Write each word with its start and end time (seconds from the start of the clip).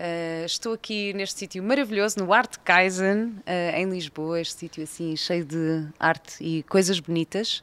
Uh, 0.00 0.46
estou 0.46 0.72
aqui 0.72 1.12
neste 1.12 1.40
sítio 1.40 1.62
maravilhoso, 1.62 2.20
no 2.20 2.32
Art 2.32 2.56
Kaizen, 2.64 3.34
uh, 3.46 3.76
em 3.76 3.84
Lisboa, 3.84 4.40
este 4.40 4.60
sítio 4.60 4.82
assim 4.82 5.14
cheio 5.14 5.44
de 5.44 5.86
arte 5.98 6.42
e 6.42 6.62
coisas 6.62 6.98
bonitas. 6.98 7.62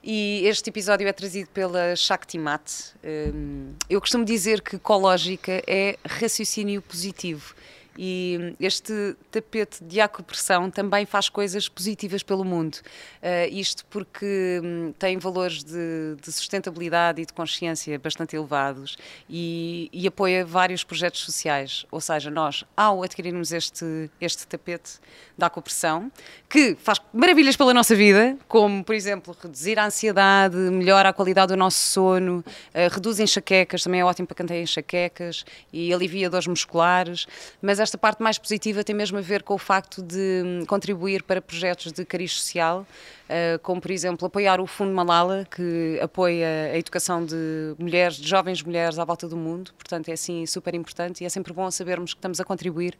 E 0.00 0.46
este 0.46 0.70
episódio 0.70 1.08
é 1.08 1.12
trazido 1.12 1.50
pela 1.50 1.96
Shakti 1.96 2.38
Mat. 2.38 2.70
Um, 3.02 3.72
eu 3.90 4.00
costumo 4.00 4.24
dizer 4.24 4.60
que 4.60 4.76
ecológica 4.76 5.64
é 5.66 5.98
raciocínio 6.06 6.80
positivo 6.80 7.56
e 7.98 8.54
este 8.58 9.16
tapete 9.30 9.82
de 9.84 10.00
acupressão 10.00 10.70
também 10.70 11.06
faz 11.06 11.28
coisas 11.28 11.68
positivas 11.68 12.22
pelo 12.22 12.44
mundo. 12.44 12.78
Uh, 13.22 13.52
isto 13.52 13.84
porque 13.86 14.60
um, 14.62 14.92
tem 14.98 15.18
valores 15.18 15.62
de, 15.62 16.16
de, 16.20 16.32
sustentabilidade 16.32 17.22
e 17.22 17.26
de 17.26 17.32
consciência 17.32 17.98
bastante 17.98 18.34
elevados 18.34 18.96
e, 19.28 19.88
e, 19.92 20.06
apoia 20.06 20.44
vários 20.44 20.82
projetos 20.82 21.20
sociais. 21.20 21.86
Ou 21.90 22.00
seja, 22.00 22.30
nós, 22.30 22.64
ao 22.76 23.02
adquirirmos 23.02 23.52
este, 23.52 24.10
este 24.20 24.46
tapete 24.46 24.98
de 25.36 25.44
acupressão, 25.44 26.10
que 26.48 26.76
faz 26.80 27.00
maravilhas 27.12 27.56
pela 27.56 27.72
nossa 27.72 27.94
vida, 27.94 28.36
como, 28.48 28.84
por 28.84 28.94
exemplo, 28.94 29.36
reduzir 29.40 29.78
a 29.78 29.86
ansiedade, 29.86 30.56
melhora 30.56 31.08
a 31.08 31.12
qualidade 31.12 31.48
do 31.48 31.56
nosso 31.56 31.78
sono, 31.78 32.38
uh, 32.38 32.92
reduz 32.92 33.20
enxaquecas, 33.20 33.82
também 33.82 34.00
é 34.00 34.04
ótimo 34.04 34.26
para 34.26 34.36
quem 34.36 34.46
tem 34.46 34.62
enxaquecas 34.62 35.44
e 35.72 35.92
alivia 35.92 36.28
dores 36.28 36.46
musculares, 36.46 37.26
mas 37.62 37.80
esta 37.84 37.96
parte 37.96 38.22
mais 38.22 38.38
positiva 38.38 38.82
tem 38.82 38.94
mesmo 38.94 39.18
a 39.18 39.20
ver 39.20 39.42
com 39.42 39.54
o 39.54 39.58
facto 39.58 40.02
de 40.02 40.42
hum, 40.44 40.64
contribuir 40.66 41.22
para 41.22 41.40
projetos 41.40 41.92
de 41.92 42.04
cariz 42.04 42.32
social, 42.32 42.86
eh, 43.26 43.58
como 43.62 43.80
por 43.80 43.90
exemplo 43.90 44.26
apoiar 44.26 44.60
o 44.60 44.66
Fundo 44.66 44.92
Malala, 44.92 45.46
que 45.50 45.98
apoia 46.02 46.72
a 46.74 46.78
educação 46.78 47.24
de 47.24 47.74
mulheres, 47.78 48.16
de 48.16 48.28
jovens 48.28 48.62
mulheres 48.62 48.98
à 48.98 49.04
volta 49.04 49.26
do 49.26 49.36
mundo, 49.36 49.72
portanto 49.78 50.10
é 50.10 50.12
assim 50.12 50.44
super 50.44 50.74
importante 50.74 51.22
e 51.22 51.26
é 51.26 51.28
sempre 51.30 51.50
bom 51.52 51.70
sabermos 51.70 52.12
que 52.12 52.18
estamos 52.18 52.38
a 52.38 52.44
contribuir 52.44 52.98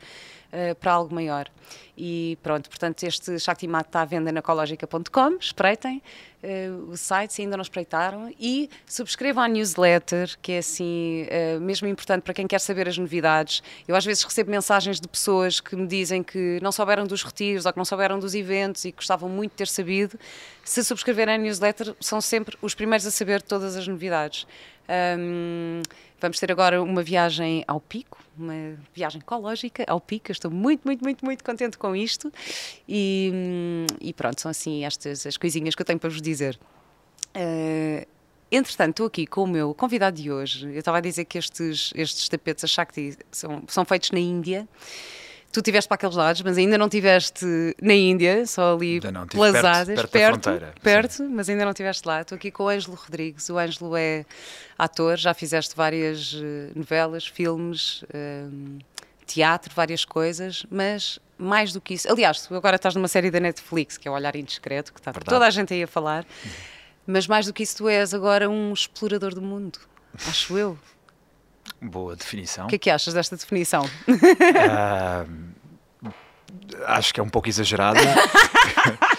uh, 0.51 0.75
para 0.77 0.93
algo 0.93 1.15
maior. 1.15 1.51
E 1.97 2.39
pronto, 2.43 2.71
portanto 2.71 3.03
este 3.03 3.39
Shaktimat 3.39 3.87
está 3.87 4.01
à 4.01 4.05
venda 4.07 4.33
na 4.33 4.39
ecológica.com, 4.39 5.37
espreitem 5.39 6.03
uh, 6.43 6.91
o 6.91 6.97
site 6.97 7.35
se 7.35 7.43
ainda 7.43 7.59
não 7.59 7.63
espreitaram 7.63 8.33
e 8.41 8.71
subscrevam 8.87 9.45
a 9.45 9.49
newsletter, 9.49 10.39
que 10.41 10.53
é 10.53 10.59
assim 10.59 11.27
mesmo 11.61 11.87
importante 11.87 12.23
para 12.23 12.33
quem 12.33 12.47
quer 12.47 12.61
saber 12.61 12.89
as 12.89 12.97
novidades. 12.97 13.63
Eu 13.87 13.95
às 13.95 14.05
vezes 14.07 14.23
recebo 14.23 14.51
mensagens 14.51 14.74
de 14.83 15.09
pessoas 15.09 15.61
que 15.61 15.77
me 15.77 15.87
dizem 15.87 16.23
que 16.23 16.59
não 16.61 16.73
souberam 16.73 17.07
dos 17.07 17.23
retiros 17.23 17.65
ou 17.65 17.73
que 17.73 17.79
não 17.79 17.85
souberam 17.85 18.19
dos 18.19 18.35
eventos 18.35 18.85
e 18.85 18.91
que 18.91 18.97
gostavam 18.97 19.29
muito 19.29 19.53
de 19.53 19.57
ter 19.59 19.69
sabido. 19.69 20.19
Se 20.65 20.83
subscreverem 20.83 21.35
a 21.35 21.39
newsletter, 21.39 21.95
são 22.01 22.21
sempre 22.21 22.57
os 22.61 22.75
primeiros 22.75 23.07
a 23.07 23.11
saber 23.11 23.41
todas 23.41 23.77
as 23.77 23.87
novidades. 23.87 24.47
Um, 25.19 25.83
vamos 26.21 26.39
ter 26.39 26.51
agora 26.51 26.83
uma 26.83 27.03
viagem 27.03 27.65
ao 27.67 27.81
Pico, 27.81 28.19
uma 28.37 28.77
viagem 28.93 29.21
ecológica 29.21 29.85
ao 29.87 30.01
Pico. 30.01 30.33
estou 30.33 30.51
muito, 30.51 30.83
muito, 30.85 31.03
muito, 31.03 31.25
muito 31.25 31.45
contente 31.45 31.79
com 31.79 31.95
isto. 31.95 32.33
E, 32.89 33.87
e, 34.01 34.13
pronto, 34.13 34.41
são 34.41 34.51
assim 34.51 34.85
estas 34.85 35.27
as 35.27 35.37
coisinhas 35.37 35.75
que 35.75 35.83
eu 35.83 35.87
tenho 35.87 35.99
para 35.99 36.11
vos 36.11 36.21
dizer. 36.21 36.59
Uh, 37.37 38.14
entretanto, 38.57 38.91
estou 38.91 39.07
aqui 39.07 39.27
com 39.27 39.45
o 39.45 39.47
meu 39.47 39.75
convidado 39.75 40.21
de 40.21 40.31
hoje. 40.31 40.67
Eu 40.67 40.79
estava 40.79 40.99
a 40.99 41.01
dizer 41.01 41.25
que 41.25 41.39
estes, 41.39 41.93
estes 41.95 42.29
tapetes, 42.29 42.65
a 42.65 42.67
Shakti, 42.67 43.17
são, 43.31 43.63
são 43.69 43.85
feitos 43.85 44.11
na 44.11 44.19
Índia. 44.19 44.69
Tu 45.53 45.61
estiveste 45.61 45.89
para 45.89 45.95
aqueles 45.95 46.17
lados, 46.17 46.43
mas 46.43 46.59
ainda 46.59 46.77
não 46.77 46.87
estiveste 46.87 47.47
na 47.81 47.95
Índia, 47.95 48.45
só 48.45 48.75
ali 48.75 49.01
não, 49.13 49.25
pelas 49.25 49.53
perto, 49.53 50.09
perto, 50.09 50.51
perto, 50.51 50.81
perto 50.81 51.23
mas 51.31 51.49
ainda 51.49 51.65
não 51.65 51.71
estiveste 51.71 52.09
lá. 52.09 52.23
Estou 52.23 52.35
aqui 52.35 52.51
com 52.51 52.65
o 52.65 52.69
Ângelo 52.69 52.97
Rodrigues. 52.97 53.49
O 53.49 53.57
Ângelo 53.57 53.97
é 53.97 54.25
ator, 54.77 55.17
já 55.17 55.33
fizeste 55.33 55.77
várias 55.77 56.35
eh, 56.35 56.73
novelas, 56.75 57.25
filmes, 57.25 58.05
um, 58.13 58.79
teatro, 59.27 59.73
várias 59.75 60.05
coisas, 60.05 60.67
mas 60.71 61.19
mais 61.39 61.73
do 61.73 61.81
que 61.81 61.95
isso. 61.95 62.11
Aliás, 62.11 62.47
tu 62.47 62.55
agora 62.55 62.77
estás 62.77 62.95
numa 62.95 63.09
série 63.09 63.31
da 63.31 63.41
Netflix, 63.41 63.97
que 63.97 64.07
é 64.07 64.11
o 64.11 64.15
Olhar 64.15 64.35
Indiscreto, 64.37 64.93
que 64.93 65.01
está 65.01 65.11
Verdade. 65.13 65.31
toda 65.31 65.47
a 65.47 65.51
gente 65.51 65.73
aí 65.73 65.83
a 65.83 65.87
falar, 65.87 66.25
mas 67.07 67.27
mais 67.27 67.47
do 67.47 67.53
que 67.53 67.63
isso, 67.63 67.77
tu 67.77 67.89
és 67.89 68.15
agora 68.15 68.49
um 68.49 68.73
explorador 68.73 69.35
do 69.35 69.43
mundo, 69.43 69.79
acho 70.27 70.57
eu. 70.57 70.79
Boa 71.81 72.17
definição. 72.17 72.67
O 72.67 72.69
que 72.69 72.77
é 72.77 72.79
que 72.79 72.91
achas 72.91 73.15
desta 73.15 73.37
definição? 73.37 73.85
Uh, 74.09 75.45
acho 76.87 77.13
que 77.13 77.21
é 77.21 77.23
um 77.23 77.29
pouco 77.29 77.49
exagerada. 77.49 78.01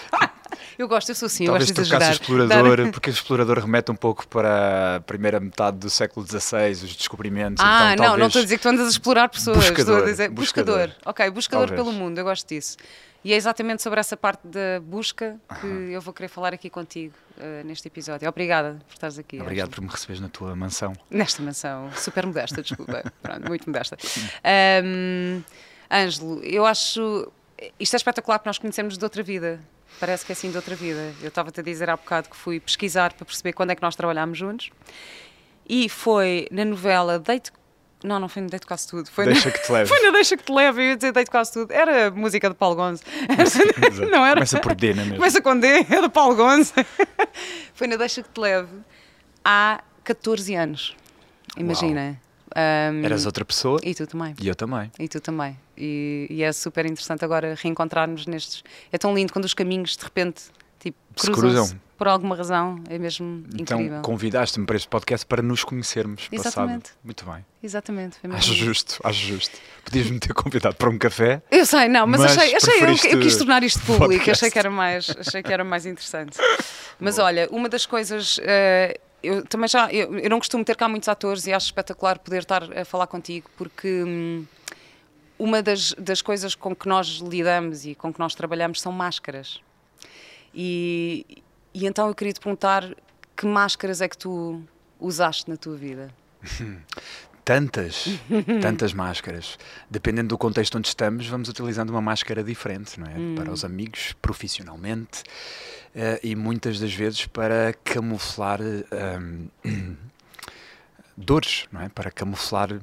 Eu 0.78 0.86
gosto, 0.86 1.08
eu 1.08 1.14
sou 1.14 1.26
assim, 1.26 1.46
Talvez 1.46 1.70
eu 1.70 1.74
gosto 1.74 1.82
de 1.82 1.88
exagerar. 1.88 2.12
explorador, 2.12 2.76
Dar... 2.76 2.92
porque 2.92 3.10
o 3.10 3.12
explorador 3.12 3.58
remete 3.58 3.90
um 3.90 3.96
pouco 3.96 4.26
para 4.28 4.96
a 4.96 5.00
primeira 5.00 5.40
metade 5.40 5.78
do 5.78 5.88
século 5.88 6.26
XVI, 6.26 6.70
os 6.70 6.96
descobrimentos. 6.96 7.64
Ah, 7.64 7.94
então, 7.94 8.04
não, 8.04 8.10
talvez... 8.10 8.20
não 8.20 8.26
estou 8.26 8.40
a 8.40 8.42
dizer 8.44 8.56
que 8.56 8.62
tu 8.62 8.68
andas 8.68 8.86
a 8.86 8.90
explorar 8.90 9.28
pessoas. 9.28 9.56
Buscador. 9.56 9.80
Estou 9.80 9.96
a 9.96 10.10
dizer 10.10 10.30
buscador. 10.30 10.76
buscador. 10.76 10.96
Ok, 11.06 11.30
buscador 11.30 11.68
talvez. 11.68 11.84
pelo 11.84 11.96
mundo, 11.96 12.18
eu 12.18 12.24
gosto 12.24 12.46
disso. 12.48 12.76
E 13.24 13.32
é 13.32 13.36
exatamente 13.36 13.82
sobre 13.82 13.98
essa 13.98 14.16
parte 14.16 14.46
da 14.46 14.80
busca 14.80 15.36
que 15.60 15.66
eu 15.66 16.00
vou 16.00 16.14
querer 16.14 16.28
falar 16.28 16.54
aqui 16.54 16.70
contigo 16.70 17.12
uh, 17.38 17.66
neste 17.66 17.88
episódio. 17.88 18.28
Obrigada 18.28 18.78
por 18.86 18.94
estares 18.94 19.18
aqui. 19.18 19.40
Obrigado 19.40 19.70
por 19.70 19.80
me 19.80 19.88
receberes 19.88 20.20
na 20.20 20.28
tua 20.28 20.54
mansão. 20.54 20.92
Nesta 21.10 21.42
mansão, 21.42 21.90
super 21.96 22.24
modesta, 22.24 22.62
desculpa. 22.62 23.02
Pronto, 23.20 23.48
muito 23.48 23.66
modesta. 23.66 23.96
Um, 24.84 25.42
Ângelo, 25.90 26.40
eu 26.44 26.64
acho. 26.64 27.32
Isto 27.80 27.94
é 27.94 27.96
espetacular 27.96 28.38
que 28.38 28.46
nós 28.46 28.58
conhecemos 28.58 28.96
de 28.96 29.02
outra 29.02 29.24
vida. 29.24 29.58
Parece 29.98 30.24
que 30.24 30.32
é 30.32 30.34
assim 30.34 30.50
de 30.50 30.56
outra 30.56 30.74
vida. 30.74 31.14
Eu 31.22 31.28
estava-te 31.28 31.60
a 31.60 31.62
dizer 31.62 31.88
há 31.88 31.96
bocado 31.96 32.28
que 32.28 32.36
fui 32.36 32.60
pesquisar 32.60 33.12
para 33.12 33.24
perceber 33.24 33.52
quando 33.52 33.70
é 33.70 33.74
que 33.74 33.82
nós 33.82 33.96
trabalhámos 33.96 34.36
juntos. 34.36 34.70
E 35.68 35.88
foi 35.88 36.46
na 36.50 36.64
novela 36.64 37.18
Date 37.18 37.50
não, 38.04 38.20
não 38.20 38.28
foi 38.28 38.42
no 38.42 38.48
Deito 38.48 38.66
Quase 38.66 38.86
Tudo. 38.86 39.10
Foi 39.10 39.24
Deixa 39.24 39.48
no... 39.48 39.54
que 39.54 39.62
te 39.62 39.72
leve. 39.72 39.88
Foi 39.90 40.00
no 40.00 40.12
Deixa 40.12 40.36
que 40.36 40.44
te 40.44 40.52
leve, 40.52 40.82
eu 40.82 40.86
ia 40.90 40.96
dizer 40.96 41.12
Deito 41.12 41.30
Quase 41.30 41.52
Tudo. 41.52 41.72
Era 41.72 42.10
música 42.10 42.48
de 42.48 42.54
Paulo 42.54 42.76
Gonzo. 42.76 43.02
não 44.10 44.24
era? 44.24 44.34
Começa 44.34 44.60
por 44.60 44.74
D, 44.74 44.94
não 44.94 45.02
é 45.02 45.04
mesmo? 45.04 45.16
Começa 45.16 45.42
com 45.42 45.58
D, 45.58 45.66
é 45.90 46.00
de 46.02 46.08
Paulo 46.08 46.36
Gonzo. 46.36 46.72
foi 47.74 47.86
no 47.86 47.96
Deixa 47.96 48.22
que 48.22 48.28
te 48.28 48.38
leve 48.38 48.68
há 49.44 49.82
14 50.04 50.54
anos. 50.54 50.96
Imagina. 51.56 52.20
Um, 52.54 53.04
Eras 53.04 53.26
outra 53.26 53.44
pessoa. 53.44 53.80
E 53.82 53.94
tu 53.94 54.06
também. 54.06 54.34
E 54.40 54.46
eu 54.46 54.54
também. 54.54 54.90
E 54.98 55.08
tu 55.08 55.20
também. 55.20 55.58
E, 55.76 56.26
e 56.30 56.42
é 56.42 56.52
super 56.52 56.86
interessante 56.86 57.24
agora 57.24 57.54
reencontrar-nos 57.54 58.26
nestes. 58.26 58.62
É 58.90 58.98
tão 58.98 59.14
lindo 59.14 59.32
quando 59.32 59.44
os 59.44 59.54
caminhos 59.54 59.96
de 59.96 60.04
repente 60.04 60.44
tipo, 60.78 60.96
cruzam-se 61.32 61.76
por 61.96 62.08
alguma 62.08 62.36
razão, 62.36 62.82
é 62.90 62.98
mesmo 62.98 63.44
então, 63.54 63.78
incrível. 63.78 63.98
Então 63.98 64.02
convidaste-me 64.02 64.66
para 64.66 64.76
este 64.76 64.88
podcast 64.88 65.24
para 65.24 65.40
nos 65.40 65.64
conhecermos 65.64 66.28
Exatamente. 66.30 66.90
passado. 66.90 66.98
Muito 67.02 67.24
bem. 67.24 67.44
Exatamente. 67.62 68.18
Foi 68.18 68.30
acho 68.30 68.54
justo, 68.54 69.00
acho 69.02 69.26
justo. 69.26 69.58
Podias-me 69.84 70.18
ter 70.18 70.34
convidado 70.34 70.76
para 70.76 70.90
um 70.90 70.98
café. 70.98 71.42
Eu 71.50 71.64
sei, 71.64 71.88
não, 71.88 72.06
mas, 72.06 72.20
mas 72.20 72.36
achei, 72.36 72.54
achei 72.54 72.82
eu, 72.82 73.16
eu, 73.16 73.20
quis 73.20 73.36
tornar 73.36 73.62
isto 73.62 73.80
público, 73.80 74.06
podcast. 74.06 74.30
achei 74.30 74.50
que 74.50 74.58
era 74.58 74.70
mais, 74.70 75.10
achei 75.18 75.42
que 75.42 75.52
era 75.52 75.64
mais 75.64 75.86
interessante. 75.86 76.36
Mas 76.98 77.16
Boa. 77.16 77.26
olha, 77.26 77.48
uma 77.50 77.68
das 77.68 77.84
coisas. 77.84 78.38
Uh, 78.38 78.98
eu 79.22 79.44
também 79.44 79.68
já 79.68 79.92
eu, 79.92 80.18
eu, 80.18 80.30
não 80.30 80.38
costumo 80.38 80.64
ter 80.64 80.76
cá 80.76 80.88
muitos 80.88 81.10
atores 81.10 81.46
e 81.46 81.52
acho 81.52 81.66
espetacular 81.66 82.18
poder 82.18 82.38
estar 82.38 82.62
a 82.78 82.84
falar 82.86 83.06
contigo 83.06 83.50
porque 83.56 84.02
hum, 84.02 84.46
uma 85.38 85.62
das, 85.62 85.92
das 85.98 86.22
coisas 86.22 86.54
com 86.54 86.74
que 86.74 86.88
nós 86.88 87.18
lidamos 87.18 87.84
e 87.84 87.94
com 87.94 88.12
que 88.12 88.18
nós 88.18 88.34
trabalhamos 88.34 88.80
são 88.80 88.92
máscaras. 88.92 89.60
E, 90.54 91.42
e 91.74 91.86
então 91.86 92.08
eu 92.08 92.14
queria 92.14 92.32
te 92.32 92.40
perguntar 92.40 92.94
que 93.36 93.46
máscaras 93.46 94.00
é 94.00 94.08
que 94.08 94.16
tu 94.16 94.62
usaste 94.98 95.48
na 95.50 95.56
tua 95.56 95.76
vida? 95.76 96.10
Tantas, 97.46 98.06
tantas 98.60 98.92
máscaras. 98.92 99.56
Dependendo 99.88 100.30
do 100.30 100.36
contexto 100.36 100.76
onde 100.78 100.88
estamos, 100.88 101.28
vamos 101.28 101.48
utilizando 101.48 101.90
uma 101.90 102.00
máscara 102.00 102.42
diferente, 102.42 102.98
não 102.98 103.06
é? 103.06 103.14
Hum. 103.16 103.34
Para 103.36 103.52
os 103.52 103.64
amigos, 103.64 104.14
profissionalmente, 104.20 105.22
uh, 105.94 106.18
e 106.24 106.34
muitas 106.34 106.80
das 106.80 106.92
vezes 106.92 107.24
para 107.26 107.72
camuflar 107.84 108.58
um, 108.60 109.48
dores, 111.16 111.68
não 111.70 111.82
é? 111.82 111.88
Para 111.88 112.10
camuflar 112.10 112.80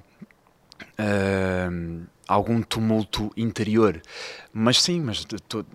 uh, 0.99 2.05
algum 2.27 2.61
tumulto 2.61 3.31
interior. 3.35 4.01
Mas 4.51 4.81
sim, 4.81 5.01
mas 5.01 5.25
to, 5.25 5.65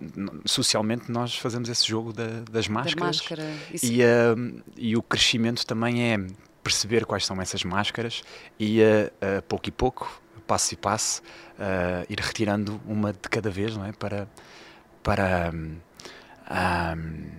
socialmente 0.45 1.11
nós 1.11 1.35
fazemos 1.37 1.69
esse 1.69 1.87
jogo 1.87 2.13
da, 2.13 2.41
das 2.51 2.67
máscaras. 2.67 3.17
máscara. 3.17 3.43
E, 3.81 4.01
uh, 4.01 4.63
e 4.77 4.95
o 4.95 5.01
crescimento 5.01 5.65
também 5.65 6.13
é 6.13 6.17
perceber 6.63 7.05
quais 7.05 7.25
são 7.25 7.41
essas 7.41 7.63
máscaras 7.63 8.21
e 8.59 8.81
uh, 8.81 9.41
pouco 9.47 9.69
e 9.69 9.71
pouco, 9.71 10.21
passo 10.47 10.73
e 10.73 10.77
passo, 10.77 11.21
ir 12.09 12.19
retirando 12.19 12.81
uma 12.87 13.13
de 13.13 13.29
cada 13.29 13.51
vez, 13.51 13.77
não 13.77 13.85
é? 13.85 13.91
Para, 13.91 14.27
para, 15.03 15.51
um, 15.53 17.29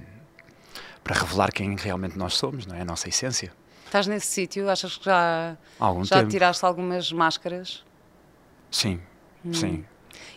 para 1.03 1.19
revelar 1.19 1.51
quem 1.51 1.75
realmente 1.75 2.17
nós 2.17 2.35
somos, 2.35 2.67
não 2.67 2.77
é? 2.77 2.83
A 2.83 2.85
nossa 2.85 3.09
essência. 3.09 3.53
Estás 3.91 4.07
nesse 4.07 4.27
sítio? 4.29 4.71
Achas 4.71 4.97
que 4.97 5.05
já, 5.05 5.57
algum 5.79 6.05
já 6.05 6.19
tempo. 6.19 6.29
tiraste 6.31 6.65
algumas 6.65 7.11
máscaras? 7.13 7.85
Sim, 8.71 9.01
Hum. 9.45 9.53
sim. 9.53 9.85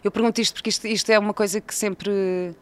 Eu 0.03 0.09
pergunto 0.09 0.41
isto 0.41 0.55
porque 0.55 0.69
isto, 0.69 0.87
isto 0.87 1.11
é 1.11 1.19
uma 1.19 1.35
coisa 1.35 1.61
que 1.61 1.73
sempre. 1.75 2.55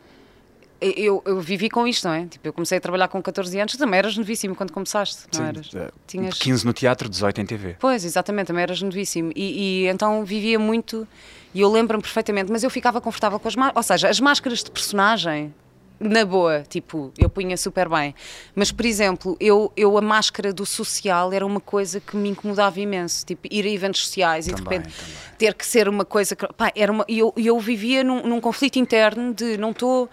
Eu, 0.82 1.22
eu 1.26 1.40
vivi 1.40 1.70
com 1.70 1.88
isto, 1.88 2.08
não 2.08 2.14
é? 2.16 2.26
Tipo, 2.26 2.48
eu 2.48 2.52
comecei 2.52 2.78
a 2.78 2.82
trabalhar 2.82 3.08
com 3.08 3.22
14 3.22 3.58
anos, 3.60 3.76
também 3.78 4.00
eras 4.00 4.18
novíssimo 4.18 4.54
quando 4.56 4.74
começaste, 4.74 5.28
não 5.32 5.40
sim. 5.42 5.48
eras? 5.48 5.70
Eh, 5.76 5.92
Tinhas- 6.08 6.40
15 6.40 6.66
no 6.66 6.74
teatro, 6.74 7.08
18 7.08 7.40
em 7.40 7.46
TV. 7.46 7.76
Pois, 7.80 8.04
exatamente, 8.04 8.48
também 8.48 8.64
eras 8.64 8.82
novíssimo. 8.82 9.32
E, 9.36 9.84
e 9.84 9.88
então 9.88 10.26
vivia 10.26 10.58
muito, 10.60 11.08
e 11.54 11.62
eu 11.62 11.72
lembro-me 11.72 12.02
perfeitamente, 12.02 12.52
mas 12.52 12.64
eu 12.64 12.70
ficava 12.70 13.00
confortável 13.00 13.40
com 13.40 13.48
as 13.48 13.56
máscaras. 13.56 13.78
Ou 13.78 13.84
seja, 13.84 14.10
as 14.10 14.20
máscaras 14.20 14.64
de 14.64 14.72
personagem, 14.72 15.54
na 16.02 16.26
boa, 16.26 16.64
tipo, 16.68 17.14
eu 17.18 17.30
punha 17.30 17.56
super 17.56 17.88
bem. 17.88 18.16
Mas, 18.56 18.72
por 18.72 18.86
exemplo, 18.86 19.38
eu, 19.40 19.72
eu 19.78 19.98
a 19.98 20.02
máscara 20.02 20.52
do 20.52 20.66
social 20.66 21.32
era 21.32 21.46
uma 21.46 21.60
coisa 21.60 22.00
que 22.00 22.18
me 22.18 22.30
incomodava 22.30 22.80
imenso. 22.80 23.24
Tipo, 23.26 23.48
ir 23.52 23.66
a 23.66 23.70
eventos 23.70 24.06
sociais 24.06 24.48
e 24.48 24.54
de 24.54 24.62
Também, 24.62 24.80
repente 24.80 24.96
também. 24.98 25.16
ter 25.38 25.54
que 25.54 25.66
ser 25.66 25.88
uma 25.88 26.04
coisa 26.04 26.36
que. 26.36 26.48
Pá, 26.54 26.72
era 26.76 26.92
uma, 26.92 27.06
e 27.08 27.20
eu, 27.20 27.32
eu 27.38 27.60
vivia 27.60 28.04
num, 28.04 28.24
num 28.24 28.42
conflito 28.42 28.78
interno 28.80 29.34
de 29.34 29.58
não 29.58 29.72
estou. 29.72 30.10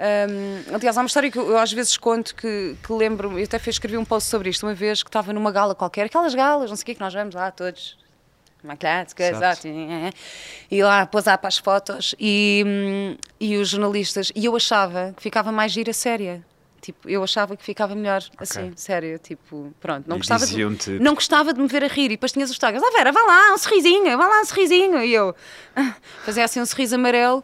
hum, 0.00 0.74
aliás, 0.74 0.98
há 0.98 1.00
uma 1.02 1.06
história 1.06 1.30
que 1.30 1.38
eu, 1.38 1.50
eu 1.50 1.58
às 1.58 1.72
vezes 1.72 1.96
conto 1.96 2.34
que, 2.34 2.76
que 2.82 2.92
lembro, 2.92 3.38
eu 3.38 3.44
até 3.44 3.58
fiz, 3.58 3.76
escrevi 3.76 3.96
um 3.96 4.04
post 4.04 4.28
sobre 4.28 4.50
isto 4.50 4.66
uma 4.66 4.74
vez 4.74 5.02
que 5.02 5.08
estava 5.08 5.32
numa 5.32 5.52
gala 5.52 5.74
qualquer, 5.74 6.06
aquelas 6.06 6.34
galas, 6.34 6.68
não 6.68 6.76
sei 6.76 6.82
o 6.82 6.86
que, 6.86 6.94
que 6.96 7.00
nós 7.00 7.14
vamos 7.14 7.34
lá 7.34 7.50
todos 7.50 7.96
maquiados, 8.62 9.14
coisas, 9.14 9.38
Certo. 9.38 9.68
ah, 9.68 10.10
e 10.70 10.82
lá 10.82 11.06
posar 11.06 11.38
para 11.38 11.48
as 11.48 11.58
fotos 11.58 12.14
e, 12.18 12.64
hum, 12.66 13.16
e 13.40 13.56
os 13.56 13.68
jornalistas, 13.68 14.32
e 14.34 14.44
eu 14.44 14.54
achava 14.56 15.12
que 15.16 15.22
ficava 15.22 15.52
mais 15.52 15.72
gira 15.72 15.92
séria. 15.92 16.44
Tipo, 16.80 17.08
eu 17.10 17.22
achava 17.24 17.56
que 17.56 17.64
ficava 17.64 17.94
melhor 17.94 18.22
assim, 18.38 18.72
séria, 18.76 19.18
tipo, 19.18 19.74
pronto, 19.80 20.08
não 20.08 20.16
E 20.16 20.20
gostava, 20.20 20.46
de, 20.46 20.98
não 21.00 21.14
gostava 21.14 21.52
de 21.52 21.60
me 21.60 21.66
ver 21.66 21.82
a 21.82 21.88
rir 21.88 22.04
e 22.06 22.08
depois 22.10 22.30
tinhas 22.30 22.50
os 22.50 22.58
tagas, 22.58 22.82
ah 22.82 22.90
Vera, 22.96 23.10
vá 23.10 23.20
lá, 23.20 23.52
um 23.52 23.58
sorrisinho, 23.58 24.16
vá 24.16 24.26
lá, 24.26 24.40
um 24.40 24.44
sorrisinho, 24.44 25.02
e 25.02 25.12
eu 25.12 25.34
fazia 26.24 26.44
assim 26.44 26.60
um 26.60 26.66
sorriso 26.66 26.94
amarelo 26.94 27.42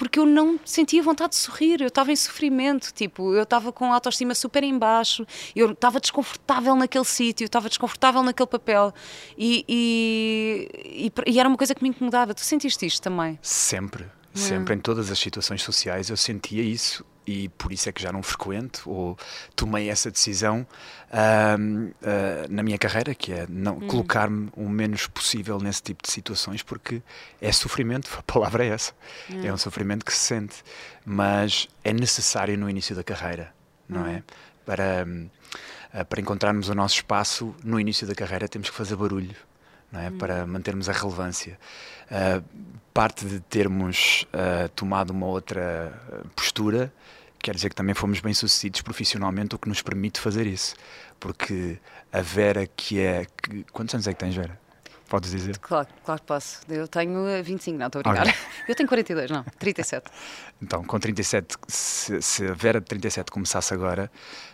porque 0.00 0.18
eu 0.18 0.24
não 0.24 0.58
sentia 0.64 1.02
vontade 1.02 1.30
de 1.32 1.36
sorrir, 1.36 1.82
eu 1.82 1.88
estava 1.88 2.10
em 2.10 2.16
sofrimento, 2.16 2.90
tipo, 2.94 3.34
eu 3.34 3.42
estava 3.42 3.70
com 3.70 3.84
a 3.92 3.94
autoestima 3.96 4.34
super 4.34 4.64
em 4.64 4.76
baixo, 4.78 5.26
eu 5.54 5.72
estava 5.72 6.00
desconfortável 6.00 6.74
naquele 6.74 7.04
sítio, 7.04 7.44
estava 7.44 7.68
desconfortável 7.68 8.22
naquele 8.22 8.46
papel 8.46 8.94
e, 9.36 9.62
e, 9.68 11.10
e- 11.26 11.32
e 11.32 11.38
era 11.38 11.46
uma 11.48 11.58
coisa 11.58 11.74
que 11.74 11.82
me 11.82 11.90
incomodava. 11.90 12.32
Tu 12.32 12.40
sentiste 12.40 12.86
isto 12.86 13.02
também? 13.02 13.38
Sempre, 13.42 14.04
Hum. 14.04 14.08
sempre, 14.32 14.74
em 14.74 14.78
todas 14.78 15.10
as 15.10 15.18
situações 15.18 15.62
sociais 15.62 16.08
eu 16.08 16.16
sentia 16.16 16.62
isso 16.62 17.04
e 17.30 17.48
por 17.50 17.72
isso 17.72 17.88
é 17.88 17.92
que 17.92 18.02
já 18.02 18.10
não 18.12 18.22
frequento 18.22 18.90
ou 18.90 19.16
tomei 19.54 19.88
essa 19.88 20.10
decisão 20.10 20.66
ahm, 21.12 21.90
ah, 22.02 22.46
na 22.48 22.62
minha 22.62 22.78
carreira, 22.78 23.14
que 23.14 23.32
é 23.32 23.46
não 23.48 23.76
Hum. 23.76 23.86
colocar-me 23.86 24.48
o 24.56 24.68
menos 24.68 25.06
possível 25.06 25.58
nesse 25.60 25.82
tipo 25.82 26.02
de 26.02 26.10
situações, 26.10 26.62
porque 26.62 27.02
é 27.40 27.52
sofrimento, 27.52 28.10
a 28.18 28.22
palavra 28.22 28.64
é 28.64 28.68
essa, 28.68 28.92
Hum. 29.30 29.40
é 29.44 29.52
um 29.52 29.56
sofrimento 29.56 30.04
que 30.04 30.12
se 30.12 30.20
sente, 30.20 30.56
mas 31.04 31.68
é 31.84 31.92
necessário 31.92 32.56
no 32.58 32.68
início 32.68 32.94
da 32.96 33.04
carreira, 33.04 33.52
não 33.88 34.02
Hum. 34.02 34.06
é? 34.16 34.22
Para, 34.66 35.04
hum, 35.06 35.28
ah, 35.92 36.04
para 36.04 36.20
encontrarmos 36.20 36.68
o 36.68 36.74
nosso 36.74 36.96
espaço 36.96 37.54
no 37.64 37.78
início 37.80 38.06
da 38.06 38.14
carreira 38.14 38.46
temos 38.48 38.70
que 38.70 38.76
fazer 38.76 38.94
barulho 38.96 39.34
não 39.92 40.00
é? 40.00 40.10
para 40.12 40.46
mantermos 40.46 40.88
a 40.88 40.92
relevância. 40.92 41.58
Ah, 42.10 42.40
parte 42.94 43.24
de 43.24 43.40
termos 43.40 44.24
ah, 44.32 44.68
tomado 44.76 45.10
uma 45.10 45.26
outra 45.26 45.92
postura 46.36 46.92
quer 47.42 47.54
dizer 47.54 47.68
que 47.68 47.74
também 47.74 47.94
fomos 47.94 48.20
bem 48.20 48.34
sucedidos 48.34 48.82
profissionalmente, 48.82 49.54
o 49.54 49.58
que 49.58 49.68
nos 49.68 49.82
permite 49.82 50.20
fazer 50.20 50.46
isso. 50.46 50.74
Porque 51.18 51.78
a 52.12 52.20
Vera, 52.20 52.66
que 52.66 53.00
é. 53.00 53.26
Que, 53.42 53.64
quantos 53.72 53.94
anos 53.94 54.06
é 54.06 54.12
que 54.12 54.18
tens, 54.18 54.34
Vera? 54.34 54.58
Podes 55.08 55.32
dizer? 55.32 55.58
Claro, 55.58 55.88
claro 56.04 56.20
que 56.20 56.26
posso. 56.26 56.60
Eu 56.68 56.86
tenho 56.86 57.26
eh, 57.26 57.42
25, 57.42 57.76
não, 57.76 57.86
estou 57.86 57.98
a 57.98 58.02
brincar. 58.02 58.28
Ok. 58.28 58.34
Eu 58.68 58.74
tenho 58.76 58.88
42, 58.88 59.28
não, 59.28 59.44
37. 59.58 60.08
Então, 60.62 60.84
com 60.84 61.00
37, 61.00 61.56
se, 61.66 62.22
se 62.22 62.46
a 62.46 62.52
Vera 62.52 62.80
de 62.80 62.86
37 62.86 63.32
começasse 63.32 63.74
agora, 63.74 64.10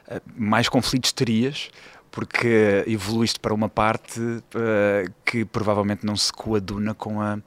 eh, 0.09 0.23
mais 0.35 0.67
conflitos 0.71 1.13
terias, 1.13 1.69
porque 2.11 2.83
evoluíste 2.87 3.39
para 3.39 3.53
uma 3.53 3.69
parte 3.69 4.19
eh, 4.55 5.05
que 5.27 5.45
provavelmente 5.45 6.07
não 6.07 6.17
se 6.17 6.33
coaduna 6.33 6.95
com 6.95 7.21
a, 7.21 7.39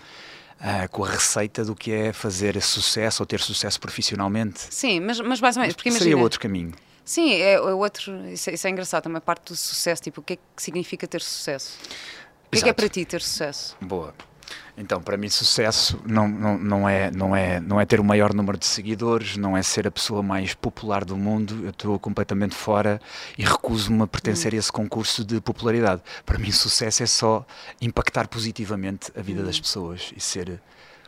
ah, 0.60 0.88
com 0.88 1.04
a 1.04 1.10
receita 1.10 1.64
do 1.64 1.76
que 1.76 1.92
é 1.92 2.12
fazer 2.12 2.62
sucesso 2.62 3.24
ou 3.24 3.26
ter 3.26 3.40
sucesso 3.40 3.80
profissionalmente. 3.80 4.60
Sim, 4.70 5.00
mas, 5.00 5.20
mas 5.20 5.40
mais 5.40 5.56
ou 5.56 5.62
menos, 5.62 5.76
porque 5.76 5.90
Seria 5.92 6.08
imagina... 6.08 6.22
outro 6.24 6.40
caminho. 6.40 6.74
Sim, 7.06 7.32
é, 7.32 7.54
é 7.54 7.62
outro. 7.62 8.14
Isso 8.28 8.50
é, 8.50 8.54
isso 8.54 8.68
é 8.68 8.70
engraçado 8.70 9.04
também, 9.04 9.18
a 9.18 9.22
parte 9.22 9.46
do 9.48 9.56
sucesso. 9.56 10.02
Tipo, 10.02 10.22
o 10.22 10.24
que 10.24 10.34
é 10.34 10.36
que 10.36 10.62
significa 10.62 11.08
ter 11.08 11.22
sucesso? 11.22 11.78
O 12.48 12.52
que 12.52 12.60
é 12.60 12.62
que 12.62 12.70
é 12.70 12.74
para 12.74 12.90
ti 12.90 13.04
ter 13.06 13.22
sucesso? 13.22 13.76
Boa. 13.82 14.14
Então, 14.82 15.02
para 15.02 15.18
mim, 15.18 15.28
sucesso 15.30 16.02
não, 16.06 16.26
não, 16.26 16.58
não, 16.58 16.90
é, 16.90 17.12
não, 17.12 17.36
é, 17.36 17.60
não 17.60 17.82
é 17.82 17.86
ter 17.86 18.00
o 18.00 18.04
maior 18.04 18.34
número 18.34 18.58
de 18.58 18.66
seguidores, 18.66 19.36
não 19.36 19.58
é 19.58 19.62
ser 19.62 19.86
a 19.86 19.92
pessoa 19.92 20.24
mais 20.24 20.54
popular 20.54 21.04
do 21.04 21.18
mundo. 21.18 21.66
Eu 21.66 21.72
estou 21.72 22.00
completamente 22.00 22.56
fora 22.56 23.02
e 23.38 23.44
recuso-me 23.44 24.04
a 24.04 24.08
pertencer 24.08 24.54
a 24.54 24.58
esse 24.58 24.72
concurso 24.72 25.26
de 25.26 25.42
popularidade. 25.42 26.02
Para 26.26 26.38
mim, 26.38 26.50
sucesso 26.52 27.04
é 27.04 27.06
só 27.06 27.46
impactar 27.82 28.30
positivamente 28.30 29.12
a 29.18 29.22
vida 29.22 29.44
das 29.44 29.60
pessoas 29.60 30.14
e 30.16 30.22
ser 30.22 30.62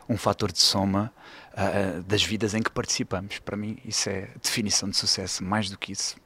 um 0.10 0.18
fator 0.18 0.52
de 0.52 0.60
soma 0.60 1.10
ah, 1.56 2.02
das 2.06 2.22
vidas 2.22 2.54
em 2.54 2.62
que 2.62 2.72
participamos. 2.72 3.40
Para 3.40 3.56
mim, 3.56 3.78
isso 3.86 4.10
é 4.10 4.28
definição 4.44 4.90
de 4.90 4.98
sucesso, 4.98 5.44
mais 5.46 5.70
do 5.70 5.78
que 5.78 5.94
isso 5.94 6.18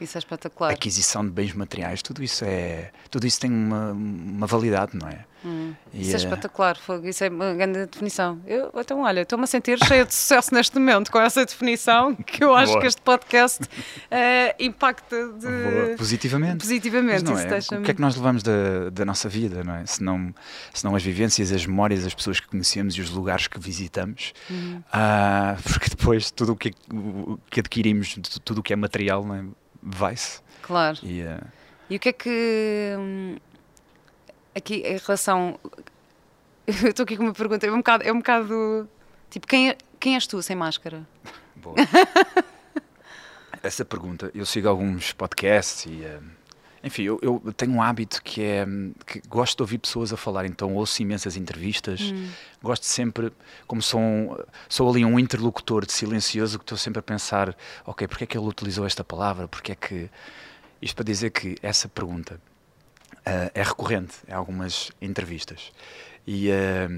Isso 0.00 0.18
é 0.18 0.20
espetacular. 0.20 0.72
aquisição 0.72 1.24
de 1.24 1.30
bens 1.30 1.52
materiais, 1.52 2.02
tudo 2.02 2.20
isso 2.22 2.44
é, 2.44 2.90
tudo 3.08 3.28
isso 3.28 3.38
tem 3.38 3.50
uma, 3.50 3.92
uma 3.92 4.46
validade, 4.48 4.96
não 4.96 5.08
é? 5.08 5.24
E, 5.44 6.02
Isso 6.02 6.10
é 6.10 6.14
eh, 6.14 6.16
espetacular, 6.16 6.76
isso 7.04 7.24
é 7.24 7.28
uma 7.30 7.54
grande 7.54 7.86
definição. 7.86 8.40
Eu, 8.46 8.70
então, 8.76 9.00
olha, 9.00 9.20
estou-me 9.22 9.44
a 9.44 9.46
sentir 9.46 9.78
cheia 9.84 10.04
de 10.04 10.12
sucesso 10.14 10.52
neste 10.54 10.78
momento 10.78 11.10
com 11.10 11.18
essa 11.18 11.44
definição, 11.44 12.14
que 12.14 12.44
eu 12.44 12.54
acho 12.54 12.72
Boa. 12.72 12.80
que 12.82 12.86
este 12.86 13.00
podcast 13.00 13.64
eh, 14.10 14.54
impacta 14.58 15.16
de... 15.32 15.96
Positivamente. 15.96 16.58
positivamente. 16.58 17.24
Não 17.24 17.38
é? 17.38 17.58
O 17.80 17.82
que 17.82 17.90
é 17.90 17.94
que 17.94 18.00
nós 18.00 18.16
levamos 18.16 18.42
da, 18.42 18.90
da 18.92 19.04
nossa 19.04 19.28
vida, 19.28 19.64
não 19.64 19.74
é? 19.76 19.86
Se 19.86 20.02
não, 20.02 20.34
se 20.74 20.84
não 20.84 20.94
as 20.94 21.02
vivências, 21.02 21.50
as 21.52 21.64
memórias, 21.64 22.04
as 22.06 22.14
pessoas 22.14 22.38
que 22.38 22.46
conhecemos 22.46 22.94
e 22.96 23.00
os 23.00 23.10
lugares 23.10 23.46
que 23.46 23.58
visitamos, 23.58 24.32
Uhum. 24.50 24.82
Ah, 24.92 25.56
porque 25.62 25.88
depois 25.88 26.30
tudo 26.30 26.52
o 26.52 26.56
que, 26.56 26.72
o 26.92 27.38
que 27.50 27.60
adquirimos, 27.60 28.14
tu- 28.14 28.40
tudo 28.40 28.58
o 28.58 28.62
que 28.62 28.72
é 28.72 28.76
material, 28.76 29.24
não 29.24 29.34
é? 29.34 29.44
vai-se. 29.82 30.40
Claro. 30.62 30.98
E, 31.02 31.22
ah, 31.22 31.40
E 31.88 31.96
o 31.96 31.98
que 31.98 32.08
é 32.08 32.12
que. 32.12 32.96
Hum, 34.50 34.58
Aqui, 34.58 34.76
em 34.86 34.96
relação. 34.98 35.58
Eu 36.66 36.90
estou 36.90 37.04
aqui 37.04 37.16
com 37.16 37.24
uma 37.24 37.32
pergunta, 37.32 37.66
é 37.66 37.72
um 37.72 37.78
bocado. 37.78 38.04
É 38.04 38.12
um 38.12 38.18
bocado 38.18 38.88
tipo, 39.30 39.46
quem, 39.46 39.70
é- 39.70 39.78
quem 39.98 40.14
és 40.14 40.26
tu 40.26 40.40
sem 40.42 40.54
máscara? 40.56 41.06
Boa. 41.56 41.74
Essa 43.62 43.84
pergunta, 43.84 44.30
eu 44.34 44.46
sigo 44.46 44.68
alguns 44.68 45.12
podcasts 45.12 45.84
e. 45.86 46.02
eh, 46.02 46.18
enfim, 46.82 47.02
eu, 47.02 47.20
eu 47.20 47.52
tenho 47.54 47.72
um 47.72 47.82
hábito 47.82 48.22
que 48.22 48.42
é 48.42 48.64
hum, 48.66 48.94
que 49.06 49.20
gosto 49.28 49.56
de 49.58 49.62
ouvir 49.62 49.76
pessoas 49.78 50.14
a 50.14 50.16
falar, 50.16 50.46
então 50.46 50.74
ouço 50.74 51.02
imensas 51.02 51.36
entrevistas, 51.36 52.00
gosto 52.62 52.86
sempre, 52.86 53.30
como 53.66 53.82
sou, 53.82 54.00
um, 54.00 54.34
sou 54.66 54.88
ali 54.88 55.04
um 55.04 55.18
interlocutor 55.18 55.84
de 55.84 55.92
silencioso, 55.92 56.58
que 56.58 56.62
estou 56.64 56.78
sempre 56.78 57.00
a 57.00 57.02
pensar, 57.02 57.54
ok, 57.84 58.08
porque 58.08 58.24
é 58.24 58.26
que 58.26 58.38
ele 58.38 58.46
utilizou 58.46 58.86
esta 58.86 59.04
palavra, 59.04 59.46
porque 59.46 59.72
é 59.72 59.74
que. 59.74 60.08
Isto 60.80 60.96
para 60.96 61.04
dizer 61.04 61.28
que 61.30 61.56
essa 61.62 61.86
pergunta 61.86 62.40
ah, 63.24 63.50
é 63.54 63.62
recorrente 63.62 64.16
em 64.28 64.32
algumas 64.32 64.90
entrevistas. 65.00 65.72
E, 66.26 66.50
ah, 66.50 66.88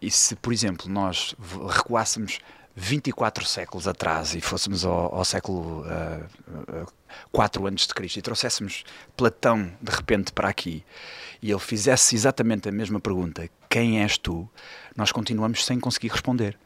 e 0.00 0.10
se, 0.10 0.36
por 0.36 0.52
exemplo, 0.52 0.88
nós 0.88 1.34
recuássemos 1.68 2.38
24 2.78 3.46
séculos 3.46 3.88
atrás 3.88 4.34
e 4.34 4.40
fôssemos 4.40 4.84
ao, 4.84 5.14
ao 5.14 5.24
século 5.24 5.82
ah, 5.86 6.20
ah, 6.68 6.86
4 7.32 7.66
antes 7.66 7.86
de 7.86 7.94
Cristo 7.94 8.18
e 8.18 8.22
trouxéssemos 8.22 8.84
Platão 9.16 9.72
de 9.80 9.90
repente 9.90 10.30
para 10.32 10.48
aqui 10.48 10.84
e 11.42 11.50
ele 11.50 11.60
fizesse 11.60 12.14
exatamente 12.14 12.68
a 12.68 12.72
mesma 12.72 13.00
pergunta, 13.00 13.48
quem 13.70 14.02
és 14.02 14.18
tu? 14.18 14.48
Nós 14.94 15.10
continuamos 15.10 15.64
sem 15.64 15.80
conseguir 15.80 16.08
responder. 16.08 16.58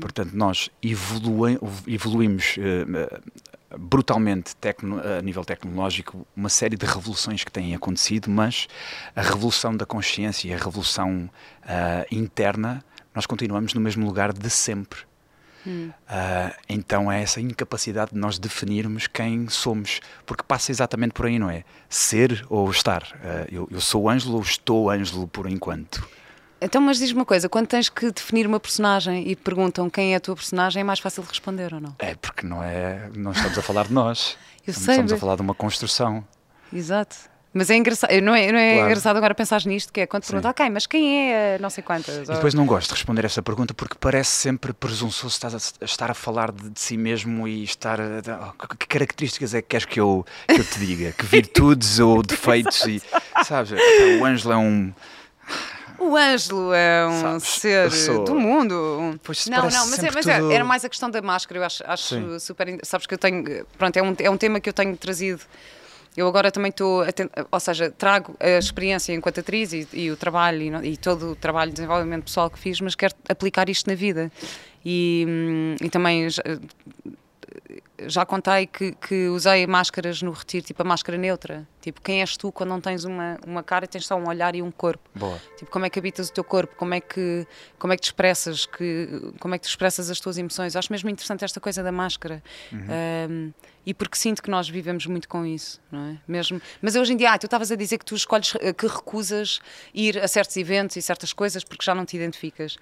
Portanto, 0.00 0.32
nós 0.34 0.68
evoluímos 0.82 2.56
eh, 2.58 3.20
brutalmente 3.78 4.54
tecno- 4.56 5.00
a 5.00 5.22
nível 5.22 5.44
tecnológico 5.44 6.26
uma 6.36 6.48
série 6.48 6.76
de 6.76 6.86
revoluções 6.86 7.44
que 7.44 7.50
têm 7.52 7.74
acontecido, 7.74 8.30
mas 8.30 8.66
a 9.14 9.22
revolução 9.22 9.76
da 9.76 9.86
consciência 9.86 10.48
e 10.48 10.54
a 10.54 10.56
revolução 10.56 11.28
ah, 11.62 12.06
interna, 12.10 12.84
nós 13.14 13.26
continuamos 13.26 13.74
no 13.74 13.80
mesmo 13.80 14.04
lugar 14.06 14.32
de 14.32 14.50
sempre. 14.50 15.00
Ah, 16.08 16.54
então 16.68 17.10
é 17.10 17.22
essa 17.22 17.40
incapacidade 17.40 18.12
de 18.12 18.18
nós 18.18 18.38
definirmos 18.38 19.08
quem 19.08 19.48
somos, 19.48 20.00
porque 20.24 20.44
passa 20.44 20.70
exatamente 20.70 21.12
por 21.12 21.26
aí, 21.26 21.38
não 21.40 21.50
é? 21.50 21.64
Ser 21.88 22.46
ou 22.48 22.70
estar. 22.70 23.02
Ah, 23.22 23.46
eu, 23.50 23.68
eu 23.70 23.80
sou 23.80 24.08
Ângelo 24.08 24.36
ou 24.36 24.42
estou 24.42 24.90
Ângelo 24.90 25.26
por 25.26 25.50
enquanto. 25.50 26.08
Então, 26.60 26.80
mas 26.80 26.98
diz-me 26.98 27.18
uma 27.20 27.24
coisa: 27.26 27.48
quando 27.48 27.66
tens 27.66 27.88
que 27.88 28.10
definir 28.10 28.46
uma 28.46 28.58
personagem 28.60 29.28
e 29.28 29.36
perguntam 29.36 29.90
quem 29.90 30.14
é 30.14 30.16
a 30.16 30.20
tua 30.20 30.34
personagem, 30.34 30.80
é 30.80 30.84
mais 30.84 30.98
fácil 30.98 31.22
de 31.22 31.28
responder 31.28 31.74
ou 31.74 31.80
não? 31.80 31.94
É 31.98 32.14
porque 32.14 32.46
não 32.46 32.62
é. 32.62 33.10
Não 33.14 33.32
estamos 33.32 33.58
a 33.58 33.62
falar 33.62 33.86
de 33.86 33.92
nós. 33.92 34.36
Eu 34.66 34.70
estamos, 34.72 34.84
sei, 34.84 34.94
estamos 34.94 35.12
a 35.12 35.16
falar 35.16 35.36
de 35.36 35.42
uma 35.42 35.54
construção. 35.54 36.24
Exato. 36.72 37.16
Mas 37.54 37.70
é 37.70 37.76
engraçado, 37.76 38.10
não 38.20 38.34
é, 38.34 38.52
não 38.52 38.58
é 38.58 38.72
Claro. 38.74 38.86
engraçado 38.90 39.16
agora 39.16 39.34
pensar 39.34 39.64
nisto, 39.64 39.90
que 39.90 40.00
é 40.02 40.06
quando 40.06 40.26
perguntam, 40.26 40.50
ok, 40.50 40.68
mas 40.68 40.86
quem 40.86 41.30
é 41.32 41.54
a 41.54 41.58
não 41.58 41.70
sei 41.70 41.82
quantas? 41.82 42.28
E 42.28 42.32
depois 42.32 42.52
não 42.52 42.66
gosto 42.66 42.88
de 42.88 42.94
responder 42.96 43.24
essa 43.24 43.40
pergunta 43.42 43.72
porque 43.72 43.94
parece 43.98 44.30
sempre 44.30 44.74
presunçoso 44.74 45.38
a, 45.80 45.84
estar 45.86 46.10
a 46.10 46.14
falar 46.14 46.52
de, 46.52 46.68
de 46.68 46.78
si 46.78 46.98
mesmo 46.98 47.48
e 47.48 47.64
estar 47.64 47.98
a, 47.98 48.52
oh, 48.60 48.66
que- 48.66 48.76
que 48.76 48.86
características 48.86 49.54
é 49.54 49.62
que 49.62 49.68
queres 49.68 49.86
que 49.86 49.98
eu, 49.98 50.26
que 50.46 50.60
eu 50.60 50.64
te 50.64 50.78
diga? 50.80 51.12
Que 51.12 51.24
virtudes 51.24 51.98
ou 51.98 52.20
defeitos? 52.26 52.84
E, 52.84 53.00
sabes? 53.44 53.72
O 54.20 54.24
Ângelo 54.26 54.52
é 54.52 54.56
um. 54.58 54.92
O 55.98 56.16
Ângelo 56.16 56.72
é 56.74 57.06
um 57.06 57.20
Sabes, 57.40 57.44
ser 57.48 57.90
sou- 57.92 58.24
do 58.24 58.34
mundo. 58.34 59.18
Pois 59.22 59.46
não, 59.46 59.62
não, 59.62 59.86
mas, 59.88 59.98
é, 60.02 60.10
mas 60.12 60.26
é- 60.26 60.38
tudo- 60.40 60.52
era 60.52 60.64
mais 60.64 60.84
a 60.84 60.88
questão 60.88 61.10
da 61.10 61.22
máscara, 61.22 61.60
eu 61.60 61.64
acho, 61.64 61.82
acho 61.86 62.40
super. 62.40 62.78
Sabes 62.82 63.06
que 63.06 63.14
eu 63.14 63.18
tenho. 63.18 63.64
Pronto, 63.78 63.96
é 63.96 64.02
um, 64.02 64.14
é 64.18 64.30
um 64.30 64.36
tema 64.36 64.60
que 64.60 64.68
eu 64.68 64.72
tenho 64.72 64.96
trazido. 64.96 65.40
Eu 66.16 66.26
agora 66.28 66.50
também 66.50 66.70
estou, 66.70 67.04
ou 67.52 67.60
seja, 67.60 67.90
trago 67.90 68.34
a 68.40 68.48
experiência 68.58 69.12
enquanto 69.12 69.40
atriz 69.40 69.72
e, 69.74 69.86
e 69.92 70.10
o 70.10 70.16
trabalho 70.16 70.62
e, 70.82 70.92
e 70.92 70.96
todo 70.96 71.32
o 71.32 71.36
trabalho 71.36 71.70
de 71.70 71.76
desenvolvimento 71.76 72.24
pessoal 72.24 72.48
que 72.48 72.58
fiz, 72.58 72.80
mas 72.80 72.94
quero 72.94 73.14
aplicar 73.28 73.68
isto 73.68 73.86
na 73.88 73.94
vida. 73.94 74.32
E, 74.82 75.26
hum, 75.28 75.76
e 75.78 75.90
também 75.90 76.26
já, 78.06 78.24
contei 78.26 78.66
que, 78.66 78.92
que 78.92 79.28
usei 79.28 79.66
máscaras 79.66 80.22
no 80.22 80.30
retiro, 80.30 80.64
tipo 80.66 80.82
a 80.82 80.84
máscara 80.84 81.16
neutra. 81.16 81.66
Tipo, 81.80 82.00
quem 82.00 82.20
és 82.20 82.36
tu 82.36 82.50
quando 82.50 82.70
não 82.70 82.80
tens 82.80 83.04
uma, 83.04 83.38
uma 83.46 83.62
cara 83.62 83.84
e 83.84 83.88
tens 83.88 84.06
só 84.06 84.16
um 84.16 84.28
olhar 84.28 84.54
e 84.54 84.62
um 84.62 84.70
corpo? 84.70 85.08
Boa. 85.14 85.40
Tipo, 85.56 85.70
como 85.70 85.86
é 85.86 85.90
que 85.90 85.98
habitas 85.98 86.28
o 86.28 86.32
teu 86.32 86.42
corpo? 86.42 86.74
Como 86.76 86.92
é 86.94 87.00
que, 87.00 87.46
como 87.78 87.92
é 87.92 87.96
que 87.96 88.02
te 88.02 88.06
expressas? 88.06 88.66
Que, 88.66 89.32
como 89.38 89.54
é 89.54 89.58
que 89.58 89.66
expressas 89.66 90.10
as 90.10 90.18
tuas 90.18 90.36
emoções? 90.36 90.74
Acho 90.74 90.92
mesmo 90.92 91.08
interessante 91.08 91.44
esta 91.44 91.60
coisa 91.60 91.82
da 91.82 91.92
máscara. 91.92 92.42
Um, 92.72 93.52
e 93.86 93.94
porque 93.94 94.16
sinto 94.16 94.42
que 94.42 94.50
nós 94.50 94.68
vivemos 94.68 95.06
muito 95.06 95.28
com 95.28 95.46
isso, 95.46 95.80
não 95.92 96.10
é? 96.10 96.18
Mesmo, 96.26 96.60
mas 96.82 96.96
hoje 96.96 97.12
em 97.12 97.16
dia, 97.16 97.30
ah, 97.30 97.38
tu 97.38 97.46
estavas 97.46 97.70
a 97.70 97.76
dizer 97.76 97.98
que 97.98 98.04
tu 98.04 98.16
escolhes, 98.16 98.52
eh, 98.60 98.72
que 98.72 98.84
recusas 98.88 99.60
ir 99.94 100.18
a 100.18 100.26
certos 100.26 100.56
eventos 100.56 100.96
e 100.96 101.02
certas 101.02 101.32
coisas 101.32 101.62
porque 101.62 101.84
já 101.84 101.94
não 101.94 102.04
te 102.04 102.16
identificas. 102.16 102.76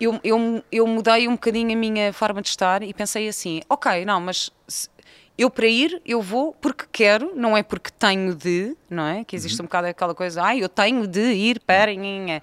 Eu, 0.00 0.18
eu, 0.24 0.64
eu 0.72 0.86
mudei 0.86 1.28
um 1.28 1.32
bocadinho 1.32 1.72
a 1.72 1.76
minha 1.76 2.12
forma 2.12 2.40
de 2.40 2.48
estar 2.48 2.82
e 2.82 2.92
pensei 2.94 3.28
assim: 3.28 3.60
ok, 3.68 4.04
não, 4.04 4.20
mas 4.20 4.50
se- 4.66 4.88
eu 5.36 5.50
para 5.50 5.66
ir, 5.66 6.00
eu 6.04 6.20
vou 6.22 6.52
porque 6.60 6.84
quero, 6.90 7.32
não 7.34 7.56
é 7.56 7.62
porque 7.62 7.90
tenho 7.90 8.34
de, 8.34 8.76
não 8.88 9.06
é? 9.06 9.24
Que 9.24 9.36
existe 9.36 9.60
um 9.60 9.64
bocado 9.66 9.86
aquela 9.88 10.14
coisa, 10.14 10.42
ah, 10.44 10.56
eu 10.56 10.68
tenho 10.68 11.06
de 11.06 11.20
ir 11.32 11.60
para. 11.60 11.92
nhinha." 11.94 12.42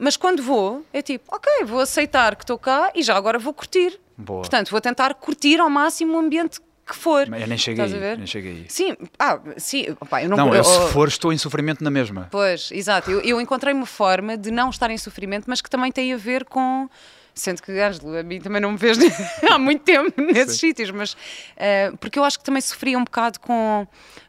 Mas 0.00 0.16
quando 0.16 0.42
vou, 0.42 0.84
é 0.92 1.02
tipo, 1.02 1.24
ok, 1.34 1.64
vou 1.64 1.80
aceitar 1.80 2.36
que 2.36 2.44
estou 2.44 2.56
cá 2.58 2.92
e 2.94 3.02
já 3.02 3.16
agora 3.16 3.38
vou 3.38 3.52
curtir. 3.52 3.98
Boa. 4.16 4.40
Portanto, 4.40 4.70
vou 4.70 4.80
tentar 4.80 5.12
curtir 5.14 5.58
ao 5.60 5.68
máximo 5.68 6.14
o 6.14 6.18
ambiente 6.20 6.60
que 6.88 6.96
for. 6.96 7.26
Eu 7.28 7.46
nem 7.46 7.58
cheguei 7.58 7.84
Estás 7.84 7.94
a 7.94 8.04
ver? 8.04 8.16
Nem 8.16 8.26
cheguei. 8.26 8.64
Sim, 8.68 8.96
ah, 9.18 9.38
sim, 9.56 9.86
opá, 10.00 10.22
eu 10.22 10.28
não, 10.28 10.36
Não, 10.36 10.54
eu, 10.54 10.64
se 10.64 10.92
for, 10.92 11.06
estou 11.08 11.32
em 11.32 11.38
sofrimento 11.38 11.84
na 11.84 11.90
mesma. 11.90 12.28
Pois, 12.30 12.70
exato. 12.72 13.10
Eu, 13.10 13.20
eu 13.20 13.40
encontrei 13.40 13.72
uma 13.72 13.86
forma 13.86 14.36
de 14.36 14.50
não 14.50 14.70
estar 14.70 14.90
em 14.90 14.98
sofrimento, 14.98 15.44
mas 15.46 15.60
que 15.60 15.70
também 15.70 15.92
tem 15.92 16.12
a 16.12 16.16
ver 16.16 16.44
com. 16.44 16.88
Sendo 17.34 17.62
que, 17.62 17.70
Ângelo, 17.70 18.18
a 18.18 18.22
mim 18.24 18.40
também 18.40 18.60
não 18.60 18.72
me 18.72 18.76
vês 18.78 18.98
há 19.48 19.58
muito 19.58 19.84
tempo 19.84 20.20
nesses 20.20 20.58
sítios, 20.58 20.90
mas. 20.90 21.16
eh, 21.56 21.92
porque 22.00 22.18
eu 22.18 22.24
acho 22.24 22.36
que 22.38 22.44
também 22.44 22.60
sofria 22.60 22.98
um 22.98 23.04
bocado 23.04 23.38
com. 23.40 23.86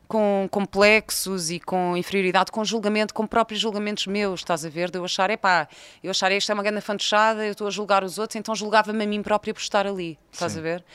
Com 0.07 0.47
complexos 0.49 1.51
e 1.51 1.59
com 1.59 1.95
inferioridade, 1.95 2.51
com 2.51 2.65
julgamento, 2.65 3.13
com 3.13 3.27
próprios 3.27 3.61
julgamentos 3.61 4.07
meus, 4.07 4.39
estás 4.39 4.65
a 4.65 4.69
ver? 4.69 4.89
De 4.89 4.97
eu 4.97 5.05
achar, 5.05 5.29
epá, 5.29 5.67
eu 6.03 6.09
achar 6.09 6.31
isto 6.31 6.51
é 6.51 6.53
uma 6.55 6.63
grande 6.63 6.81
fantochada, 6.81 7.45
eu 7.45 7.51
estou 7.51 7.67
a 7.67 7.69
julgar 7.69 8.03
os 8.03 8.17
outros, 8.17 8.35
então 8.35 8.55
julgava-me 8.55 9.03
a 9.03 9.07
mim 9.07 9.21
própria 9.21 9.53
por 9.53 9.61
estar 9.61 9.85
ali, 9.85 10.17
estás 10.31 10.53
Sim. 10.53 10.59
a 10.59 10.61
ver? 10.63 10.85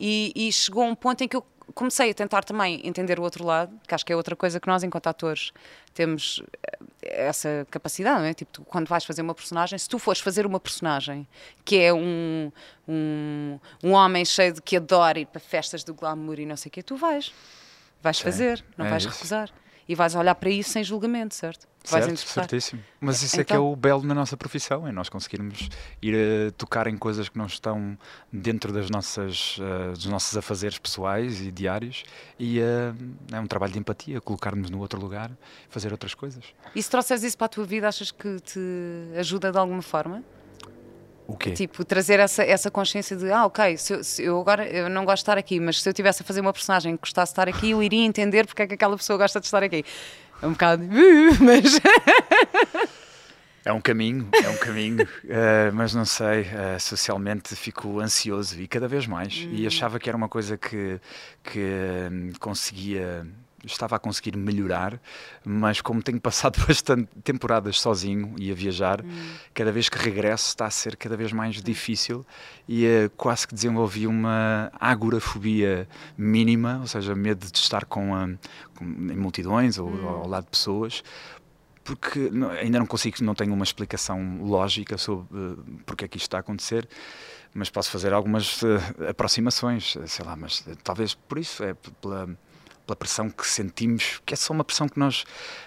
E, 0.00 0.32
e 0.34 0.50
chegou 0.50 0.84
um 0.84 0.94
ponto 0.94 1.22
em 1.22 1.28
que 1.28 1.36
eu 1.36 1.44
comecei 1.74 2.10
a 2.10 2.14
tentar 2.14 2.42
também 2.42 2.80
entender 2.84 3.18
o 3.18 3.22
outro 3.22 3.44
lado, 3.44 3.78
que 3.86 3.94
acho 3.94 4.04
que 4.04 4.12
é 4.12 4.16
outra 4.16 4.34
coisa 4.34 4.58
que 4.58 4.66
nós, 4.66 4.82
enquanto 4.82 5.06
atores, 5.06 5.52
temos 5.94 6.42
eh, 7.02 7.26
essa 7.26 7.66
capacidade, 7.70 8.20
não 8.20 8.26
é? 8.26 8.34
Tipo, 8.34 8.50
tu, 8.52 8.64
quando 8.64 8.88
vais 8.88 9.04
fazer 9.04 9.22
uma 9.22 9.34
personagem, 9.34 9.78
se 9.78 9.88
tu 9.88 9.98
fores 9.98 10.20
fazer 10.20 10.46
uma 10.46 10.58
personagem 10.58 11.26
que 11.64 11.78
é 11.78 11.92
um, 11.92 12.50
um, 12.88 13.58
um 13.84 13.92
homem 13.92 14.24
cheio 14.24 14.54
de 14.54 14.62
que 14.62 14.76
adora 14.76 15.20
ir 15.20 15.26
para 15.26 15.40
festas 15.40 15.84
do 15.84 15.94
glamour 15.94 16.38
e 16.40 16.46
não 16.46 16.56
sei 16.56 16.68
o 16.68 16.72
quê, 16.72 16.82
tu 16.82 16.96
vais. 16.96 17.32
Vais 18.02 18.18
fazer, 18.18 18.64
não 18.78 18.86
é 18.86 18.90
vais 18.90 19.04
isso. 19.04 19.12
recusar. 19.12 19.50
E 19.90 19.94
vais 19.96 20.14
olhar 20.14 20.36
para 20.36 20.48
isso 20.48 20.70
sem 20.70 20.84
julgamento, 20.84 21.34
certo? 21.34 21.66
Vais 21.90 22.04
Certo, 22.04 22.12
interpretar. 22.12 22.44
certíssimo. 22.44 22.80
Mas 23.00 23.22
isso 23.22 23.40
é 23.40 23.42
que 23.42 23.52
é 23.52 23.56
Então- 23.56 23.72
o 23.72 23.74
belo 23.74 24.04
na 24.04 24.14
nossa 24.14 24.36
profissão, 24.36 24.86
é 24.86 24.92
nós 24.92 25.08
conseguirmos 25.08 25.68
ir 26.00 26.14
a 26.14 26.52
tocar 26.52 26.86
em 26.86 26.96
coisas 26.96 27.28
que 27.28 27.36
não 27.36 27.46
estão 27.46 27.98
dentro 28.32 28.72
das 28.72 28.88
nossas, 28.88 29.56
eh, 29.60 29.90
dos 29.92 30.06
nossos 30.06 30.36
afazeres 30.36 30.78
pessoais 30.78 31.40
e 31.40 31.50
diários 31.50 32.04
e 32.38 32.60
eh, 32.60 32.92
é 33.32 33.40
um 33.40 33.48
trabalho 33.48 33.72
de 33.72 33.80
empatia, 33.80 34.20
colocar-nos 34.20 34.70
no 34.70 34.78
outro 34.78 35.00
lugar, 35.00 35.32
fazer 35.68 35.90
outras 35.90 36.14
coisas. 36.14 36.44
E 36.72 36.80
se 36.80 36.88
trouxeres 36.88 37.24
isso 37.24 37.36
para 37.36 37.46
a 37.46 37.48
tua 37.48 37.64
vida, 37.64 37.88
achas 37.88 38.12
que 38.12 38.38
te 38.38 38.60
ajuda 39.18 39.50
de 39.50 39.58
alguma 39.58 39.82
forma? 39.82 40.22
O 41.30 41.36
quê? 41.36 41.52
Tipo, 41.52 41.84
trazer 41.84 42.18
essa, 42.18 42.42
essa 42.42 42.70
consciência 42.70 43.16
de, 43.16 43.30
ah, 43.30 43.46
ok, 43.46 43.76
se 43.76 43.92
eu, 43.92 44.04
se 44.04 44.22
eu 44.24 44.40
agora 44.40 44.66
eu 44.66 44.90
não 44.90 45.04
gosto 45.04 45.18
de 45.18 45.22
estar 45.22 45.38
aqui, 45.38 45.60
mas 45.60 45.80
se 45.80 45.88
eu 45.88 45.92
tivesse 45.92 46.22
a 46.22 46.24
fazer 46.24 46.40
uma 46.40 46.52
personagem 46.52 46.96
que 46.96 47.02
gostasse 47.02 47.30
de 47.30 47.32
estar 47.34 47.48
aqui, 47.48 47.70
eu 47.70 47.82
iria 47.82 48.04
entender 48.04 48.46
porque 48.46 48.62
é 48.62 48.66
que 48.66 48.74
aquela 48.74 48.96
pessoa 48.96 49.16
gosta 49.16 49.38
de 49.38 49.46
estar 49.46 49.62
aqui. 49.62 49.84
É 50.42 50.46
um 50.46 50.52
bocado, 50.52 50.82
mas 51.40 51.78
É 53.64 53.72
um 53.72 53.80
caminho, 53.80 54.28
é 54.32 54.48
um 54.48 54.56
caminho, 54.56 55.06
eh, 55.28 55.70
mas 55.72 55.94
não 55.94 56.04
sei, 56.06 56.46
eh, 56.50 56.78
socialmente 56.78 57.54
fico 57.54 58.00
ansioso 58.00 58.58
e 58.58 58.66
cada 58.66 58.88
vez 58.88 59.06
mais. 59.06 59.46
E 59.52 59.66
achava 59.66 59.98
que 59.98 60.08
era 60.08 60.16
uma 60.16 60.28
coisa 60.30 60.56
que, 60.56 60.98
que 61.44 61.60
hum, 62.10 62.32
conseguia, 62.40 63.26
estava 63.64 63.96
a 63.96 63.98
conseguir 63.98 64.36
melhorar, 64.36 65.00
mas 65.44 65.80
como 65.80 66.02
tenho 66.02 66.20
passado 66.20 66.58
bastante 66.66 67.08
temporadas 67.22 67.80
sozinho 67.80 68.34
e 68.38 68.50
a 68.50 68.54
viajar, 68.54 69.04
cada 69.54 69.70
vez 69.72 69.88
que 69.88 69.98
regresso 69.98 70.48
está 70.48 70.66
a 70.66 70.70
ser 70.70 70.96
cada 70.96 71.16
vez 71.16 71.32
mais 71.32 71.60
difícil 71.62 72.24
e 72.68 72.86
eh, 72.86 73.10
quase 73.16 73.46
que 73.46 73.54
desenvolvi 73.54 74.06
uma 74.06 74.70
agorafobia 74.80 75.88
mínima, 76.16 76.78
ou 76.80 76.86
seja, 76.86 77.14
medo 77.14 77.50
de 77.50 77.58
estar 77.58 77.84
com, 77.84 78.14
a- 78.14 78.28
com- 78.76 78.84
em 78.84 79.16
multidões 79.16 79.78
ou 79.78 79.88
ao 80.08 80.28
lado 80.28 80.44
de 80.44 80.50
pessoas, 80.50 81.02
porque 81.84 82.30
ainda 82.60 82.78
não 82.78 82.86
consigo, 82.86 83.16
não 83.22 83.34
tenho 83.34 83.52
uma 83.52 83.64
explicação 83.64 84.38
lógica 84.42 84.96
sobre 84.98 85.26
eh, 85.36 85.56
porque 85.86 86.04
é 86.04 86.08
que 86.08 86.16
isto 86.16 86.26
está 86.26 86.36
a 86.36 86.40
acontecer, 86.40 86.88
mas 87.52 87.68
posso 87.68 87.90
fazer 87.90 88.12
algumas 88.12 88.62
eh, 88.62 89.08
aproximações, 89.10 89.96
sei 90.06 90.24
lá, 90.24 90.36
mas 90.36 90.64
eh, 90.68 90.74
talvez 90.84 91.14
por 91.14 91.38
isso, 91.38 91.64
é 91.64 91.74
pela, 92.00 92.28
pela 92.90 92.96
pressão 92.96 93.30
que 93.30 93.46
sentimos, 93.46 94.20
que 94.26 94.34
é 94.34 94.36
só 94.36 94.52
uma 94.52 94.64
pressão 94.64 94.88
que 94.88 94.98
nós 94.98 95.24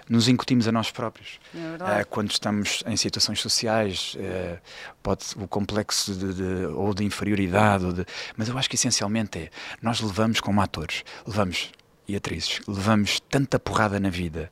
nos 0.09 0.27
incutimos 0.27 0.67
a 0.67 0.71
nós 0.71 0.91
próprios. 0.91 1.39
É. 1.55 2.01
Eh, 2.01 2.03
quando 2.03 2.29
estamos 2.31 2.83
em 2.85 2.97
situações 2.97 3.39
sociais, 3.39 4.15
eh, 4.19 4.57
pode 5.01 5.23
o 5.37 5.47
complexo 5.47 6.13
de, 6.13 6.33
de- 6.33 6.65
ou 6.67 6.93
de 6.93 7.03
inferioridade, 7.05 7.85
ou 7.85 7.93
de- 7.93 8.05
mas 8.35 8.49
eu 8.49 8.57
acho 8.57 8.69
que 8.69 8.75
essencialmente 8.75 9.39
é, 9.39 9.49
nós 9.81 10.01
levamos 10.01 10.41
como 10.41 10.61
atores, 10.61 11.03
levamos, 11.25 11.71
e 12.07 12.15
atrizes, 12.17 12.59
levamos 12.67 13.21
tanta 13.29 13.57
porrada 13.57 13.97
na 14.01 14.09
vida, 14.09 14.49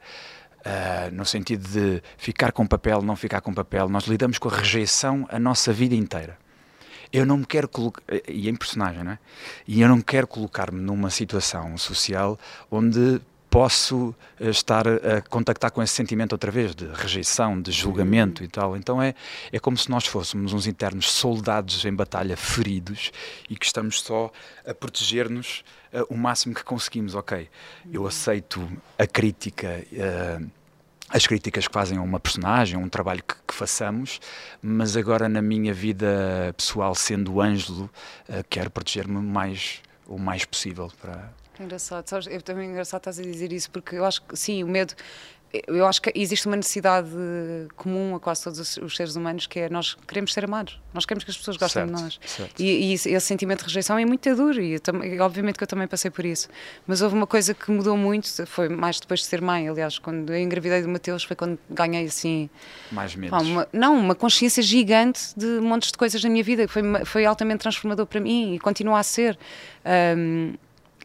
ah, 0.63 1.09
no 1.11 1.25
sentido 1.25 1.67
de 1.67 2.01
ficar 2.17 2.53
com 2.53 2.65
papel, 2.65 3.01
não 3.01 3.17
ficar 3.17 3.41
com 3.41 3.53
papel, 3.53 3.89
nós 3.89 4.05
lidamos 4.05 4.37
com 4.37 4.47
a 4.47 4.55
rejeição 4.55 5.27
a 5.29 5.37
nossa 5.37 5.73
vida 5.73 5.93
inteira. 5.95 6.37
Eu 7.11 7.25
não 7.25 7.37
me 7.37 7.45
quero 7.45 7.67
colocar, 7.67 8.03
e 8.27 8.49
em 8.49 8.55
personagem, 8.55 9.03
não 9.03 9.11
é? 9.11 9.19
E 9.67 9.81
eu 9.81 9.89
não 9.89 10.01
quero 10.01 10.27
colocar-me 10.27 10.79
numa 10.79 11.09
situação 11.09 11.77
social 11.77 12.39
onde 12.69 13.21
posso 13.51 14.15
eh, 14.39 14.49
estar 14.49 14.87
a 14.87 15.21
contactar 15.29 15.71
com 15.71 15.83
esse 15.83 15.93
sentimento 15.93 16.31
outra 16.31 16.49
vez, 16.49 16.73
de 16.73 16.87
rejeição, 16.87 17.61
de 17.61 17.69
julgamento 17.71 18.43
e 18.45 18.47
tal. 18.47 18.77
Então 18.77 19.01
é, 19.01 19.13
é 19.51 19.59
como 19.59 19.77
se 19.77 19.89
nós 19.91 20.07
fôssemos 20.07 20.53
uns 20.53 20.65
internos 20.65 21.11
soldados 21.11 21.83
em 21.83 21.93
batalha 21.93 22.37
feridos 22.37 23.11
e 23.49 23.57
que 23.57 23.65
estamos 23.65 24.01
só 24.01 24.31
a 24.65 24.73
proteger-nos 24.73 25.65
eh, 25.91 26.01
o 26.09 26.15
máximo 26.15 26.55
que 26.55 26.63
conseguimos. 26.63 27.13
Ok, 27.13 27.49
eu 27.91 28.07
aceito 28.07 28.65
a 28.97 29.05
crítica. 29.05 29.85
eh, 29.91 30.39
as 31.11 31.27
críticas 31.27 31.67
que 31.67 31.73
fazem 31.73 31.97
a 31.97 32.01
uma 32.01 32.19
personagem, 32.19 32.75
a 32.75 32.79
um 32.79 32.89
trabalho 32.89 33.23
que, 33.23 33.35
que 33.47 33.53
façamos, 33.53 34.19
mas 34.61 34.95
agora 34.95 35.27
na 35.27 35.41
minha 35.41 35.73
vida 35.73 36.53
pessoal, 36.55 36.95
sendo 36.95 37.41
Ângelo, 37.41 37.89
eh, 38.29 38.43
quero 38.49 38.69
proteger-me 38.69 39.21
mais, 39.21 39.81
o 40.07 40.17
mais 40.17 40.45
possível 40.45 40.91
para, 41.01 41.31
engraçado, 41.59 42.07
sabes, 42.07 42.27
eu 42.27 42.41
também 42.41 42.67
é 42.67 42.71
engraçado 42.71 43.01
estás 43.01 43.19
a 43.19 43.23
dizer 43.23 43.51
isso, 43.51 43.69
porque 43.71 43.95
eu 43.95 44.05
acho 44.05 44.21
que 44.23 44.35
sim, 44.35 44.63
o 44.63 44.67
medo 44.67 44.93
eu 45.67 45.85
acho 45.85 46.01
que 46.01 46.11
existe 46.15 46.47
uma 46.47 46.55
necessidade 46.55 47.09
comum 47.75 48.15
a 48.15 48.19
quase 48.19 48.43
todos 48.43 48.77
os 48.77 48.95
seres 48.95 49.15
humanos 49.15 49.47
que 49.47 49.59
é 49.59 49.69
nós 49.69 49.97
queremos 50.07 50.33
ser 50.33 50.45
amados, 50.45 50.79
nós 50.93 51.05
queremos 51.05 51.23
que 51.23 51.31
as 51.31 51.37
pessoas 51.37 51.57
gostem 51.57 51.87
certo, 51.87 51.95
de 51.95 52.01
nós. 52.01 52.19
E, 52.57 52.91
e, 52.91 52.93
esse 52.93 53.19
sentimento 53.21 53.59
de 53.59 53.65
rejeição 53.65 53.97
é 53.97 54.05
muito 54.05 54.33
duro 54.35 54.61
e, 54.61 54.79
obviamente 55.19 55.57
que 55.57 55.63
eu 55.63 55.67
também 55.67 55.87
passei 55.87 56.09
por 56.09 56.25
isso. 56.25 56.47
Mas 56.87 57.01
houve 57.01 57.15
uma 57.15 57.27
coisa 57.27 57.53
que 57.53 57.69
mudou 57.69 57.97
muito, 57.97 58.27
foi 58.45 58.69
mais 58.69 58.99
depois 58.99 59.21
de 59.21 59.25
ser 59.25 59.41
mãe, 59.41 59.67
aliás, 59.67 59.99
quando 59.99 60.31
eu 60.31 60.39
engravidei 60.39 60.81
do 60.81 60.89
Mateus 60.89 61.23
foi 61.23 61.35
quando 61.35 61.59
ganhei 61.69 62.05
assim. 62.05 62.49
Mais 63.31 63.47
uma, 63.47 63.67
não, 63.73 63.97
uma 63.97 64.15
consciência 64.15 64.63
gigante 64.63 65.33
de 65.35 65.59
montes 65.59 65.91
de 65.91 65.97
coisas 65.97 66.23
na 66.23 66.29
minha 66.29 66.43
vida, 66.43 66.65
que 66.65 66.71
foi, 66.73 66.83
foi 67.05 67.25
altamente 67.25 67.59
transformador 67.59 68.05
para 68.05 68.19
mim 68.19 68.55
e 68.55 68.59
continua 68.59 68.99
a 68.99 69.03
ser. 69.03 69.37
Um, 70.17 70.53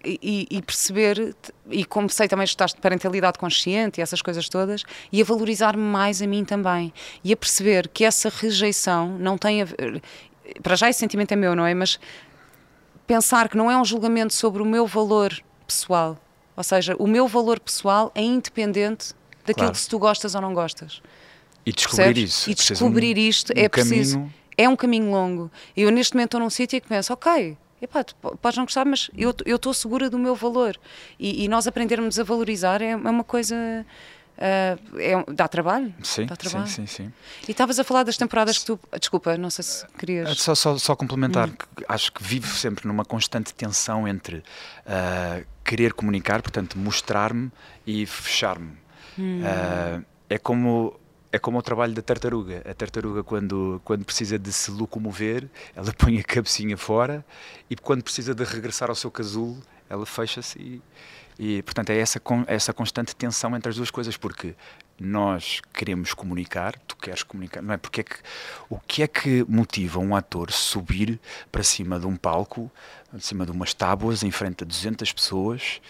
e, 0.07 0.47
e, 0.51 0.63
perceber, 0.63 1.35
e 1.71 1.85
comecei 1.85 2.29
também 2.29 2.43
a 2.43 2.45
estudar 2.45 2.67
de 2.67 2.77
parentalidade 2.77 3.39
consciente 3.39 4.01
e 4.01 4.03
essas 4.03 4.23
coisas 4.23 4.49
todas, 4.49 4.85
e 5.11 5.21
a 5.21 5.25
valorizar-me 5.25 5.83
mais 5.83 6.23
a 6.23 6.27
mim 6.27 6.45
também. 6.45 6.93
E 7.25 7.33
a 7.33 7.37
perceber 7.37 7.89
que 7.89 8.05
essa 8.05 8.29
rejeição 8.29 9.19
não 9.19 9.37
tem 9.37 9.63
a 9.63 9.65
ver. 9.65 10.03
Para 10.63 10.77
já 10.77 10.89
esse 10.89 11.01
sentimento 11.01 11.33
é 11.33 11.37
meu, 11.37 11.57
não 11.57 11.67
é? 11.67 11.75
Mas 11.75 11.99
pensar 13.07 13.49
que 13.49 13.57
não 13.57 13.71
é 13.71 13.77
um 13.77 13.85
julgamento 13.85 14.33
sobre 14.33 14.63
o 14.63 14.65
meu 14.65 14.87
valor 14.87 15.37
pessoal. 15.67 16.17
Ou 16.57 16.63
seja, 16.63 16.95
o 16.99 17.07
meu 17.07 17.27
valor 17.27 17.61
pessoal 17.61 18.11
é 18.15 18.23
independente 18.23 19.13
daquilo 19.41 19.67
claro. 19.67 19.73
que 19.73 19.79
se 19.81 19.89
tu 19.89 19.99
gostas 19.99 20.35
ou 20.35 20.41
não 20.41 20.55
gostas. 20.55 21.03
E 21.65 21.73
descobrir 21.73 22.15
Percebes? 22.15 22.31
isso. 22.31 22.51
E 22.51 22.55
descobrir 22.55 23.17
um, 23.17 23.21
isto 23.21 23.53
um 23.53 23.61
é 23.61 23.69
preciso. 23.69 24.15
Caminho... 24.15 24.35
É 24.59 24.69
um 24.69 24.77
caminho 24.77 25.11
longo. 25.11 25.51
Eu 25.77 25.91
neste 25.91 26.15
momento 26.15 26.29
estou 26.29 26.41
num 26.41 26.49
sítio 26.49 26.79
e 26.79 26.81
penso, 26.81 27.13
ok, 27.13 27.59
Epá, 27.81 28.03
tu 28.03 28.15
podes 28.15 28.57
não 28.57 28.65
gostar, 28.65 28.85
mas 28.85 29.11
eu 29.17 29.35
estou 29.45 29.75
segura 29.75 30.09
do 30.09 30.19
meu 30.19 30.35
valor. 30.35 30.77
E, 31.19 31.45
e, 31.45 31.49
nós 31.49 31.67
aprendermos 31.67 32.19
a 32.19 32.25
valorizar 32.25 32.81
é, 32.81 32.91
é 32.91 32.97
uma 32.97 33.25
coisa. 33.25 33.85
Uh, 34.37 34.99
é, 34.99 35.33
dá 35.33 35.49
trabalho? 35.49 35.95
Sim, 36.03 36.27
dá 36.27 36.37
trabalho. 36.37 36.67
sim, 36.67 36.87
sim, 36.87 37.05
sim. 37.05 37.13
E 37.47 37.51
estavas 37.51 37.79
a 37.79 37.85
falar 37.85 38.03
das 38.03 38.17
temporadas 38.17 38.59
que 38.59 38.67
tu. 38.67 38.81
Desculpa, 38.99 39.37
não 39.37 39.51
sei 39.51 39.63
se 39.63 39.87
querias. 39.99 40.31
É 40.31 40.35
só, 40.35 40.55
só, 40.55 40.79
só 40.79 40.97
complementar, 40.97 41.49
hum. 41.49 41.53
que 41.53 41.85
acho 41.89 42.13
que 42.13 42.23
vivo 42.23 42.49
sempre 42.55 42.87
numa 42.87 43.05
constante 43.05 43.53
tensão 43.55 44.09
entre 44.09 44.37
uh, 44.39 45.45
querer 45.65 45.93
comunicar, 45.93 46.41
portanto, 46.43 46.79
mostrar-me 46.79 47.51
e 47.87 48.07
fechar-me. 48.07 48.73
Hum. 49.19 49.43
Uh, 49.43 50.05
é 50.29 50.39
como 50.39 50.99
é 51.33 51.39
como 51.39 51.59
o 51.59 51.63
trabalho 51.63 51.95
da 51.95 52.03
tartaruga. 52.03 52.63
A 52.69 52.75
tartaruga, 52.75 53.23
quando, 53.23 53.81
quando 53.85 54.05
precisa 54.05 54.39
de 54.39 54.53
se 54.53 54.71
locomover, 54.71 55.49
ela 55.75 55.93
põe 55.93 56.19
a 56.19 56.25
cabecinha 56.25 56.77
fora 56.77 57.25
e 57.69 57.77
quando 57.77 58.03
precisa 58.03 58.35
de 58.35 58.45
regressar 58.45 58.89
ao 58.89 58.95
seu 58.95 59.11
casulo, 59.11 59.61
ela 59.89 60.05
fecha-se 60.07 60.59
e, 60.59 60.83
e, 61.39 61.63
portanto, 61.63 61.91
é 61.91 61.99
essa, 61.99 62.21
essa 62.47 62.73
constante 62.73 63.15
tensão 63.15 63.55
entre 63.55 63.69
as 63.69 63.77
duas 63.77 63.91
coisas, 63.91 64.17
porque 64.17 64.55
nós 64.99 65.61
queremos 65.75 66.15
comunicar, 66.15 66.79
tu 66.87 66.97
queres 66.97 67.23
comunicar, 67.23 67.63
não 67.63 67.75
é? 67.75 67.77
Porque 67.77 68.01
é 68.01 68.05
que, 68.05 68.17
o 68.71 68.79
que 68.81 69.03
é 69.03 69.07
que 69.07 69.45
motiva 69.47 69.99
um 69.99 70.17
ator 70.17 70.51
subir 70.51 71.21
para 71.53 71.63
cima 71.63 72.01
de 72.01 72.07
um 72.07 72.17
palco, 72.17 72.71
de 73.13 73.25
cima 73.25 73.45
de 73.45 73.53
umas 73.53 73.75
tábuas, 73.75 74.23
em 74.23 74.31
frente 74.31 74.65
a 74.65 74.67
200 74.67 75.13
pessoas, 75.13 75.81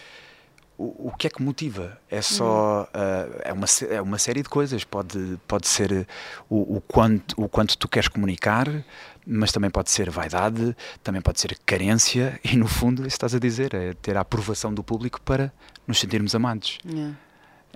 o, 0.78 1.08
o 1.08 1.16
que 1.16 1.26
é 1.26 1.30
que 1.30 1.42
motiva? 1.42 1.98
É 2.10 2.20
só 2.20 2.82
uh, 2.84 3.40
é, 3.42 3.52
uma, 3.52 3.66
é 3.90 4.00
uma 4.00 4.18
série 4.18 4.42
de 4.42 4.48
coisas. 4.48 4.84
Pode, 4.84 5.38
pode 5.48 5.66
ser 5.66 6.06
o, 6.48 6.76
o, 6.76 6.80
quanto, 6.80 7.34
o 7.42 7.48
quanto 7.48 7.78
tu 7.78 7.88
queres 7.88 8.08
comunicar, 8.08 8.68
mas 9.26 9.52
também 9.52 9.70
pode 9.70 9.90
ser 9.90 10.10
vaidade, 10.10 10.76
também 11.02 11.22
pode 11.22 11.40
ser 11.40 11.58
carência, 11.64 12.38
e 12.44 12.56
no 12.56 12.68
fundo, 12.68 13.02
isso 13.02 13.16
estás 13.16 13.34
a 13.34 13.38
dizer, 13.38 13.74
é 13.74 13.94
ter 13.94 14.16
a 14.16 14.20
aprovação 14.20 14.72
do 14.72 14.84
público 14.84 15.20
para 15.22 15.52
nos 15.86 15.98
sentirmos 15.98 16.34
amados. 16.34 16.78
Yeah. 16.84 17.16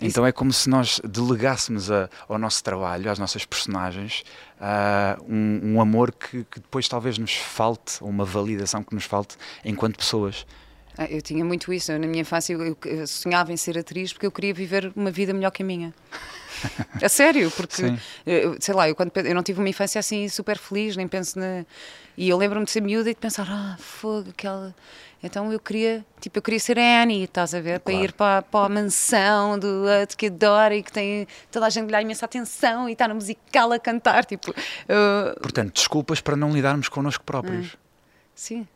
Então 0.02 0.26
é 0.26 0.32
como 0.32 0.52
se 0.52 0.68
nós 0.68 1.00
delegássemos 1.04 1.90
a, 1.90 2.08
ao 2.26 2.38
nosso 2.38 2.64
trabalho, 2.64 3.10
às 3.10 3.18
nossas 3.18 3.44
personagens, 3.44 4.24
uh, 4.58 5.22
um, 5.28 5.74
um, 5.74 5.80
amor 5.80 6.10
que, 6.10 6.44
que 6.44 6.60
depois 6.60 6.88
talvez 6.88 7.18
nos 7.18 7.34
falte, 7.34 8.02
ou 8.02 8.08
uma 8.08 8.24
validação 8.24 8.82
que 8.82 8.94
nos 8.94 9.04
falte 9.04 9.36
enquanto 9.62 9.98
pessoas. 9.98 10.46
Ah, 11.00 11.06
eu 11.08 11.22
tinha 11.22 11.42
muito 11.42 11.72
isso. 11.72 11.90
na 11.92 12.06
minha 12.06 12.20
infância 12.20 12.52
eu, 12.52 12.76
eu, 12.84 13.06
sonhava 13.06 13.50
em 13.50 13.56
ser 13.56 13.78
atriz 13.78 14.12
porque 14.12 14.26
eu 14.26 14.30
queria 14.30 14.52
viver 14.52 14.92
uma 14.94 15.10
vida 15.10 15.32
melhor 15.32 15.50
que 15.50 15.62
a 15.62 15.64
minha. 15.64 15.94
a 17.02 17.08
sério, 17.08 17.50
porque, 17.52 17.94
eu, 18.26 18.58
sei 18.60 18.74
lá, 18.74 18.86
eu, 18.86 18.94
quando, 18.94 19.10
eu 19.16 19.34
não 19.34 19.42
tive 19.42 19.60
uma 19.60 19.68
infância 19.70 19.98
assim 19.98 20.28
super 20.28 20.58
feliz, 20.58 20.98
nem 20.98 21.08
penso 21.08 21.38
na. 21.38 21.64
E 22.18 22.28
eu 22.28 22.36
lembro-me 22.36 22.66
de 22.66 22.70
ser 22.70 22.82
miúda 22.82 23.08
e 23.08 23.14
de 23.14 23.18
pensar, 23.18 23.46
ah, 23.48 23.78
fogo, 23.78 24.28
aquela. 24.28 24.74
Então 25.22 25.50
eu 25.50 25.58
queria, 25.58 26.04
tipo, 26.20 26.36
eu 26.36 26.42
queria 26.42 26.60
ser 26.60 26.78
a 26.78 27.02
Annie, 27.02 27.24
estás 27.24 27.54
a 27.54 27.62
ver? 27.62 27.80
Para 27.80 27.94
ir 27.94 28.12
para, 28.12 28.42
para 28.42 28.66
a 28.66 28.68
mansão 28.68 29.58
do 29.58 29.86
outro 29.86 30.18
que 30.18 30.26
adora 30.26 30.76
e 30.76 30.82
que 30.82 30.92
tem 30.92 31.26
toda 31.50 31.64
a 31.64 31.70
gente 31.70 31.86
lhe 31.86 31.92
dá 31.92 32.02
imensa 32.02 32.26
atenção 32.26 32.90
e 32.90 32.92
está 32.92 33.08
no 33.08 33.14
musical 33.14 33.72
a 33.72 33.78
cantar, 33.78 34.26
tipo. 34.26 34.50
Uh... 34.50 35.40
Portanto, 35.40 35.72
desculpas 35.72 36.20
para 36.20 36.36
não 36.36 36.52
lidarmos 36.52 36.90
connosco 36.90 37.24
próprios. 37.24 37.68
Hum. 37.68 37.78
Sim 38.34 38.68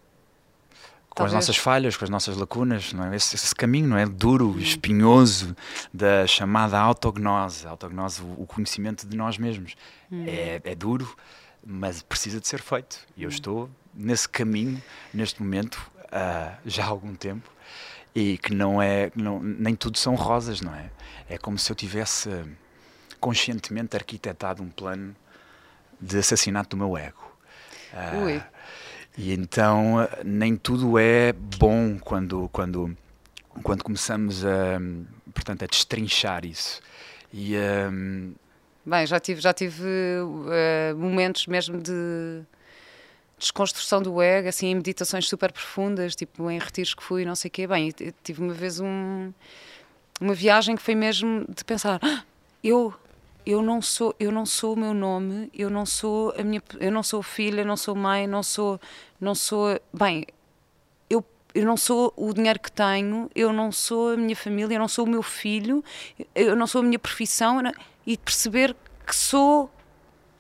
com 1.15 1.23
Talvez. 1.23 1.35
as 1.35 1.47
nossas 1.47 1.57
falhas, 1.57 1.97
com 1.97 2.05
as 2.05 2.11
nossas 2.11 2.37
lacunas, 2.37 2.93
não 2.93 3.05
é? 3.05 3.15
esse, 3.15 3.37
esse 3.37 3.55
caminho 3.55 3.87
não 3.87 3.97
é 3.97 4.05
duro, 4.05 4.51
hum. 4.51 4.59
espinhoso 4.59 5.57
da 5.93 6.27
chamada 6.27 6.77
autognose, 6.77 7.67
autognose, 7.69 8.21
o 8.37 8.45
conhecimento 8.45 9.07
de 9.07 9.17
nós 9.17 9.39
mesmos. 9.39 9.77
Hum. 10.11 10.25
É, 10.27 10.61
é, 10.65 10.75
duro, 10.75 11.17
mas 11.65 12.03
precisa 12.03 12.41
de 12.41 12.49
ser 12.49 12.61
feito. 12.61 12.99
E 13.17 13.23
eu 13.23 13.29
hum. 13.29 13.33
estou 13.33 13.71
nesse 13.95 14.29
caminho 14.29 14.83
neste 15.13 15.41
momento 15.41 15.77
uh, 16.07 16.59
já 16.67 16.85
há 16.85 16.89
algum 16.89 17.15
tempo 17.15 17.49
e 18.13 18.37
que 18.39 18.53
não 18.53 18.83
é 18.83 19.13
não, 19.15 19.41
nem 19.41 19.77
tudo 19.77 19.97
são 19.97 20.17
rosas, 20.17 20.61
não 20.61 20.75
é? 20.75 20.91
É 21.29 21.39
como 21.39 21.57
se 21.57 21.71
eu 21.71 21.77
tivesse 21.77 22.29
conscientemente 23.21 23.97
arquitetado 23.97 24.65
um 24.65 24.69
plano 24.69 25.15
de 26.01 26.19
assassinato 26.19 26.71
do 26.71 26.77
meu 26.77 26.99
ego. 26.99 27.23
Uh, 27.93 28.25
Ui. 28.25 28.43
E 29.17 29.33
então 29.33 30.09
nem 30.25 30.57
tudo 30.57 30.99
é 30.99 31.33
bom 31.33 31.99
quando, 31.99 32.49
quando, 32.53 32.97
quando 33.63 33.85
começamos 33.85 34.45
a, 34.45 34.81
portanto, 35.33 35.63
a 35.63 35.67
destrinchar 35.67 36.45
isso. 36.45 36.81
E, 37.33 37.57
um... 37.91 38.35
Bem, 38.85 39.07
já 39.07 39.19
tive, 39.19 39.41
já 39.41 39.53
tive 39.53 39.83
uh, 39.83 40.97
momentos 40.97 41.47
mesmo 41.47 41.81
de 41.81 42.43
desconstrução 43.39 44.03
do 44.03 44.21
ego, 44.21 44.49
assim, 44.49 44.69
em 44.69 44.75
meditações 44.75 45.29
super 45.29 45.53
profundas, 45.53 46.15
tipo 46.15 46.51
em 46.51 46.59
retiros 46.59 46.95
que 46.95 47.03
fui, 47.03 47.25
não 47.25 47.35
sei 47.35 47.49
o 47.49 47.53
quê. 47.53 47.67
Bem, 47.67 47.93
tive 48.23 48.43
uma 48.43 48.53
vez 48.53 48.81
um, 48.81 49.33
uma 50.21 50.35
viagem 50.35 50.77
que 50.77 50.83
foi 50.83 50.95
mesmo 50.95 51.47
de 51.49 51.65
pensar, 51.65 51.99
ah, 52.03 52.23
eu 52.63 52.95
eu 53.47 53.63
não 53.63 53.83
sou 53.83 54.15
eu 54.19 54.33
não 54.33 54.47
sou 54.47 54.75
o 54.75 54.77
meu 54.77 54.95
nome 54.95 55.51
eu 55.55 55.69
não 55.69 55.85
sou 55.85 56.35
a 56.39 56.43
minha 56.43 56.63
eu 56.81 56.91
não 56.91 57.03
sou 57.03 57.23
filha 57.23 57.65
não 57.65 57.77
sou 57.77 57.95
mãe 57.95 58.27
não 58.27 58.43
sou 58.43 58.81
não 59.21 59.35
sou 59.35 59.79
bem 59.93 60.27
eu 61.11 61.25
eu 61.55 61.65
não 61.65 61.77
sou 61.77 62.13
o 62.17 62.33
dinheiro 62.33 62.59
que 62.59 62.73
tenho 62.73 63.31
eu 63.35 63.53
não 63.53 63.71
sou 63.71 64.13
a 64.13 64.17
minha 64.17 64.37
família 64.37 64.75
eu 64.75 64.81
não 64.81 64.89
sou 64.89 65.05
o 65.05 65.09
meu 65.09 65.23
filho 65.23 65.85
eu 66.35 66.57
não 66.57 66.67
sou 66.67 66.81
a 66.81 66.85
minha 66.85 66.99
profissão 66.99 67.61
não, 67.61 67.73
e 68.07 68.17
perceber 68.17 68.75
que 69.07 69.15
sou 69.15 69.71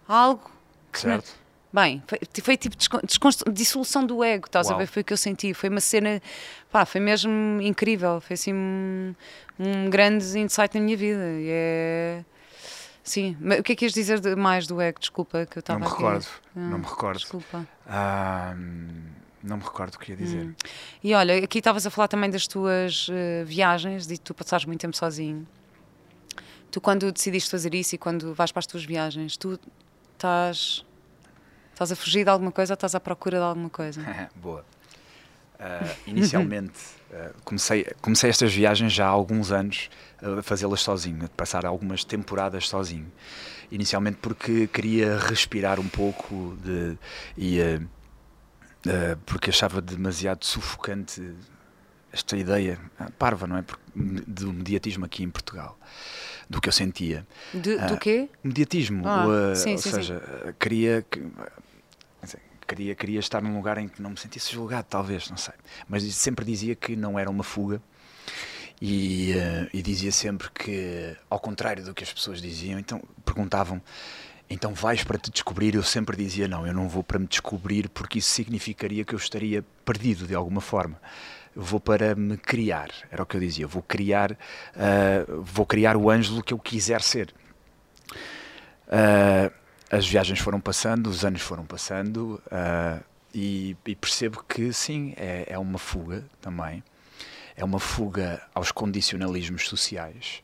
algo 0.08 0.50
que 0.92 1.00
certo. 1.00 1.44
Bem, 1.72 2.00
foi, 2.06 2.20
foi 2.40 2.56
tipo 2.56 2.76
dissolução 3.52 4.06
do 4.06 4.22
ego, 4.22 4.46
estás 4.46 4.68
Uau. 4.68 4.76
a 4.76 4.78
ver? 4.78 4.86
Foi 4.86 5.02
o 5.02 5.04
que 5.04 5.12
eu 5.12 5.16
senti. 5.16 5.52
Foi 5.52 5.68
uma 5.68 5.80
cena, 5.80 6.22
pá, 6.70 6.86
foi 6.86 7.00
mesmo 7.00 7.60
incrível. 7.60 8.20
Foi 8.20 8.34
assim 8.34 8.54
um, 8.54 9.12
um 9.58 9.90
grande 9.90 10.38
insight 10.38 10.78
na 10.78 10.84
minha 10.84 10.96
vida. 10.96 11.24
E 11.32 11.48
é 11.50 12.24
Sim, 13.04 13.36
mas 13.38 13.60
o 13.60 13.62
que 13.62 13.72
é 13.72 13.76
que 13.76 13.84
ias 13.84 13.92
dizer 13.92 14.18
de, 14.18 14.34
mais 14.34 14.66
do 14.66 14.80
ego? 14.80 14.98
Desculpa, 14.98 15.44
que 15.44 15.58
eu 15.58 15.60
estava 15.60 15.78
Não 15.78 15.86
me 15.86 15.92
aqui. 15.92 16.02
recordo, 16.02 16.26
ah, 16.26 16.58
não 16.58 16.78
me 16.78 16.84
recordo. 16.86 17.18
Desculpa. 17.18 17.68
Ah, 17.86 18.54
não 19.42 19.58
me 19.58 19.62
recordo 19.62 19.94
o 19.96 19.98
que 19.98 20.12
ia 20.12 20.16
dizer. 20.16 20.46
Hum. 20.46 20.54
E 21.02 21.14
olha, 21.14 21.44
aqui 21.44 21.58
estavas 21.58 21.86
a 21.86 21.90
falar 21.90 22.08
também 22.08 22.30
das 22.30 22.46
tuas 22.46 23.08
uh, 23.08 23.44
viagens, 23.44 24.06
de 24.06 24.18
tu 24.18 24.32
passares 24.32 24.64
muito 24.64 24.80
tempo 24.80 24.96
sozinho. 24.96 25.46
Tu, 26.70 26.80
quando 26.80 27.12
decidiste 27.12 27.50
fazer 27.50 27.74
isso 27.74 27.94
e 27.94 27.98
quando 27.98 28.32
vais 28.32 28.50
para 28.50 28.60
as 28.60 28.66
tuas 28.66 28.84
viagens, 28.84 29.36
tu 29.36 29.60
estás, 30.14 30.84
estás 31.72 31.92
a 31.92 31.96
fugir 31.96 32.24
de 32.24 32.30
alguma 32.30 32.50
coisa 32.50 32.72
ou 32.72 32.74
estás 32.74 32.94
à 32.94 33.00
procura 33.00 33.36
de 33.36 33.44
alguma 33.44 33.68
coisa? 33.68 34.00
Boa. 34.34 34.64
Uh, 35.54 36.10
inicialmente, 36.10 36.80
uh, 37.10 37.32
comecei, 37.44 37.86
comecei 38.00 38.28
estas 38.28 38.52
viagens 38.52 38.92
já 38.92 39.06
há 39.06 39.10
alguns 39.10 39.52
anos 39.52 39.88
a 40.20 40.42
fazê-las 40.42 40.80
sozinho, 40.80 41.24
a 41.24 41.28
passar 41.28 41.64
algumas 41.64 42.04
temporadas 42.04 42.68
sozinho. 42.68 43.10
Inicialmente 43.70 44.18
porque 44.20 44.66
queria 44.66 45.18
respirar 45.18 45.78
um 45.78 45.88
pouco 45.88 46.56
de, 46.62 46.98
e 47.36 47.60
uh, 47.60 47.88
porque 49.24 49.50
achava 49.50 49.80
demasiado 49.80 50.44
sufocante 50.44 51.22
esta 52.12 52.36
ideia 52.36 52.78
parva, 53.18 53.46
não 53.46 53.56
é? 53.56 53.64
Do 53.94 54.52
mediatismo 54.52 55.04
aqui 55.04 55.24
em 55.24 55.30
Portugal, 55.30 55.78
do 56.48 56.60
que 56.60 56.68
eu 56.68 56.72
sentia. 56.72 57.26
De, 57.52 57.76
do 57.78 57.96
quê? 57.96 58.28
Mediatismo, 58.42 59.02
ah, 59.06 59.54
sim, 59.54 59.72
ou 59.72 59.78
sim, 59.78 59.90
seja, 59.90 60.20
sim. 60.20 60.52
queria 60.60 61.04
queria, 62.74 62.94
queria 62.94 63.20
estar 63.20 63.40
num 63.40 63.54
lugar 63.54 63.78
em 63.78 63.88
que 63.88 64.02
não 64.02 64.10
me 64.10 64.18
sentisse 64.18 64.52
julgado, 64.52 64.86
talvez, 64.90 65.30
não 65.30 65.36
sei. 65.36 65.54
Mas 65.88 66.02
sempre 66.14 66.44
dizia 66.44 66.74
que 66.74 66.96
não 66.96 67.18
era 67.18 67.30
uma 67.30 67.44
fuga. 67.44 67.80
E, 68.82 69.32
uh, 69.32 69.70
e 69.72 69.80
dizia 69.80 70.10
sempre 70.10 70.50
que, 70.50 71.16
ao 71.30 71.38
contrário 71.38 71.84
do 71.84 71.94
que 71.94 72.02
as 72.02 72.12
pessoas 72.12 72.42
diziam, 72.42 72.78
então 72.78 73.00
perguntavam 73.24 73.80
então 74.50 74.74
vais 74.74 75.02
para 75.02 75.16
te 75.16 75.30
descobrir? 75.30 75.74
Eu 75.74 75.82
sempre 75.82 76.16
dizia 76.16 76.46
não, 76.46 76.66
eu 76.66 76.74
não 76.74 76.88
vou 76.88 77.02
para 77.02 77.18
me 77.18 77.26
descobrir 77.26 77.88
porque 77.88 78.18
isso 78.18 78.28
significaria 78.30 79.04
que 79.04 79.14
eu 79.14 79.16
estaria 79.16 79.64
perdido 79.84 80.26
de 80.26 80.34
alguma 80.34 80.60
forma. 80.60 81.00
vou 81.56 81.78
para 81.80 82.14
me 82.16 82.36
criar, 82.36 82.90
era 83.10 83.22
o 83.22 83.26
que 83.26 83.36
eu 83.36 83.40
dizia. 83.40 83.66
Vou 83.66 83.82
criar, 83.82 84.32
uh, 84.32 85.42
vou 85.42 85.64
criar 85.64 85.96
o 85.96 86.10
Ângelo 86.10 86.42
que 86.42 86.52
eu 86.52 86.58
quiser 86.58 87.00
ser. 87.00 87.32
Uh, 88.88 89.63
as 89.94 90.06
viagens 90.06 90.40
foram 90.40 90.60
passando, 90.60 91.06
os 91.08 91.24
anos 91.24 91.40
foram 91.40 91.64
passando 91.64 92.42
uh, 92.46 93.02
e, 93.32 93.76
e, 93.86 93.94
percebo 93.94 94.42
que 94.48 94.72
sim, 94.72 95.14
é, 95.16 95.44
é 95.48 95.58
uma 95.58 95.78
fuga 95.78 96.24
também. 96.40 96.82
É 97.56 97.64
uma 97.64 97.78
fuga 97.78 98.42
aos 98.52 98.72
condicionalismos 98.72 99.68
sociais, 99.68 100.42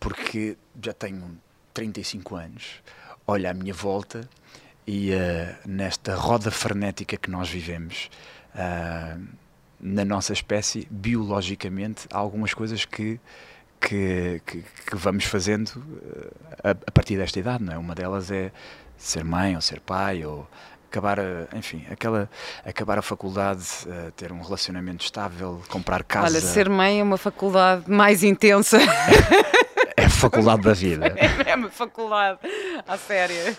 porque 0.00 0.56
já 0.82 0.92
tenho 0.92 1.38
35 1.72 2.34
anos, 2.34 2.82
olho 3.24 3.48
à 3.48 3.54
minha 3.54 3.72
volta 3.72 4.28
e 4.86 5.12
uh, 5.12 5.14
nesta 5.66 6.14
roda 6.14 6.50
frenética 6.50 7.16
que 7.16 7.30
nós 7.30 7.48
vivemos, 7.48 8.10
uh, 8.54 9.24
na 9.80 10.04
nossa 10.04 10.32
espécie, 10.32 10.86
biologicamente, 10.90 12.06
há 12.10 12.18
algumas 12.18 12.54
coisas 12.54 12.84
que, 12.84 13.18
que, 13.84 14.40
que, 14.46 14.64
que 14.86 14.96
vamos 14.96 15.24
fazendo 15.24 15.68
uh, 15.68 16.32
a, 16.62 16.70
a, 16.70 16.90
partir 16.92 17.16
desta 17.16 17.38
idade, 17.38 17.62
não 17.62 17.72
é? 17.72 17.78
Uma 17.78 17.94
delas 17.94 18.30
é 18.30 18.50
ser 18.96 19.24
mãe 19.24 19.54
ou 19.54 19.60
ser 19.60 19.80
pai 19.80 20.24
ou 20.24 20.48
acabar, 20.88 21.20
a, 21.20 21.46
enfim, 21.54 21.84
aquela, 21.90 22.30
acabar 22.64 22.98
a 22.98 23.02
faculdade, 23.02 23.64
ter 24.16 24.32
um 24.32 24.40
relacionamento 24.40 25.04
estável, 25.04 25.60
comprar 25.68 26.02
casa. 26.04 26.26
Olha, 26.26 26.40
ser 26.40 26.68
mãe 26.68 27.00
é 27.00 27.02
uma 27.02 27.18
faculdade 27.18 27.90
mais 27.90 28.22
intensa. 28.22 28.78
É 29.96 30.06
a 30.06 30.10
faculdade 30.10 30.62
da 30.62 30.72
vida. 30.72 31.14
É, 31.16 31.50
é 31.52 31.54
uma 31.54 31.70
faculdade, 31.70 32.38
à 32.86 32.96
sério. 32.96 33.56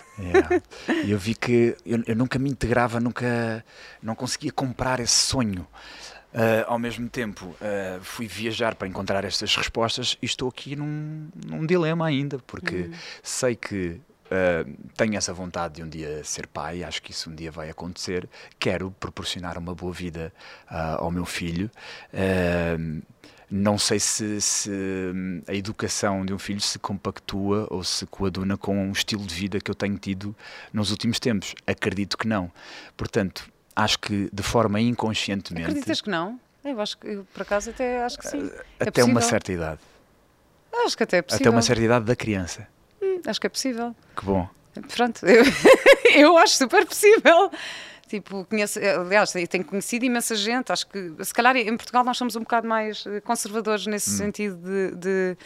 E 1.04 1.10
eu 1.10 1.18
vi 1.18 1.34
que 1.34 1.76
eu, 1.84 2.02
eu, 2.06 2.16
nunca 2.16 2.38
me 2.38 2.50
integrava, 2.50 3.00
nunca 3.00 3.64
não 4.02 4.14
conseguia 4.14 4.52
comprar 4.52 5.00
esse 5.00 5.14
sonho. 5.14 5.66
Uh, 6.36 6.64
ao 6.66 6.78
mesmo 6.78 7.08
tempo, 7.08 7.46
uh, 7.46 7.98
fui 8.02 8.26
viajar 8.26 8.74
para 8.74 8.86
encontrar 8.86 9.24
estas 9.24 9.56
respostas 9.56 10.18
e 10.20 10.26
estou 10.26 10.50
aqui 10.50 10.76
num, 10.76 11.30
num 11.46 11.64
dilema 11.64 12.06
ainda, 12.06 12.38
porque 12.46 12.90
hum. 12.90 12.92
sei 13.22 13.56
que 13.56 13.98
Uh, 14.26 14.76
tenho 14.96 15.16
essa 15.16 15.32
vontade 15.32 15.74
de 15.74 15.82
um 15.84 15.88
dia 15.88 16.24
ser 16.24 16.48
pai, 16.48 16.82
acho 16.82 17.00
que 17.00 17.12
isso 17.12 17.30
um 17.30 17.34
dia 17.34 17.50
vai 17.50 17.70
acontecer. 17.70 18.28
Quero 18.58 18.90
proporcionar 18.98 19.56
uma 19.56 19.72
boa 19.72 19.92
vida 19.92 20.32
uh, 20.68 21.04
ao 21.04 21.12
meu 21.12 21.24
filho. 21.24 21.70
Uh, 22.12 23.00
não 23.48 23.78
sei 23.78 24.00
se, 24.00 24.40
se, 24.40 24.70
a 25.46 25.54
educação 25.54 26.26
de 26.26 26.34
um 26.34 26.38
filho 26.38 26.60
se 26.60 26.80
compactua 26.80 27.68
ou 27.70 27.84
se 27.84 28.04
coaduna 28.06 28.56
com 28.56 28.88
o 28.88 28.92
estilo 28.92 29.24
de 29.24 29.32
vida 29.32 29.60
que 29.60 29.70
eu 29.70 29.74
tenho 29.74 29.96
tido 29.96 30.34
nos 30.72 30.90
últimos 30.90 31.20
tempos. 31.20 31.54
Acredito 31.64 32.18
que 32.18 32.26
não. 32.26 32.50
Portanto, 32.96 33.48
acho 33.76 33.98
que 33.98 34.28
de 34.32 34.42
forma 34.42 34.80
inconscientemente. 34.80 35.68
Acreditas 35.68 36.00
que 36.00 36.10
não? 36.10 36.40
Eu 36.64 36.80
acho 36.80 36.98
que, 36.98 37.06
eu, 37.06 37.26
por 37.32 37.42
acaso, 37.42 37.70
até 37.70 38.02
acho 38.02 38.18
que 38.18 38.26
sim. 38.28 38.50
É 38.80 38.88
até 38.88 39.04
uma 39.04 39.20
certa 39.20 39.52
idade. 39.52 39.80
Acho 40.84 40.96
que 40.96 41.02
até 41.04 41.18
é 41.18 41.22
possível. 41.22 41.46
Até 41.46 41.50
uma 41.50 41.62
certa 41.62 41.82
idade 41.82 42.04
da 42.04 42.16
criança. 42.16 42.66
Hum, 43.00 43.20
acho 43.24 43.40
que 43.40 43.46
é 43.46 43.50
possível. 43.50 43.94
Que 44.16 44.24
bom. 44.24 44.48
Pronto, 44.94 45.24
eu, 45.24 45.44
eu 46.14 46.38
acho 46.38 46.56
super 46.56 46.84
possível. 46.84 47.50
Tipo, 48.08 48.44
conheço, 48.44 48.78
aliás, 48.78 49.32
tenho 49.48 49.64
conhecido 49.64 50.04
imensa 50.04 50.34
gente. 50.34 50.72
Acho 50.72 50.86
que, 50.86 51.12
se 51.24 51.34
calhar, 51.34 51.56
em 51.56 51.76
Portugal 51.76 52.04
nós 52.04 52.16
somos 52.16 52.36
um 52.36 52.40
bocado 52.40 52.66
mais 52.66 53.04
eh, 53.06 53.20
conservadores 53.20 53.86
nesse 53.86 54.10
hum. 54.10 54.16
sentido 54.16 54.56
de, 54.56 54.96
de 54.96 55.36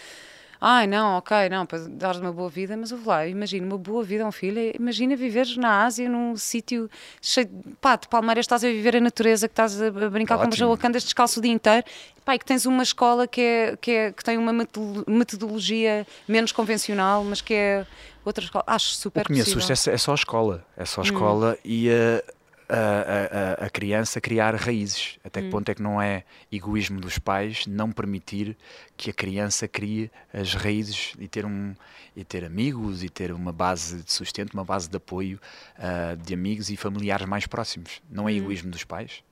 ai 0.61 0.87
não, 0.87 1.16
ok, 1.16 1.49
não, 1.49 1.64
para 1.64 1.79
dar 1.88 2.16
uma 2.16 2.33
boa 2.33 2.51
vida, 2.51 2.77
mas 2.77 2.90
eu 2.90 2.99
vou 2.99 3.09
lá, 3.12 3.27
imagina 3.27 3.66
uma 3.66 3.79
boa 3.79 4.05
vida 4.05 4.25
a 4.25 4.27
um 4.27 4.33
filho, 4.33 4.59
imagina 4.79 5.16
viveres 5.16 5.57
na 5.57 5.85
Ásia, 5.85 6.09
num 6.09 6.37
sítio 6.37 6.90
cheio 7.23 7.46
de, 7.46 7.75
pá, 7.81 7.96
de 7.96 8.07
palmeiras, 8.09 8.44
estás 8.44 8.62
a 8.62 8.68
viver 8.68 8.96
a 8.96 9.01
natureza, 9.01 9.49
que 9.49 9.53
estás 9.53 9.81
a 9.81 9.90
brincar 9.90 10.35
Ótimo. 10.35 10.38
com 10.38 10.44
umas 10.46 10.57
jawacandas 10.57 11.05
descalço 11.05 11.40
o 11.40 11.42
dia 11.42 11.53
inteiro, 11.53 11.85
pá, 12.25 12.35
e 12.35 12.38
que 12.38 12.44
tens 12.44 12.66
uma 12.66 12.83
escola 12.83 13.27
que, 13.27 13.40
é, 13.40 13.77
que, 13.81 13.90
é, 13.90 14.12
que 14.12 14.23
tem 14.23 14.37
uma 14.37 14.53
metodologia 14.53 16.07
menos 16.29 16.53
convencional, 16.53 17.25
mas 17.25 17.40
que 17.40 17.55
é 17.55 17.87
outra 18.25 18.44
escola, 18.44 18.64
acho 18.66 18.94
super 18.94 19.23
o 19.23 19.25
que 19.25 19.33
me 19.33 19.40
assusta 19.40 19.73
é, 19.73 19.94
é 19.94 19.99
só 19.99 20.12
a 20.12 20.14
escola, 20.14 20.64
é 20.77 20.85
só 20.85 21.01
a 21.01 21.03
hum. 21.03 21.07
escola 21.07 21.53
hum. 21.53 21.61
e 21.64 21.90
a 21.90 22.23
a, 22.70 23.62
a, 23.62 23.66
a, 23.66 23.70
criança 23.70 24.20
criar 24.20 24.54
raízes. 24.54 25.18
Até 25.24 25.40
que 25.40 25.48
hum. 25.48 25.50
ponto 25.50 25.68
é 25.68 25.74
que 25.74 25.83
não 25.83 26.00
é 26.00 26.24
egoísmo 26.50 27.00
dos 27.00 27.18
pais 27.18 27.66
não 27.66 27.90
permitir 27.90 28.56
que 28.96 29.11
a 29.11 29.12
criança 29.12 29.66
crie 29.66 30.11
as 30.33 30.54
raízes 30.54 31.14
e 31.18 31.26
ter, 31.26 31.44
um, 31.44 31.74
e 32.16 32.24
ter 32.24 32.44
amigos 32.44 33.02
e 33.02 33.09
ter 33.09 33.33
uma 33.33 33.52
base 33.52 34.02
de 34.02 34.12
sustento, 34.12 34.54
uma 34.54 34.64
base 34.64 34.88
de 34.88 34.96
apoio 34.96 35.40
uh, 35.78 36.16
de 36.16 36.33
amigos 36.33 36.70
e 36.70 36.76
familiares 36.76 37.26
mais 37.26 37.46
próximos. 37.46 38.00
Não 38.09 38.28
é 38.28 38.33
hum. 38.33 38.37
egoísmo 38.37 38.70
dos 38.70 38.85
pais? 38.85 39.22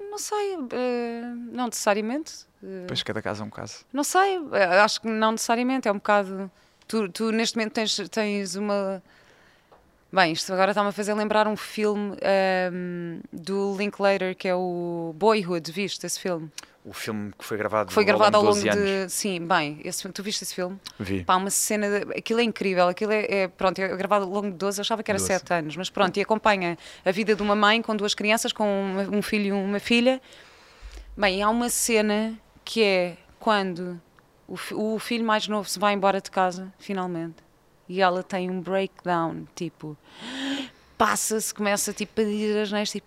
Não 0.00 0.18
sei, 0.18 0.56
uh, 0.56 0.68
não 1.52 1.66
necessariamente. 1.66 2.46
Uh, 2.62 2.86
pois 2.86 3.02
cada 3.02 3.20
caso 3.20 3.42
é 3.42 3.46
um 3.46 3.50
caso. 3.50 3.84
Não 3.92 4.04
sei, 4.04 4.38
acho 4.82 5.00
que 5.02 5.08
não 5.08 5.32
necessariamente, 5.32 5.86
é 5.86 5.92
um 5.92 5.96
bocado. 5.96 6.50
Tu, 6.86 7.08
tu 7.08 7.30
neste 7.30 7.56
momento 7.56 7.72
tens, 7.72 7.96
tens 8.10 8.54
uma 8.54 9.02
Bem, 10.14 10.30
isto 10.30 10.52
agora 10.52 10.70
está-me 10.70 10.90
a 10.90 10.92
fazer 10.92 11.12
lembrar 11.12 11.48
um 11.48 11.56
filme 11.56 12.16
um, 12.72 13.18
do 13.32 13.76
Linklater 13.76 14.36
que 14.36 14.46
é 14.46 14.54
o 14.54 15.12
Boyhood, 15.16 15.72
viste 15.72 16.06
esse 16.06 16.20
filme? 16.20 16.48
O 16.84 16.92
filme 16.92 17.32
que 17.36 17.44
foi 17.44 17.56
gravado, 17.56 17.90
foi 17.90 18.04
gravado 18.04 18.36
ao 18.36 18.44
longo, 18.44 18.60
de, 18.60 18.68
anos. 18.68 19.12
Sim, 19.12 19.44
bem, 19.44 19.80
esse, 19.82 20.08
tu 20.10 20.22
viste 20.22 20.44
esse 20.44 20.54
filme? 20.54 20.78
Vi. 21.00 21.24
Pá, 21.24 21.34
uma 21.34 21.50
cena. 21.50 21.88
De, 21.88 22.16
aquilo 22.16 22.38
é 22.38 22.44
incrível, 22.44 22.86
aquilo 22.86 23.10
é, 23.10 23.24
é, 23.28 23.48
Pronto, 23.48 23.76
é 23.80 23.88
gravado 23.96 24.24
ao 24.24 24.30
longo 24.30 24.52
de 24.52 24.56
12, 24.56 24.82
achava 24.82 25.02
que 25.02 25.10
era 25.10 25.18
7 25.18 25.52
anos, 25.52 25.76
mas 25.76 25.90
pronto, 25.90 26.16
e 26.16 26.20
acompanha 26.20 26.78
a 27.04 27.10
vida 27.10 27.34
de 27.34 27.42
uma 27.42 27.56
mãe 27.56 27.82
com 27.82 27.96
duas 27.96 28.14
crianças, 28.14 28.52
com 28.52 28.64
um, 28.64 29.16
um 29.18 29.22
filho 29.22 29.46
e 29.46 29.52
uma 29.52 29.80
filha. 29.80 30.22
Bem, 31.16 31.42
há 31.42 31.50
uma 31.50 31.68
cena 31.68 32.38
que 32.64 32.84
é 32.84 33.16
quando 33.40 34.00
o, 34.46 34.56
o 34.94 34.98
filho 35.00 35.24
mais 35.24 35.48
novo 35.48 35.68
se 35.68 35.80
vai 35.80 35.92
embora 35.92 36.20
de 36.20 36.30
casa, 36.30 36.72
finalmente 36.78 37.42
e 37.88 38.00
ela 38.00 38.22
tem 38.22 38.50
um 38.50 38.60
breakdown, 38.60 39.46
tipo, 39.54 39.96
passa-se, 40.96 41.52
começa 41.52 41.92
tipo, 41.92 42.20
a 42.20 42.24
dizer 42.24 42.62
as 42.62 42.72
neiras, 42.72 42.90
tipo, 42.90 43.06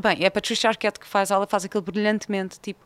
bem, 0.00 0.22
é 0.22 0.26
a 0.26 0.30
Patricia 0.30 0.70
Arquette 0.70 0.98
que 0.98 1.06
faz, 1.06 1.30
ela 1.30 1.46
faz 1.46 1.64
aquilo 1.64 1.82
brilhantemente, 1.82 2.58
tipo, 2.60 2.84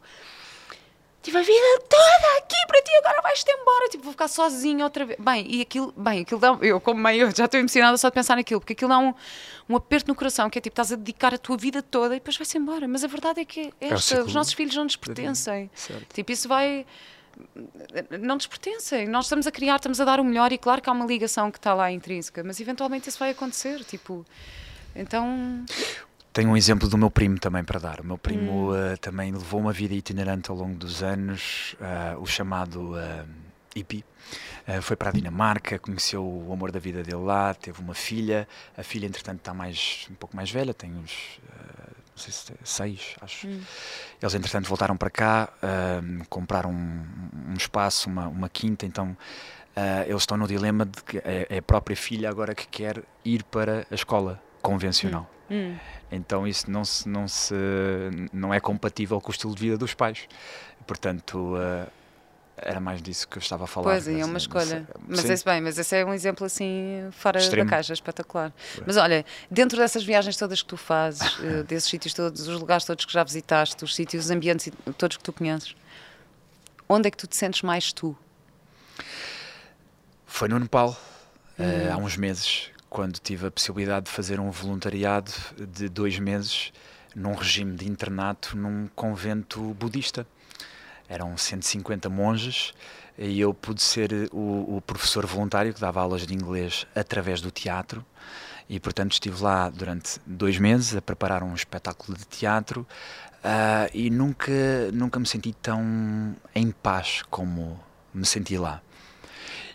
tive 1.23 1.39
a 1.39 1.43
vida 1.43 1.81
toda 1.89 2.39
aqui 2.39 2.57
para 2.67 2.83
ti, 2.83 2.91
agora 2.99 3.23
vais-te 3.23 3.51
embora, 3.51 3.89
tipo, 3.89 4.05
vou 4.05 4.13
ficar 4.13 4.29
sozinha 4.29 4.85
outra 4.85 5.05
vez. 5.05 5.19
Bem, 5.21 5.47
e 5.49 5.61
aquilo, 5.61 5.93
bem, 5.97 6.23
aquilo 6.23 6.41
dá, 6.41 6.57
eu 6.63 6.81
como 6.81 7.01
mãe, 7.01 7.19
eu 7.19 7.31
já 7.35 7.45
estou 7.45 7.61
emocionada 7.61 7.97
só 7.97 8.09
de 8.09 8.15
pensar 8.15 8.37
naquilo, 8.37 8.61
porque 8.61 8.73
aquilo 8.73 8.89
dá 8.89 8.99
um, 8.99 9.15
um 9.69 9.77
aperto 9.77 10.09
no 10.09 10.15
coração, 10.15 10.49
que 10.49 10.59
é 10.59 10.61
tipo, 10.61 10.73
estás 10.73 10.93
a 10.93 10.97
dedicar 10.97 11.35
a 11.35 11.39
tua 11.39 11.57
vida 11.57 11.83
toda 11.83 12.15
e 12.15 12.19
depois 12.19 12.37
vai-se 12.37 12.57
embora, 12.57 12.89
mas 12.89 13.05
a 13.05 13.07
verdade 13.07 13.41
é 13.41 13.45
que 13.45 13.73
é 13.81 13.89
esta, 13.89 14.17
é 14.17 14.23
os 14.23 14.35
nossos 14.35 14.55
filhos 14.55 14.75
não 14.75 14.85
nos 14.85 14.97
pertencem. 14.97 15.71
Certo. 15.75 16.15
Tipo, 16.15 16.33
isso 16.33 16.49
vai 16.49 16.87
não 18.21 18.35
nos 18.35 18.47
pertencem. 18.47 19.07
Nós 19.07 19.27
estamos 19.27 19.47
a 19.47 19.51
criar, 19.51 19.77
estamos 19.77 20.01
a 20.01 20.05
dar 20.05 20.21
o 20.21 20.25
melhor 20.25 20.53
e 20.53 20.59
claro 20.59 20.83
que 20.83 20.89
há 20.89 20.93
uma 20.93 21.07
ligação 21.07 21.51
que 21.51 21.59
está 21.59 21.75
lá 21.75 21.91
intrínseca, 21.91 22.43
mas 22.45 22.61
eventualmente 22.61 23.09
isso 23.09 23.19
vai 23.19 23.31
acontecer, 23.31 23.85
tipo, 23.85 24.25
então... 24.95 25.65
Tenho 26.33 26.51
um 26.51 26.57
exemplo 26.57 26.89
do 26.89 26.97
meu 26.97 27.11
primo 27.11 27.39
também 27.39 27.65
para 27.65 27.81
dar. 27.81 28.01
O 28.01 28.05
meu 28.05 28.19
primo 28.19 28.73
hum. 28.73 28.93
uh, 28.93 28.99
também 28.99 29.33
levou 29.33 29.61
uma 29.61 29.73
vida 29.73 29.95
itinerante 29.95 30.51
ao 30.51 30.57
longo 30.57 30.77
dos 30.77 31.03
anos, 31.03 31.75
uh, 31.81 32.21
o 32.21 32.27
chamado 32.27 32.93
uh, 32.95 33.29
hippie. 33.75 34.05
Uh, 34.69 34.83
foi 34.83 34.95
para 34.95 35.09
a 35.09 35.13
Dinamarca, 35.13 35.79
conheceu 35.79 36.23
o 36.23 36.53
amor 36.53 36.71
da 36.71 36.79
vida 36.79 37.03
dele 37.03 37.23
lá, 37.23 37.55
teve 37.55 37.81
uma 37.81 37.95
filha. 37.95 38.47
A 38.77 38.83
filha, 38.83 39.07
entretanto, 39.07 39.39
está 39.39 39.53
mais, 39.55 40.07
um 40.11 40.15
pouco 40.15 40.37
mais 40.37 40.51
velha, 40.51 40.73
tem 40.73 40.93
uns 40.95 41.41
não 42.19 42.25
sei 42.25 42.33
se 42.33 42.53
é 42.53 42.57
seis, 42.65 43.15
acho. 43.21 43.47
Hum. 43.47 43.61
Eles, 44.21 44.35
entretanto, 44.35 44.69
voltaram 44.69 44.97
para 44.97 45.09
cá, 45.09 45.49
uh, 45.63 46.27
compraram 46.29 46.71
um, 46.71 47.51
um, 47.51 47.55
espaço, 47.55 48.11
uma, 48.11 48.27
uma 48.27 48.49
quinta, 48.49 48.85
então 48.85 49.17
uh, 49.77 50.03
eles 50.05 50.23
estão 50.23 50.37
no 50.37 50.49
dilema 50.49 50.85
de 50.85 51.03
que 51.05 51.19
é, 51.19 51.47
é, 51.49 51.59
a 51.59 51.63
própria 51.63 51.97
filha 51.97 52.29
agora 52.29 52.55
que 52.55 52.67
quer 52.67 53.05
ir 53.25 53.45
para 53.45 53.87
a 53.89 53.95
escola 53.95 54.43
convencional. 54.61 55.31
Hum. 55.49 55.75
Hum. 55.75 55.79
Então 56.11 56.47
isso 56.47 56.69
não, 56.71 56.85
se, 56.85 57.09
não, 57.09 57.29
se, 57.29 57.55
não 58.33 58.53
é 58.53 58.59
compatível 58.59 59.21
com 59.21 59.29
o 59.29 59.33
estilo 59.33 59.55
de 59.55 59.61
vida 59.63 59.79
dos 59.79 59.95
pais. 59.95 60.27
Portanto, 60.87 61.55
uh, 61.55 61.91
era 62.63 62.81
mais 62.81 63.03
disso 63.03 63.29
que 63.29 63.39
eu 63.39 63.41
estava 63.41 63.65
a 63.65 63.67
falar. 63.67 63.93
Pois, 63.93 64.09
é 64.09 64.25
uma 64.25 64.39
escolha. 64.39 64.87
Mas, 65.07 65.25
esse, 65.25 65.45
bem, 65.45 65.61
mas 65.61 65.79
esse 65.79 65.97
é 65.97 66.05
um 66.05 66.13
exemplo 66.13 66.45
assim 66.45 67.09
fora 67.13 67.39
Extremo. 67.39 67.69
da 67.69 67.77
caixa, 67.77 67.93
espetacular. 67.93 68.53
Mas 68.87 68.97
olha, 68.97 69.25
dentro 69.51 69.79
dessas 69.79 70.05
viagens 70.05 70.37
todas 70.37 70.63
que 70.63 70.69
tu 70.69 70.77
fazes, 70.77 71.39
eh, 71.43 71.63
desses 71.69 71.89
sítios 71.89 72.15
todos, 72.15 72.47
os 72.47 72.61
lugares 72.61 72.85
todos 72.85 73.05
que 73.05 73.13
já 73.13 73.23
visitaste, 73.25 73.83
os 73.85 73.95
sítios, 73.95 74.27
os 74.27 74.31
ambientes 74.31 74.71
todos 74.97 75.17
que 75.17 75.23
tu 75.23 75.33
conheces, 75.33 75.75
onde 76.89 77.09
é 77.09 77.11
que 77.11 77.17
tu 77.17 77.27
te 77.27 77.37
sentes 77.37 77.63
mais 77.63 77.93
tu? 77.93 78.17
Foi 80.27 80.49
no 80.49 80.59
Nepal, 80.59 80.97
hum. 81.59 81.65
uh, 81.65 81.93
há 81.93 81.97
uns 81.97 82.17
meses, 82.17 82.71
quando 82.91 83.19
tive 83.19 83.47
a 83.47 83.51
possibilidade 83.51 84.07
de 84.07 84.13
fazer 84.13 84.41
um 84.41 84.51
voluntariado 84.51 85.33
de 85.57 85.89
dois 85.89 86.19
meses 86.19 86.73
num 87.15 87.35
regime 87.35 87.75
de 87.75 87.89
internato 87.89 88.57
num 88.57 88.89
convento 88.95 89.61
budista. 89.75 90.27
Eram 91.09 91.37
150 91.37 92.09
monges 92.09 92.75
e 93.17 93.41
eu 93.41 93.53
pude 93.53 93.83
ser 93.83 94.29
o, 94.33 94.77
o 94.77 94.83
professor 94.83 95.27
voluntário 95.27 95.73
que 95.73 95.81
dava 95.81 96.01
aulas 96.01 96.27
de 96.27 96.35
inglês 96.35 96.87
através 96.95 97.41
do 97.41 97.51
teatro. 97.51 98.05
E 98.69 98.79
portanto 98.79 99.13
estive 99.13 99.43
lá 99.43 99.71
durante 99.71 100.21
dois 100.27 100.59
meses 100.59 100.95
a 100.95 101.01
preparar 101.01 101.43
um 101.43 101.55
espetáculo 101.55 102.17
de 102.17 102.27
teatro 102.27 102.87
uh, 103.39 103.91
e 103.95 104.11
nunca 104.11 104.53
nunca 104.93 105.19
me 105.19 105.27
senti 105.27 105.55
tão 105.55 106.37
em 106.55 106.71
paz 106.71 107.23
como 107.31 107.81
me 108.13 108.27
senti 108.27 108.59
lá. 108.59 108.83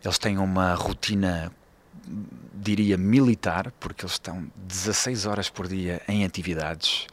Eles 0.04 0.20
têm 0.20 0.38
uma 0.38 0.76
rotina 0.76 1.52
diria 2.54 2.98
militar 2.98 3.72
porque 3.80 4.06
eles 4.06 4.14
estão 4.14 4.48
16 4.56 5.26
horas 5.26 5.50
por 5.50 5.68
dia 5.68 6.02
em 6.08 6.26
atividades 6.26 7.08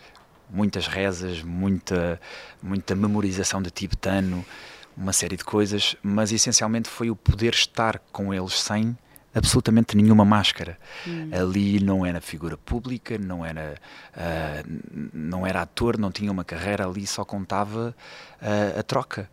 muitas 0.53 0.87
rezas 0.87 1.43
muita 1.43 2.21
muita 2.63 2.95
memorização 2.95 3.63
de 3.63 3.71
tibetano 3.71 4.45
uma 4.97 5.13
série 5.13 5.37
de 5.37 5.45
coisas 5.45 5.97
mas 6.03 6.33
essencialmente 6.33 6.89
foi 6.89 7.11
o 7.11 7.17
poder 7.17 7.55
estar 7.55 7.99
com 8.13 8.35
eles 8.35 8.55
sem 8.55 8.97
absolutamente 9.35 9.97
nenhuma 9.97 10.25
máscara. 10.25 10.79
Hum. 11.07 11.31
Ali 11.33 11.81
não 11.81 12.05
era 12.05 12.21
figura 12.21 12.57
pública, 12.57 13.17
não 13.17 13.45
era, 13.45 13.77
uh, 14.17 15.11
não 15.13 15.47
era 15.47 15.63
ator, 15.63 15.99
não 15.99 16.11
tinha 16.11 16.31
uma 16.31 16.45
carreira, 16.45 16.87
ali 16.87 17.07
só 17.07 17.25
contava 17.25 17.95
uh, 18.43 18.79
a 18.79 18.83
troca. 18.83 19.31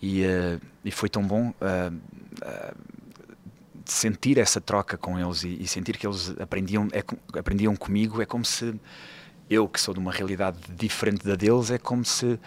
E, 0.00 0.24
uh, 0.24 0.60
e, 0.84 0.90
foi 0.90 1.08
tão 1.08 1.22
bom 1.22 1.52
sentir 3.84 4.38
essa 4.38 4.60
troca 4.60 4.96
com 4.96 5.18
eles 5.18 5.42
e, 5.42 5.62
e, 5.62 5.66
sentir 5.66 5.98
que 5.98 6.06
eles 6.06 6.34
aprendiam, 6.40 6.88
é, 6.92 7.04
aprendiam 7.38 7.74
comigo. 7.76 8.22
É 8.22 8.26
como 8.26 8.44
se 8.44 8.74
eu, 9.50 9.68
que 9.68 9.80
sou 9.80 9.92
de 9.92 9.98
uma 9.98 10.12
realidade 10.12 10.58
diferente 10.70 11.26
da 11.26 11.34
deles, 11.34 11.72
é 11.72 11.78
como 11.78 12.04
se 12.04 12.38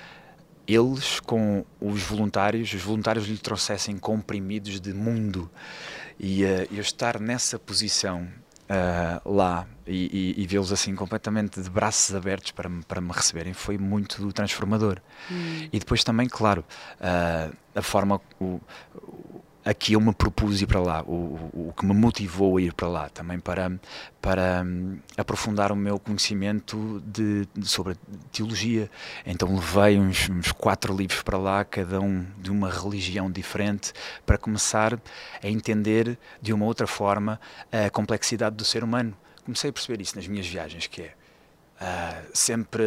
eles 0.65 1.19
com 1.19 1.65
os 1.81 2.01
voluntários, 2.01 2.73
os 2.73 2.81
voluntários 2.81 3.27
lhe 3.27 3.37
trouxessem 3.37 3.97
comprimidos 3.97 4.79
de 4.79 4.93
mundo 4.93 5.51
e 6.17 6.45
uh, 6.45 6.67
eu 6.71 6.79
estar 6.79 7.19
nessa 7.19 7.59
posição 7.59 8.23
uh, 8.23 9.29
lá 9.29 9.67
e, 9.85 10.35
e, 10.37 10.41
e 10.41 10.47
vê-los 10.47 10.71
assim 10.71 10.95
completamente 10.95 11.61
de 11.61 11.69
braços 11.69 12.15
abertos 12.15 12.51
para 12.51 12.69
me, 12.69 12.81
para 12.83 13.01
me 13.01 13.11
receberem 13.11 13.53
foi 13.53 13.77
muito 13.77 14.31
transformador. 14.31 15.01
Hum. 15.29 15.67
E 15.73 15.79
depois 15.79 16.01
também, 16.05 16.29
claro, 16.29 16.63
uh, 17.01 17.53
a 17.75 17.81
forma, 17.81 18.21
o, 18.39 18.61
a 19.65 19.73
que 19.73 19.93
eu 19.93 20.01
me 20.01 20.13
propus 20.13 20.61
ir 20.61 20.67
para 20.67 20.79
lá, 20.79 21.03
o, 21.03 21.13
o, 21.53 21.69
o, 21.69 21.73
que 21.73 21.85
me 21.85 21.93
motivou 21.93 22.57
a 22.57 22.61
ir 22.61 22.73
para 22.73 22.87
lá, 22.87 23.09
também 23.09 23.39
para, 23.39 23.71
para 24.21 24.63
um, 24.65 24.99
aprofundar 25.17 25.71
o 25.71 25.75
meu 25.75 25.97
conhecimento 25.97 27.01
de, 27.05 27.47
de, 27.55 27.67
sobre 27.67 27.95
teologia. 28.31 28.89
Então 29.25 29.53
levei 29.53 29.99
uns, 29.99 30.29
uns, 30.29 30.51
quatro 30.51 30.95
livros 30.95 31.21
para 31.21 31.37
lá, 31.37 31.63
cada 31.63 32.01
um 32.01 32.25
de 32.39 32.51
uma 32.51 32.69
religião 32.69 33.31
diferente, 33.31 33.93
para 34.25 34.37
começar 34.37 34.99
a 35.41 35.47
entender 35.47 36.17
de 36.41 36.51
uma 36.51 36.65
outra 36.65 36.87
forma 36.87 37.39
a 37.71 37.89
complexidade 37.89 38.55
do 38.55 38.65
ser 38.65 38.83
humano. 38.83 39.15
Comecei 39.45 39.69
a 39.69 39.73
perceber 39.73 40.01
isso 40.01 40.15
nas 40.15 40.27
minhas 40.27 40.47
viagens, 40.47 40.87
que 40.87 41.01
é 41.01 41.13
uh, 41.81 42.29
sempre 42.33 42.83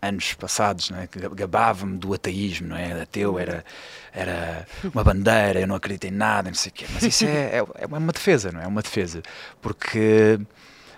anos 0.00 0.34
passados, 0.34 0.90
não 0.90 0.98
é? 0.98 1.08
gabava-me 1.34 1.98
do 1.98 2.14
ateísmo, 2.14 2.68
não 2.68 2.76
é? 2.76 3.02
Ateu 3.02 3.38
era, 3.38 3.64
era 4.12 4.66
uma 4.92 5.02
bandeira, 5.02 5.60
eu 5.60 5.66
não 5.66 5.76
acredito 5.76 6.04
em 6.04 6.10
nada, 6.10 6.48
não 6.48 6.54
sei 6.54 6.70
o 6.70 6.74
quê. 6.74 6.86
Mas 6.92 7.02
isso 7.02 7.24
é, 7.24 7.58
é, 7.58 7.64
é 7.78 7.86
uma 7.86 8.12
defesa, 8.12 8.52
não 8.52 8.60
é? 8.60 8.64
É 8.64 8.66
uma 8.66 8.82
defesa. 8.82 9.22
Porque. 9.60 10.38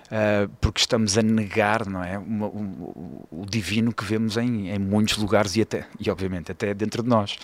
Uh, 0.08 0.48
porque 0.58 0.80
estamos 0.80 1.18
a 1.18 1.22
negar 1.22 1.86
não 1.86 2.02
é 2.02 2.16
uma, 2.16 2.46
um, 2.46 3.26
o 3.30 3.44
divino 3.44 3.92
que 3.92 4.02
vemos 4.02 4.38
em, 4.38 4.70
em 4.70 4.78
muitos 4.78 5.18
lugares 5.18 5.54
e 5.54 5.60
até 5.60 5.86
e 6.00 6.10
obviamente 6.10 6.50
até 6.50 6.72
dentro 6.72 7.02
de 7.02 7.10
nós 7.10 7.36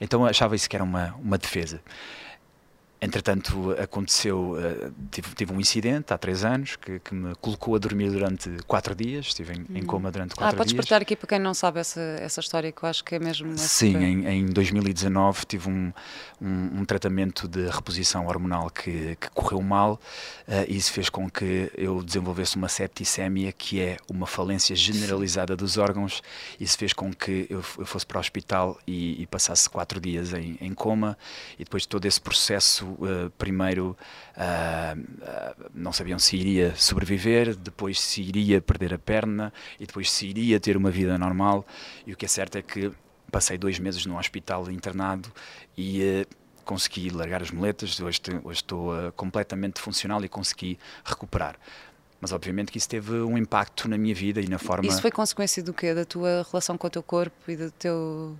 então 0.00 0.24
achava 0.24 0.54
isso 0.54 0.70
que 0.70 0.76
era 0.76 0.84
uma 0.84 1.16
uma 1.20 1.36
defesa 1.36 1.80
Entretanto, 3.02 3.72
aconteceu, 3.72 4.52
uh, 4.52 4.94
tive, 5.10 5.34
tive, 5.34 5.52
um 5.52 5.58
incidente 5.58 6.14
há 6.14 6.18
três 6.18 6.44
anos 6.44 6.76
que, 6.76 7.00
que, 7.00 7.12
me 7.12 7.34
colocou 7.40 7.74
a 7.74 7.78
dormir 7.78 8.08
durante 8.12 8.48
quatro 8.64 8.94
dias, 8.94 9.26
estive 9.26 9.54
em, 9.54 9.76
em 9.76 9.80
uhum. 9.80 9.86
coma 9.86 10.12
durante 10.12 10.36
quatro 10.36 10.46
ah, 10.46 10.50
dias. 10.50 10.58
podes 10.58 10.72
partilhar 10.74 11.02
aqui 11.02 11.16
para 11.16 11.26
quem 11.26 11.40
não 11.40 11.52
sabe 11.52 11.80
essa, 11.80 12.00
essa 12.00 12.38
história 12.38 12.70
que 12.70 12.80
eu 12.80 12.88
acho 12.88 13.02
que 13.02 13.16
é 13.16 13.18
mesmo... 13.18 13.58
Sim, 13.58 13.96
em, 13.96 14.28
em 14.28 14.46
2019 14.46 15.44
tive 15.46 15.68
um, 15.68 15.92
um, 16.40 16.80
um, 16.80 16.84
tratamento 16.84 17.48
de 17.48 17.68
reposição 17.68 18.24
hormonal 18.28 18.70
que, 18.70 19.16
que 19.16 19.28
correu 19.30 19.60
mal 19.60 20.00
uh, 20.46 20.64
e 20.68 20.76
isso 20.76 20.92
fez 20.92 21.10
com 21.10 21.28
que 21.28 21.72
eu 21.76 22.04
desenvolvesse 22.04 22.54
uma 22.54 22.68
septicemia, 22.68 23.50
que 23.50 23.80
é 23.80 23.96
uma 24.08 24.28
falência 24.28 24.76
generalizada 24.76 25.56
dos 25.56 25.76
órgãos, 25.76 26.22
isso 26.60 26.78
fez 26.78 26.92
com 26.92 27.12
que 27.12 27.48
eu, 27.50 27.64
eu 27.78 27.84
fosse 27.84 28.06
para 28.06 28.18
o 28.18 28.20
hospital 28.20 28.78
e, 28.86 29.20
e 29.20 29.26
passasse 29.26 29.68
quatro 29.68 30.00
dias 30.00 30.32
em, 30.32 30.56
em 30.60 30.72
coma 30.72 31.18
e 31.58 31.64
depois 31.64 31.82
de 31.82 31.88
todo 31.88 32.06
esse 32.06 32.20
processo 32.20 32.91
uh, 32.94 33.30
primeiro 33.38 33.96
uh, 34.36 35.70
não 35.74 35.92
sabiam 35.92 36.18
se 36.18 36.36
iria 36.36 36.74
sobreviver, 36.76 37.54
depois 37.54 38.00
se 38.00 38.22
iria 38.22 38.60
perder 38.60 38.94
a 38.94 38.98
perna 38.98 39.52
e 39.78 39.86
depois 39.86 40.10
se 40.10 40.26
iria 40.26 40.58
ter 40.60 40.76
uma 40.76 40.90
vida 40.90 41.16
normal. 41.18 41.66
E 42.06 42.12
o 42.12 42.16
que 42.16 42.24
é 42.24 42.28
certo 42.28 42.56
é 42.56 42.62
que 42.62 42.92
passei 43.30 43.56
dois 43.56 43.78
meses 43.78 44.04
no 44.06 44.18
hospital 44.18 44.70
internado 44.70 45.32
e 45.76 46.26
consegui 46.64 47.10
largar 47.10 47.42
as 47.42 47.50
moletas. 47.50 47.98
Hoje, 48.00 48.20
hoje 48.44 48.58
estou 48.58 49.12
completamente 49.12 49.80
funcional 49.80 50.24
e 50.24 50.28
consegui 50.28 50.78
recuperar. 51.04 51.56
Mas 52.22 52.30
obviamente 52.30 52.70
que 52.70 52.78
isso 52.78 52.88
teve 52.88 53.14
um 53.14 53.36
impacto 53.36 53.88
na 53.88 53.98
minha 53.98 54.14
vida 54.14 54.40
e 54.40 54.48
na 54.48 54.56
forma. 54.56 54.86
Isso 54.86 55.02
foi 55.02 55.10
consequência 55.10 55.60
do 55.60 55.74
quê? 55.74 55.92
Da 55.92 56.04
tua 56.04 56.46
relação 56.48 56.78
com 56.78 56.86
o 56.86 56.90
teu 56.90 57.02
corpo 57.02 57.50
e 57.50 57.56
do 57.56 57.68
teu 57.72 58.38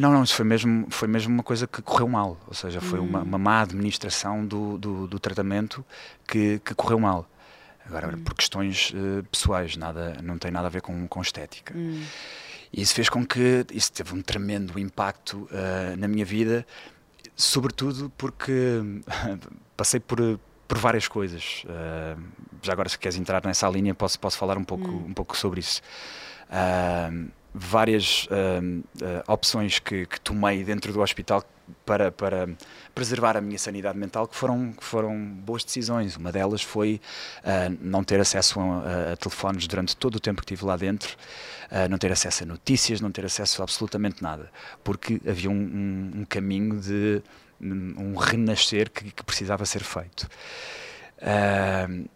não, 0.00 0.10
não, 0.14 0.22
isso 0.22 0.34
foi 0.34 0.46
mesmo, 0.46 0.86
foi 0.88 1.06
mesmo 1.06 1.34
uma 1.34 1.42
coisa 1.42 1.66
que 1.66 1.82
correu 1.82 2.08
mal, 2.08 2.40
ou 2.46 2.54
seja, 2.54 2.80
foi 2.80 2.98
uma, 2.98 3.20
hum. 3.20 3.24
uma 3.24 3.38
má 3.38 3.60
administração 3.60 4.46
do, 4.46 4.78
do, 4.78 5.06
do 5.06 5.18
tratamento 5.18 5.84
que, 6.26 6.58
que, 6.64 6.74
correu 6.74 6.98
mal. 6.98 7.28
Agora, 7.84 8.08
hum. 8.08 8.24
por 8.24 8.32
questões 8.34 8.92
uh, 8.94 9.22
pessoais, 9.24 9.76
nada, 9.76 10.16
não 10.22 10.38
tem 10.38 10.50
nada 10.50 10.68
a 10.68 10.70
ver 10.70 10.80
com, 10.80 11.06
com 11.06 11.20
estética. 11.20 11.74
Hum. 11.76 12.02
E 12.72 12.80
isso 12.80 12.94
fez 12.94 13.10
com 13.10 13.26
que 13.26 13.66
isso 13.74 13.92
teve 13.92 14.14
um 14.14 14.22
tremendo 14.22 14.78
impacto 14.78 15.46
uh, 15.50 15.96
na 15.98 16.08
minha 16.08 16.24
vida, 16.24 16.66
sobretudo 17.36 18.10
porque 18.16 18.80
passei 19.76 20.00
por, 20.00 20.40
por 20.66 20.78
várias 20.78 21.08
coisas. 21.08 21.62
Uh, 21.66 22.22
já 22.62 22.72
agora, 22.72 22.88
se 22.88 22.98
queres 22.98 23.18
entrar 23.18 23.44
nessa 23.44 23.68
linha, 23.68 23.94
posso, 23.94 24.18
posso 24.18 24.38
falar 24.38 24.56
um 24.56 24.64
pouco, 24.64 24.88
hum. 24.88 25.04
um 25.08 25.12
pouco 25.12 25.36
sobre 25.36 25.60
isso. 25.60 25.82
Uh, 26.48 27.30
várias 27.52 28.26
uh, 28.26 28.28
uh, 28.30 29.32
opções 29.32 29.78
que, 29.78 30.06
que, 30.06 30.20
tomei 30.20 30.62
dentro 30.62 30.92
do 30.92 31.00
hospital 31.00 31.44
para, 31.84 32.10
para 32.10 32.48
preservar 32.94 33.36
a 33.36 33.40
minha 33.40 33.58
sanidade 33.58 33.98
mental 33.98 34.26
que 34.26 34.36
foram, 34.36 34.72
que 34.72 34.84
foram 34.84 35.16
boas 35.16 35.64
decisões. 35.64 36.16
Uma 36.16 36.30
delas 36.30 36.62
foi 36.62 37.00
uh, 37.40 37.76
não 37.80 38.04
ter 38.04 38.20
acesso 38.20 38.60
a, 38.60 39.12
a, 39.12 39.16
telefones 39.16 39.66
durante 39.66 39.96
todo 39.96 40.16
o 40.16 40.20
tempo 40.20 40.40
que 40.40 40.52
estive 40.52 40.64
lá 40.64 40.76
dentro, 40.76 41.16
não 41.88 41.98
ter 41.98 42.10
acesso 42.10 42.42
a 42.42 42.46
notícias, 42.46 43.00
não 43.00 43.12
ter 43.12 43.24
acesso 43.24 43.62
a 43.62 43.64
absolutamente 43.64 44.20
nada, 44.20 44.50
porque 44.82 45.20
havia 45.24 45.48
um, 45.48 45.54
um, 45.54 46.20
um 46.20 46.24
caminho 46.24 46.80
de 46.80 47.22
um 47.60 48.16
renascer 48.16 48.90
que, 48.90 49.12
que 49.12 49.22
precisava 49.22 49.64
ser 49.64 49.84
feito. 49.84 50.28
Uh, 51.18 52.08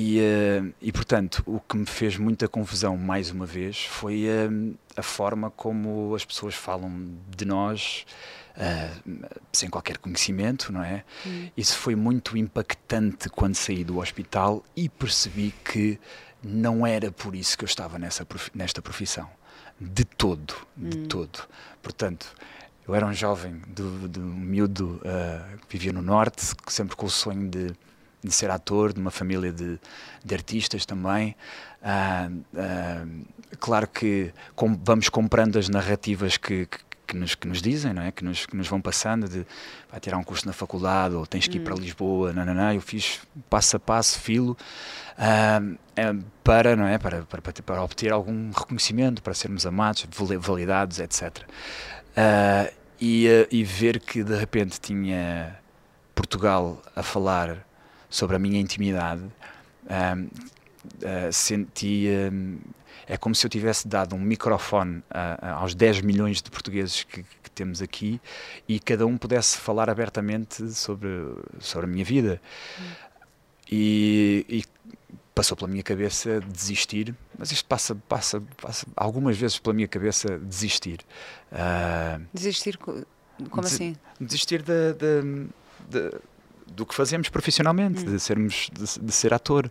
e, 0.00 0.20
uh, 0.20 0.72
e, 0.80 0.92
portanto, 0.92 1.42
o 1.44 1.58
que 1.58 1.76
me 1.76 1.84
fez 1.84 2.16
muita 2.16 2.46
confusão, 2.46 2.96
mais 2.96 3.32
uma 3.32 3.44
vez, 3.44 3.84
foi 3.84 4.26
uh, 4.28 4.78
a 4.96 5.02
forma 5.02 5.50
como 5.50 6.14
as 6.14 6.24
pessoas 6.24 6.54
falam 6.54 7.10
de 7.36 7.44
nós 7.44 8.06
uh, 8.56 9.28
sem 9.52 9.68
qualquer 9.68 9.98
conhecimento, 9.98 10.72
não 10.72 10.84
é? 10.84 11.02
Hum. 11.26 11.48
Isso 11.56 11.76
foi 11.76 11.96
muito 11.96 12.36
impactante 12.36 13.28
quando 13.28 13.56
saí 13.56 13.82
do 13.82 13.98
hospital 13.98 14.64
e 14.76 14.88
percebi 14.88 15.52
que 15.64 15.98
não 16.44 16.86
era 16.86 17.10
por 17.10 17.34
isso 17.34 17.58
que 17.58 17.64
eu 17.64 17.68
estava 17.68 17.98
nessa, 17.98 18.24
nesta 18.54 18.80
profissão. 18.80 19.28
De 19.80 20.04
todo, 20.04 20.54
de 20.76 20.96
hum. 20.96 21.08
todo. 21.08 21.40
Portanto, 21.82 22.32
eu 22.86 22.94
era 22.94 23.04
um 23.04 23.12
jovem, 23.12 23.60
de, 23.66 24.08
de 24.08 24.20
um 24.20 24.36
miúdo 24.36 25.00
que 25.62 25.76
vivia 25.76 25.92
no 25.92 26.02
Norte, 26.02 26.54
sempre 26.68 26.94
com 26.94 27.06
o 27.06 27.10
sonho 27.10 27.48
de 27.50 27.74
de 28.22 28.32
ser 28.32 28.50
ator, 28.50 28.92
de 28.92 29.00
uma 29.00 29.10
família 29.10 29.52
de, 29.52 29.78
de 30.24 30.34
artistas 30.34 30.84
também. 30.84 31.36
Uh, 31.80 32.34
uh, 32.54 33.56
claro 33.60 33.86
que 33.86 34.32
com, 34.54 34.76
vamos 34.82 35.08
comprando 35.08 35.58
as 35.58 35.68
narrativas 35.68 36.36
que, 36.36 36.66
que, 36.66 36.78
que, 37.06 37.16
nos, 37.16 37.34
que 37.34 37.46
nos 37.46 37.62
dizem, 37.62 37.92
não 37.92 38.02
é? 38.02 38.10
que, 38.10 38.24
nos, 38.24 38.46
que 38.46 38.56
nos 38.56 38.66
vão 38.66 38.80
passando, 38.80 39.28
de 39.28 39.46
vai 39.90 40.00
tirar 40.00 40.18
um 40.18 40.24
curso 40.24 40.46
na 40.46 40.52
faculdade 40.52 41.14
ou 41.14 41.26
tens 41.26 41.46
que 41.46 41.56
ir 41.56 41.60
hum. 41.60 41.64
para 41.64 41.74
Lisboa, 41.76 42.32
não, 42.32 42.44
não, 42.44 42.54
não, 42.54 42.72
eu 42.72 42.80
fiz 42.80 43.20
passo 43.48 43.76
a 43.76 43.80
passo, 43.80 44.18
filo, 44.18 44.56
uh, 45.14 46.24
para, 46.42 46.74
não 46.74 46.86
é? 46.86 46.98
Para, 46.98 47.22
para, 47.22 47.40
para, 47.40 47.82
obter 47.82 48.12
algum 48.12 48.50
reconhecimento, 48.50 49.22
para 49.22 49.34
sermos 49.34 49.64
amados, 49.64 50.06
validados, 50.40 50.98
etc. 50.98 51.44
e, 53.00 53.26
e 53.50 53.64
ver 53.64 54.00
que 54.00 54.24
de 54.24 54.36
repente 54.36 54.80
tinha 54.80 55.56
Portugal 56.14 56.82
a 56.96 57.02
falar 57.02 57.67
sobre 58.08 58.36
a 58.36 58.38
minha 58.38 58.60
intimidade, 58.60 59.22
um, 59.22 60.24
uh, 60.24 61.32
senti. 61.32 62.08
Um, 62.32 62.58
é 63.06 63.16
como 63.16 63.34
se 63.34 63.46
eu 63.46 63.48
tivesse 63.48 63.88
dado 63.88 64.14
um 64.14 64.20
microfone 64.20 65.02
aos 65.40 65.74
10 65.74 66.02
milhões 66.02 66.42
de 66.42 66.50
portugueses 66.50 67.04
que, 67.04 67.22
que, 67.22 67.50
temos 67.54 67.80
aqui 67.80 68.20
e 68.68 68.78
cada 68.78 69.06
um 69.06 69.16
pudesse 69.16 69.56
falar 69.56 69.88
abertamente 69.88 70.70
sobre, 70.72 71.08
sobre 71.58 71.86
a 71.86 71.88
minha 71.88 72.04
vida. 72.04 72.40
Hum. 72.78 72.84
E, 73.70 74.46
e, 74.46 74.64
passou 75.34 75.56
pela 75.56 75.70
minha 75.70 75.84
cabeça 75.84 76.40
desistir, 76.40 77.14
mas 77.38 77.52
isto 77.52 77.64
passa, 77.64 77.94
passa, 77.94 78.42
passa 78.60 78.86
algumas 78.96 79.38
vezes 79.38 79.58
pela 79.58 79.72
minha 79.72 79.86
cabeça 79.86 80.36
desistir. 80.38 81.00
Uh, 81.52 82.26
desistir 82.34 82.76
como 82.76 83.04
des, 83.62 83.72
assim? 83.72 83.96
Desistir 84.20 84.62
de, 84.62 84.94
de, 84.94 85.46
de, 85.88 86.18
do 86.72 86.86
que 86.86 86.94
fazemos 86.94 87.28
profissionalmente, 87.28 88.02
hum. 88.02 88.12
de 88.12 88.20
sermos 88.20 88.70
de, 88.72 89.00
de 89.00 89.12
ser 89.12 89.34
ator. 89.34 89.70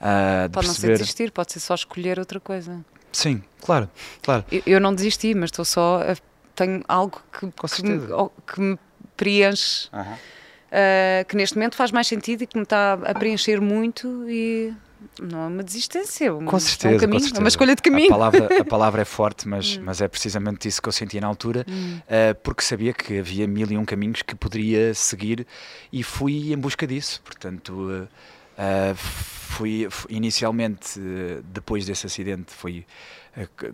Uh, 0.00 0.50
pode 0.50 0.66
não 0.66 0.74
ser 0.74 0.98
desistir, 0.98 1.30
pode 1.30 1.52
ser 1.52 1.60
só 1.60 1.74
escolher 1.74 2.18
outra 2.18 2.40
coisa. 2.40 2.84
Sim, 3.12 3.42
claro, 3.60 3.88
claro. 4.22 4.44
Eu, 4.50 4.62
eu 4.66 4.80
não 4.80 4.94
desisti, 4.94 5.34
mas 5.34 5.48
estou 5.48 5.64
só. 5.64 6.02
A, 6.02 6.16
tenho 6.54 6.84
algo 6.86 7.20
que, 7.32 7.50
que, 7.50 7.82
me, 7.82 8.00
que 8.46 8.60
me 8.60 8.78
preenche. 9.16 9.88
Uh 9.92 9.98
-huh. 9.98 10.14
uh, 10.14 11.24
que 11.26 11.36
neste 11.36 11.56
momento 11.56 11.76
faz 11.76 11.90
mais 11.90 12.06
sentido 12.06 12.42
e 12.42 12.46
que 12.46 12.56
me 12.56 12.64
está 12.64 12.94
a 12.94 13.14
preencher 13.14 13.60
muito 13.60 14.28
e 14.28 14.74
não 15.20 15.44
é 15.44 15.46
uma 15.46 15.62
desistência, 15.62 16.26
é 16.26 16.32
um, 16.32 16.44
com 16.44 16.58
certeza, 16.58 16.94
é 16.94 16.96
um 16.96 17.00
caminho, 17.00 17.20
certeza. 17.20 17.40
é 17.40 17.44
uma 17.44 17.48
escolha 17.48 17.74
de 17.74 17.82
caminho. 17.82 18.08
A 18.08 18.18
palavra, 18.18 18.60
a 18.60 18.64
palavra 18.66 19.02
é 19.02 19.04
forte, 19.04 19.48
mas, 19.48 19.76
hum. 19.76 19.82
mas 19.84 20.00
é 20.00 20.08
precisamente 20.08 20.68
isso 20.68 20.82
que 20.82 20.88
eu 20.88 20.92
sentia 20.92 21.20
na 21.20 21.26
altura, 21.26 21.64
uh, 21.68 22.34
porque 22.42 22.62
sabia 22.62 22.92
que 22.92 23.18
havia 23.18 23.46
mil 23.46 23.70
e 23.70 23.76
um 23.76 23.84
caminhos 23.84 24.22
que 24.22 24.34
poderia 24.34 24.94
seguir 24.94 25.46
e 25.92 26.02
fui 26.02 26.52
em 26.52 26.58
busca 26.58 26.86
disso. 26.86 27.20
Portanto, 27.24 27.72
uh, 27.72 28.08
Uh, 28.54 28.94
fui, 28.94 29.88
inicialmente, 30.08 31.00
depois 31.44 31.84
desse 31.86 32.06
acidente, 32.06 32.52
fui, 32.52 32.86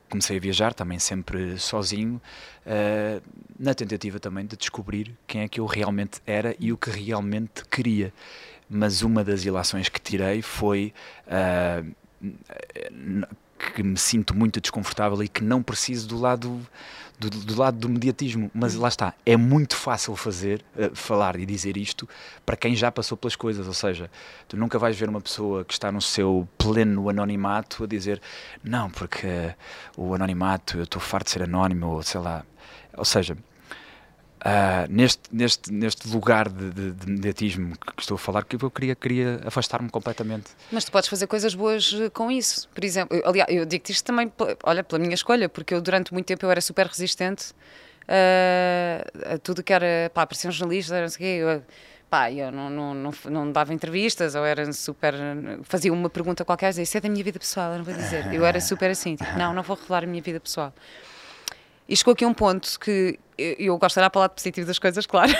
comecei 0.09 0.39
a 0.39 0.41
viajar 0.41 0.75
também 0.75 0.99
sempre 0.99 1.59
sozinho, 1.59 2.21
uh, 2.67 3.23
na 3.59 3.75
tentativa 3.75 4.19
também 4.19 4.47
de 4.47 4.57
descobrir 4.57 5.17
quem 5.27 5.43
é 5.43 5.49
que 5.49 5.61
eu 5.61 5.67
realmente 5.67 6.21
era 6.27 6.57
e 6.59 6.73
o 6.73 6.79
que 6.79 6.91
realmente 6.91 7.65
queria. 7.71 8.13
Mas 8.71 9.03
uma 9.03 9.25
das 9.25 9.45
ilações 9.45 9.89
que 9.89 10.01
tirei 10.01 10.43
foi 10.43 10.95
que 13.75 13.83
me 13.83 13.99
sinto 13.99 14.35
muito 14.35 14.61
desconfortável 14.61 15.23
e 15.23 15.29
que 15.29 15.45
não 15.45 15.63
preciso 15.63 16.09
do 16.09 16.19
lado 16.19 16.61
do, 17.21 17.29
do, 17.29 17.59
lado 17.59 17.77
do 17.77 17.89
mediatismo, 17.89 18.51
mas 18.55 18.75
lá 18.75 18.89
está, 18.89 19.13
é 19.27 19.37
muito 19.37 19.77
fácil 19.77 20.17
fazer, 20.17 20.65
uh, 20.75 20.97
falar 20.97 21.39
e 21.39 21.45
dizer 21.45 21.77
isto 21.77 22.09
para 22.47 22.57
quem 22.57 22.75
já 22.75 22.91
passou 22.91 23.17
pelas 23.17 23.37
coisas, 23.37 23.67
ou 23.67 23.75
seja, 23.75 24.11
tu 24.49 24.57
nunca 24.57 24.79
vais 24.79 24.99
ver 24.99 25.07
uma 25.11 25.21
pessoa 25.21 25.63
que 25.63 25.75
está 25.75 25.93
no 25.93 26.01
seu 26.01 26.49
pleno 26.57 27.11
anonimato 27.11 27.85
a 27.85 27.87
dizer 27.87 28.23
não, 28.65 28.89
porque 28.89 29.27
uh, 29.27 29.55
o 29.99 30.15
anonimato, 30.15 30.79
eu 30.79 30.85
estou 30.85 31.01
farto 31.01 31.27
de 31.27 31.33
ser 31.33 31.43
anónimo, 31.43 31.89
ou 31.89 32.03
sei 32.03 32.21
lá, 32.23 32.43
ou 32.97 33.05
seja, 33.05 33.37
Uh, 34.41 34.89
neste, 34.89 35.23
neste, 35.31 35.71
neste 35.71 36.09
lugar 36.09 36.49
de, 36.49 36.71
de, 36.71 36.93
de, 36.93 37.11
mediatismo 37.11 37.77
que 37.77 38.01
estou 38.01 38.15
a 38.15 38.19
falar, 38.19 38.43
que 38.43 38.57
eu 38.57 38.71
queria, 38.71 38.95
queria 38.95 39.41
afastar-me 39.45 39.91
completamente. 39.91 40.53
Mas 40.73 40.85
tu 40.87 40.93
podes 40.93 41.11
fazer 41.11 41.27
coisas 41.27 41.55
boas 41.55 41.93
eh, 41.93 42.09
com 42.09 42.31
isso. 42.31 42.67
Por 42.71 42.83
exemplo, 42.83 43.15
eu, 43.15 43.29
aliás, 43.29 43.55
eu 43.55 43.67
digo-te 43.67 43.93
isto 43.93 44.03
também, 44.03 44.33
olha, 44.65 44.83
pela 44.83 44.99
minha 44.99 45.13
escolha, 45.13 45.47
porque 45.47 45.75
eu 45.75 45.83
durante 45.83 46.15
muito 46.15 46.25
tempo 46.25 46.47
eu 46.47 46.51
era 46.51 46.63
super 46.63 46.87
resistente 46.87 47.53
uh, 48.09 49.35
a 49.35 49.39
tudo 49.39 49.63
que 49.63 49.75
era, 49.75 50.11
pá, 50.15 50.27
parecia 50.27 50.49
um 50.49 50.53
jornalista, 50.53 50.99
não 50.99 51.09
sei 51.09 51.17
o 51.17 51.19
quê, 51.19 51.43
eu, 51.43 51.63
pá, 52.09 52.33
eu 52.33 52.51
não, 52.51 52.71
não, 52.71 52.95
não, 52.95 53.13
não, 53.29 53.53
dava 53.53 53.75
entrevistas, 53.75 54.35
ou 54.35 54.47
era 54.47 54.73
super. 54.73 55.15
fazia 55.65 55.93
uma 55.93 56.09
pergunta 56.09 56.47
qualquer, 56.47 56.71
dizia, 56.71 56.85
isso 56.85 56.97
é 56.97 57.01
da 57.03 57.11
minha 57.11 57.23
vida 57.23 57.39
pessoal, 57.39 57.73
eu 57.73 57.79
não 57.79 57.85
vou 57.85 57.95
dizer. 57.95 58.33
Eu 58.33 58.47
era 58.47 58.61
super 58.61 58.91
assim, 58.91 59.17
tipo, 59.17 59.39
não, 59.39 59.53
não 59.53 59.63
vou 59.63 59.77
revelar 59.77 60.05
a 60.05 60.07
minha 60.07 60.23
vida 60.23 60.41
pessoal. 60.41 60.73
E 61.91 61.97
chegou 61.97 62.13
aqui 62.13 62.25
um 62.25 62.33
ponto 62.33 62.79
que 62.79 63.19
eu 63.37 63.77
gosto 63.77 63.97
de 63.97 64.01
olhar 64.01 64.11
para 64.11 64.19
o 64.21 64.23
lado 64.23 64.31
positivo 64.31 64.65
das 64.65 64.79
coisas, 64.79 65.07
claro. 65.07 65.33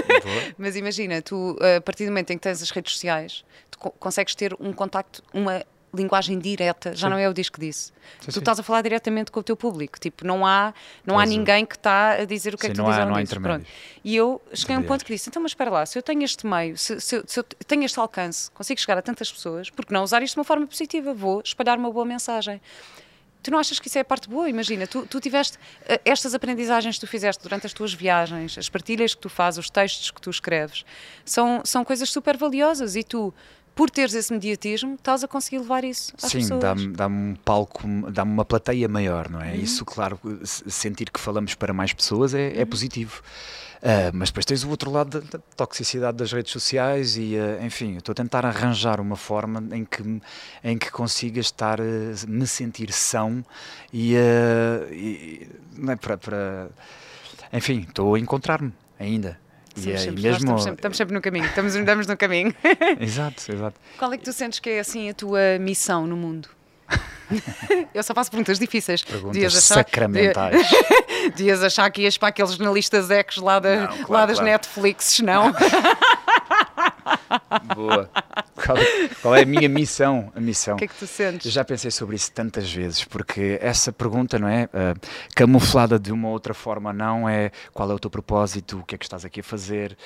Mas 0.56 0.74
imagina, 0.74 1.20
tu, 1.20 1.54
a 1.76 1.82
partir 1.82 2.06
do 2.06 2.08
momento 2.08 2.30
em 2.30 2.38
que 2.38 2.42
tens 2.42 2.62
as 2.62 2.70
redes 2.70 2.94
sociais, 2.94 3.44
tu 3.70 3.78
consegues 3.78 4.34
ter 4.34 4.56
um 4.58 4.72
contacto, 4.72 5.22
uma 5.34 5.62
linguagem 5.92 6.38
direta, 6.38 6.94
já 6.94 7.08
sim. 7.08 7.10
não 7.10 7.18
é 7.18 7.28
o 7.28 7.34
disco 7.34 7.60
disse. 7.60 7.92
Sim, 8.20 8.26
tu 8.26 8.32
sim. 8.32 8.38
estás 8.38 8.58
a 8.58 8.62
falar 8.62 8.80
diretamente 8.80 9.30
com 9.30 9.40
o 9.40 9.42
teu 9.42 9.54
público, 9.54 10.00
tipo, 10.00 10.26
não 10.26 10.46
há, 10.46 10.72
não 11.04 11.18
há 11.18 11.26
ninguém 11.26 11.66
que 11.66 11.76
está 11.76 12.12
a 12.12 12.24
dizer 12.24 12.54
o 12.54 12.58
que 12.58 12.68
é 12.68 12.70
que 12.70 12.76
tu 12.76 12.82
dizes 12.84 13.00
ou 13.00 13.04
não, 13.04 13.14
não 13.14 13.22
dizes. 13.22 13.36
Pronto. 13.36 13.66
E 14.02 14.16
eu 14.16 14.40
cheguei 14.54 14.76
a 14.76 14.78
um 14.78 14.82
ponto 14.84 15.04
que 15.04 15.12
disse, 15.12 15.28
então 15.28 15.42
mas 15.42 15.50
espera 15.50 15.70
lá, 15.70 15.84
se 15.84 15.98
eu 15.98 16.02
tenho 16.02 16.22
este 16.22 16.46
meio, 16.46 16.78
se, 16.78 16.98
se, 17.02 17.22
se 17.26 17.38
eu 17.38 17.44
tenho 17.66 17.84
este 17.84 18.00
alcance, 18.00 18.50
consigo 18.52 18.80
chegar 18.80 18.96
a 18.96 19.02
tantas 19.02 19.30
pessoas, 19.30 19.68
porque 19.68 19.92
não 19.92 20.02
usar 20.04 20.22
isto 20.22 20.34
de 20.34 20.40
uma 20.40 20.44
forma 20.44 20.66
positiva? 20.66 21.12
Vou 21.12 21.42
espalhar 21.44 21.76
uma 21.76 21.90
boa 21.90 22.06
mensagem. 22.06 22.62
Tu 23.42 23.50
não 23.50 23.58
achas 23.58 23.78
que 23.78 23.88
isso 23.88 23.98
é 23.98 24.00
a 24.00 24.04
parte 24.04 24.28
boa? 24.28 24.48
Imagina, 24.48 24.86
tu, 24.86 25.06
tu 25.06 25.20
tiveste 25.20 25.56
uh, 25.56 26.00
estas 26.04 26.34
aprendizagens 26.34 26.96
que 26.96 27.00
tu 27.00 27.06
fizeste 27.06 27.42
durante 27.42 27.66
as 27.66 27.72
tuas 27.72 27.94
viagens, 27.94 28.58
as 28.58 28.68
partilhas 28.68 29.14
que 29.14 29.20
tu 29.20 29.28
fazes, 29.28 29.58
os 29.58 29.70
textos 29.70 30.10
que 30.10 30.20
tu 30.20 30.30
escreves, 30.30 30.84
são, 31.24 31.62
são 31.64 31.84
coisas 31.84 32.10
super 32.10 32.36
valiosas 32.36 32.96
e 32.96 33.04
tu, 33.04 33.32
por 33.74 33.90
teres 33.90 34.12
esse 34.14 34.32
mediatismo, 34.32 34.94
estás 34.94 35.22
a 35.22 35.28
conseguir 35.28 35.58
levar 35.58 35.84
isso 35.84 36.12
às 36.20 36.30
Sim, 36.32 36.38
pessoas. 36.38 36.60
Sim, 36.80 36.90
dá-me 36.90 36.96
dá 36.96 37.06
um 37.06 37.36
palco, 37.44 37.82
dá-me 38.10 38.32
uma 38.32 38.44
plateia 38.44 38.88
maior, 38.88 39.30
não 39.30 39.40
é? 39.40 39.52
Uhum. 39.52 39.60
Isso, 39.60 39.84
claro, 39.84 40.18
sentir 40.44 41.10
que 41.10 41.20
falamos 41.20 41.54
para 41.54 41.72
mais 41.72 41.92
pessoas 41.92 42.34
é, 42.34 42.48
é 42.48 42.54
uhum. 42.54 42.60
é 42.62 42.64
positivo. 42.64 43.22
Uh, 43.78 44.10
mas 44.12 44.30
depois 44.30 44.44
tens 44.44 44.64
o 44.64 44.70
outro 44.70 44.90
lado 44.90 45.20
da, 45.20 45.38
da 45.38 45.44
toxicidade 45.56 46.16
das 46.16 46.32
redes 46.32 46.50
sociais 46.50 47.16
e, 47.16 47.36
uh, 47.36 47.64
enfim, 47.64 47.96
estou 47.96 48.12
a 48.12 48.14
tentar 48.14 48.44
arranjar 48.44 49.00
uma 49.00 49.14
forma 49.14 49.62
em 49.74 49.84
que, 49.84 50.20
em 50.64 50.76
que 50.76 50.90
consiga 50.90 51.38
estar, 51.38 51.80
uh, 51.80 51.84
me 52.26 52.46
sentir 52.46 52.92
são 52.92 53.44
e, 53.92 54.16
e 54.90 55.48
não 55.76 55.92
é 55.92 55.96
para, 55.96 56.18
para 56.18 56.68
enfim, 57.52 57.86
estou 57.88 58.14
a 58.14 58.18
encontrar-me 58.18 58.72
ainda. 58.98 59.38
E, 59.76 59.92
é, 59.92 59.96
sempre, 59.96 60.22
mesmo... 60.22 60.38
estamos, 60.38 60.62
sempre, 60.64 60.78
estamos, 60.78 60.96
sempre, 60.96 61.14
no 61.14 61.20
caminho, 61.20 61.44
estamos, 61.44 61.76
andamos 61.76 62.06
no 62.08 62.16
caminho. 62.16 62.52
exato, 63.00 63.52
exato. 63.52 63.80
Qual 63.96 64.12
é 64.12 64.18
que 64.18 64.24
tu 64.24 64.32
sentes 64.32 64.58
que 64.58 64.70
é 64.70 64.80
assim 64.80 65.08
a 65.08 65.14
tua 65.14 65.58
missão 65.60 66.04
no 66.04 66.16
mundo? 66.16 66.48
Eu 67.94 68.02
só 68.02 68.14
faço 68.14 68.30
perguntas 68.30 68.58
difíceis. 68.58 69.02
Perguntas 69.02 69.44
achar, 69.44 69.60
sacramentais. 69.60 70.66
Dias 71.36 71.62
achar 71.62 71.90
que 71.90 72.02
ias 72.02 72.16
para 72.16 72.28
aqueles 72.28 72.52
jornalistas 72.52 73.10
ecos 73.10 73.36
lá, 73.38 73.58
da, 73.58 73.76
não, 73.76 73.86
claro, 73.88 74.12
lá 74.12 74.26
das 74.26 74.38
claro. 74.38 74.52
Netflix, 74.52 75.20
não? 75.20 75.52
Boa. 77.74 78.10
Qual, 78.54 78.76
qual, 79.22 79.36
é 79.36 79.42
a 79.42 79.46
minha 79.46 79.68
missão? 79.68 80.32
A 80.34 80.40
missão. 80.40 80.74
O 80.74 80.78
que 80.78 80.84
é 80.84 80.88
que 80.88 80.94
tu 80.94 81.06
sentes? 81.06 81.46
Eu 81.46 81.52
já 81.52 81.64
pensei 81.64 81.90
sobre 81.90 82.16
isso 82.16 82.32
tantas 82.32 82.72
vezes, 82.72 83.04
porque 83.04 83.58
essa 83.60 83.92
pergunta, 83.92 84.38
não 84.38 84.48
é? 84.48 84.64
Uh, 84.64 84.98
camuflada 85.34 85.98
de 85.98 86.12
uma 86.12 86.28
outra 86.28 86.54
forma, 86.54 86.92
não 86.92 87.28
é 87.28 87.50
qual 87.72 87.90
é 87.90 87.94
o 87.94 87.98
teu 87.98 88.10
propósito, 88.10 88.78
o 88.78 88.84
que 88.84 88.94
é 88.94 88.98
que 88.98 89.04
estás 89.04 89.24
aqui 89.24 89.40
a 89.40 89.44
fazer. 89.44 89.96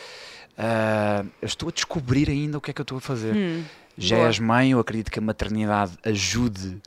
Uh, 0.53 1.27
eu 1.41 1.47
estou 1.47 1.69
a 1.69 1.73
descobrir 1.73 2.29
ainda 2.29 2.59
o 2.59 2.61
que 2.61 2.71
é 2.71 2.75
que 2.75 2.81
eu 2.81 2.85
estou 2.85 2.99
a 2.99 3.01
fazer. 3.01 3.35
Hum, 3.35 3.65
já 3.97 4.17
boa. 4.17 4.29
és 4.29 4.39
mãe, 4.39 4.71
eu 4.73 4.81
acredito 4.81 5.11
que 5.11 5.19
a 5.19 5.23
maternidade 5.23 5.93
ajude 6.05 6.81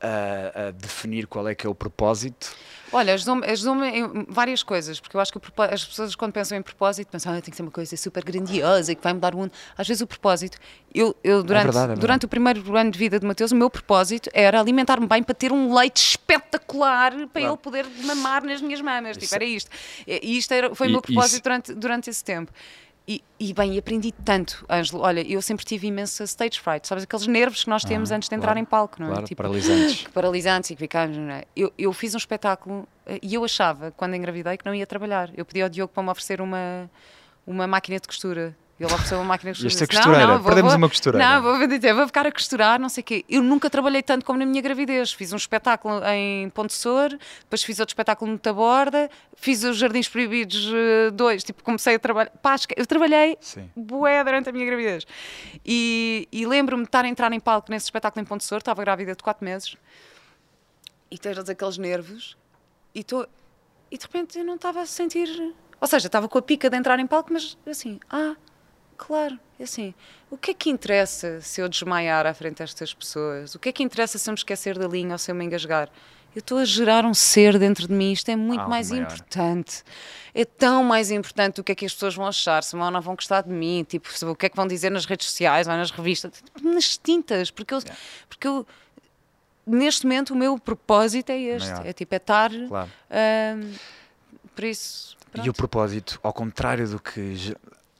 a, 0.00 0.68
a, 0.68 0.70
definir 0.70 1.26
qual 1.26 1.48
é 1.48 1.54
que 1.54 1.66
é 1.66 1.70
o 1.70 1.74
propósito? 1.74 2.54
Olha, 2.90 3.12
ajudou-me 3.12 3.86
em 3.86 4.26
várias 4.28 4.62
coisas, 4.62 4.98
porque 4.98 5.14
eu 5.14 5.20
acho 5.20 5.30
que 5.32 5.38
as 5.70 5.84
pessoas 5.84 6.14
quando 6.14 6.32
pensam 6.32 6.56
em 6.56 6.62
propósito 6.62 7.08
pensam 7.08 7.34
ah, 7.34 7.40
tem 7.40 7.50
que 7.50 7.56
ser 7.56 7.62
uma 7.62 7.70
coisa 7.70 7.94
super 7.96 8.24
grandiosa 8.24 8.92
e 8.92 8.94
que 8.94 9.02
vai 9.02 9.12
mudar 9.12 9.34
o 9.34 9.38
mundo. 9.38 9.52
Às 9.76 9.86
vezes 9.86 10.00
o 10.00 10.06
propósito, 10.06 10.56
eu, 10.94 11.14
eu 11.22 11.42
durante, 11.42 11.68
é 11.68 11.72
verdade, 11.72 11.92
é 11.92 11.96
durante 11.96 12.24
o 12.24 12.28
primeiro 12.28 12.76
ano 12.76 12.90
de 12.90 12.98
vida 12.98 13.20
de 13.20 13.26
Mateus, 13.26 13.52
o 13.52 13.56
meu 13.56 13.68
propósito 13.68 14.30
era 14.32 14.58
alimentar-me 14.58 15.06
bem 15.06 15.22
para 15.22 15.34
ter 15.34 15.52
um 15.52 15.74
leite 15.74 15.98
espetacular 15.98 17.12
para 17.12 17.26
claro. 17.26 17.48
ele 17.48 17.56
poder 17.58 17.86
mamar 18.04 18.42
nas 18.42 18.62
minhas 18.62 18.80
mamas. 18.80 19.18
Tipo, 19.18 19.34
era 19.34 19.44
isto. 19.44 19.70
E 20.06 20.38
isto 20.38 20.52
era, 20.52 20.74
foi 20.74 20.86
e, 20.86 20.90
o 20.90 20.92
meu 20.92 21.02
propósito 21.02 21.42
durante, 21.42 21.74
durante 21.74 22.08
esse 22.08 22.24
tempo. 22.24 22.50
E, 23.08 23.24
e, 23.40 23.54
bem, 23.54 23.78
aprendi 23.78 24.12
tanto, 24.12 24.66
Ângelo. 24.68 25.00
Olha, 25.00 25.26
eu 25.26 25.40
sempre 25.40 25.64
tive 25.64 25.86
imensa 25.86 26.24
stage 26.24 26.60
fright, 26.60 26.86
sabes? 26.86 27.04
Aqueles 27.04 27.26
nervos 27.26 27.64
que 27.64 27.70
nós 27.70 27.82
temos 27.82 28.12
ah, 28.12 28.16
antes 28.16 28.28
de 28.28 28.34
entrar 28.34 28.48
claro, 28.48 28.58
em 28.58 28.64
palco, 28.66 29.00
não 29.00 29.06
é? 29.06 29.10
Claro, 29.12 29.26
tipo, 29.26 29.42
paralisantes. 29.42 30.02
Paralisantes 30.12 30.70
e 30.70 30.74
que 30.74 30.80
ficamos, 30.80 31.16
não 31.16 31.30
é? 31.30 31.44
Eu, 31.56 31.72
eu 31.78 31.90
fiz 31.94 32.12
um 32.14 32.18
espetáculo 32.18 32.86
eh, 33.06 33.18
e 33.22 33.32
eu 33.32 33.42
achava, 33.42 33.90
quando 33.92 34.14
engravidei, 34.14 34.58
que 34.58 34.66
não 34.66 34.74
ia 34.74 34.86
trabalhar. 34.86 35.30
Eu 35.34 35.46
pedi 35.46 35.62
ao 35.62 35.70
Diogo 35.70 35.90
para 35.90 36.02
me 36.02 36.10
oferecer 36.10 36.42
uma, 36.42 36.90
uma 37.46 37.66
máquina 37.66 37.98
de 37.98 38.06
costura 38.06 38.54
ele 38.78 38.92
ofereceu 38.94 39.18
uma 39.18 39.24
máquina 39.24 39.52
de 39.52 39.60
costura. 39.60 39.84
Esta 39.84 39.86
costureira, 39.96 40.26
não, 40.26 40.34
não, 40.34 40.42
vou, 40.42 40.46
perdemos 40.46 40.72
vou, 40.72 40.78
uma 40.78 40.88
costureira. 40.88 41.28
Não, 41.28 41.42
vou 41.42 41.66
dizer, 41.66 41.92
vou 41.92 42.06
ficar 42.06 42.26
a 42.26 42.30
costurar, 42.30 42.78
não 42.78 42.88
sei 42.88 43.00
o 43.00 43.04
quê. 43.04 43.24
Eu 43.28 43.42
nunca 43.42 43.68
trabalhei 43.68 44.02
tanto 44.04 44.24
como 44.24 44.38
na 44.38 44.46
minha 44.46 44.62
gravidez. 44.62 45.12
Fiz 45.12 45.32
um 45.32 45.36
espetáculo 45.36 46.00
em 46.06 46.48
Ponte 46.50 46.72
Sor, 46.72 47.10
depois 47.40 47.64
fiz 47.64 47.80
outro 47.80 47.90
espetáculo 47.90 48.30
no 48.30 48.38
Taborda, 48.38 49.10
fiz 49.34 49.64
os 49.64 49.76
Jardins 49.76 50.08
Proibidos 50.08 50.70
2, 51.12 51.42
uh, 51.42 51.46
tipo, 51.46 51.64
comecei 51.64 51.96
a 51.96 51.98
trabalhar. 51.98 52.30
Páscoa, 52.40 52.76
eu 52.78 52.86
trabalhei 52.86 53.36
Sim. 53.40 53.68
bué 53.74 54.22
durante 54.22 54.48
a 54.48 54.52
minha 54.52 54.64
gravidez. 54.64 55.04
E, 55.66 56.28
e 56.30 56.46
lembro-me 56.46 56.84
de 56.84 56.88
estar 56.88 57.04
a 57.04 57.08
entrar 57.08 57.32
em 57.32 57.40
palco 57.40 57.72
nesse 57.72 57.86
espetáculo 57.86 58.22
em 58.22 58.26
Ponte 58.26 58.44
Sor, 58.44 58.58
estava 58.58 58.80
grávida 58.82 59.16
de 59.16 59.22
4 59.24 59.44
meses, 59.44 59.76
e 61.10 61.18
ter 61.18 61.36
aqueles 61.38 61.78
nervos, 61.78 62.36
e, 62.94 63.02
tô, 63.02 63.26
e 63.90 63.98
de 63.98 64.04
repente 64.04 64.38
eu 64.38 64.44
não 64.44 64.54
estava 64.54 64.82
a 64.82 64.86
sentir. 64.86 65.28
Ou 65.80 65.88
seja, 65.88 66.06
estava 66.06 66.28
com 66.28 66.38
a 66.38 66.42
pica 66.42 66.70
de 66.70 66.76
entrar 66.76 67.00
em 67.00 67.06
palco, 67.08 67.32
mas 67.32 67.58
assim, 67.66 67.98
ah 68.08 68.36
Claro, 68.98 69.38
é 69.58 69.62
assim. 69.62 69.94
O 70.30 70.36
que 70.36 70.50
é 70.50 70.54
que 70.54 70.68
interessa 70.68 71.40
se 71.40 71.60
eu 71.62 71.68
desmaiar 71.68 72.26
à 72.26 72.34
frente 72.34 72.58
destas 72.58 72.92
pessoas? 72.92 73.54
O 73.54 73.58
que 73.58 73.68
é 73.70 73.72
que 73.72 73.82
interessa 73.82 74.18
se 74.18 74.28
eu 74.28 74.32
me 74.32 74.36
esquecer 74.38 74.76
da 74.78 74.86
linha 74.88 75.12
ou 75.12 75.18
se 75.18 75.30
eu 75.30 75.34
me 75.34 75.44
engasgar? 75.44 75.88
Eu 76.34 76.40
estou 76.40 76.58
a 76.58 76.64
gerar 76.64 77.06
um 77.06 77.14
ser 77.14 77.58
dentro 77.58 77.88
de 77.88 77.94
mim, 77.94 78.12
isto 78.12 78.28
é 78.28 78.36
muito 78.36 78.60
Algo 78.60 78.70
mais 78.70 78.90
maior. 78.90 79.04
importante. 79.04 79.82
É 80.34 80.44
tão 80.44 80.84
mais 80.84 81.10
importante 81.10 81.56
do 81.56 81.64
que 81.64 81.72
é 81.72 81.74
que 81.74 81.86
as 81.86 81.94
pessoas 81.94 82.14
vão 82.14 82.26
achar, 82.26 82.62
se 82.62 82.76
vão 82.76 82.84
ou 82.84 82.90
não 82.90 83.00
vão 83.00 83.14
gostar 83.14 83.40
de 83.42 83.48
mim, 83.50 83.82
tipo, 83.88 84.08
o 84.26 84.36
que 84.36 84.46
é 84.46 84.48
que 84.48 84.56
vão 84.56 84.66
dizer 84.66 84.90
nas 84.90 85.06
redes 85.06 85.26
sociais 85.26 85.66
ou 85.66 85.74
nas 85.74 85.90
revistas, 85.90 86.32
nas 86.62 86.98
tintas, 86.98 87.50
porque 87.50 87.72
eu, 87.72 87.80
porque 88.28 88.46
eu 88.46 88.66
neste 89.66 90.04
momento 90.06 90.30
o 90.34 90.36
meu 90.36 90.58
propósito 90.58 91.30
é 91.30 91.38
este, 91.40 91.70
Maior. 91.70 91.86
é 91.86 91.92
tipo, 91.92 92.14
é 92.14 92.18
estar, 92.18 92.50
Claro. 92.68 92.90
ahm, 93.10 93.72
por 94.54 94.64
isso, 94.64 95.16
E 95.34 95.40
o 95.40 95.42
pronto. 95.44 95.52
propósito, 95.54 96.20
ao 96.22 96.32
contrário 96.32 96.86
do 96.88 97.00
que. 97.00 97.56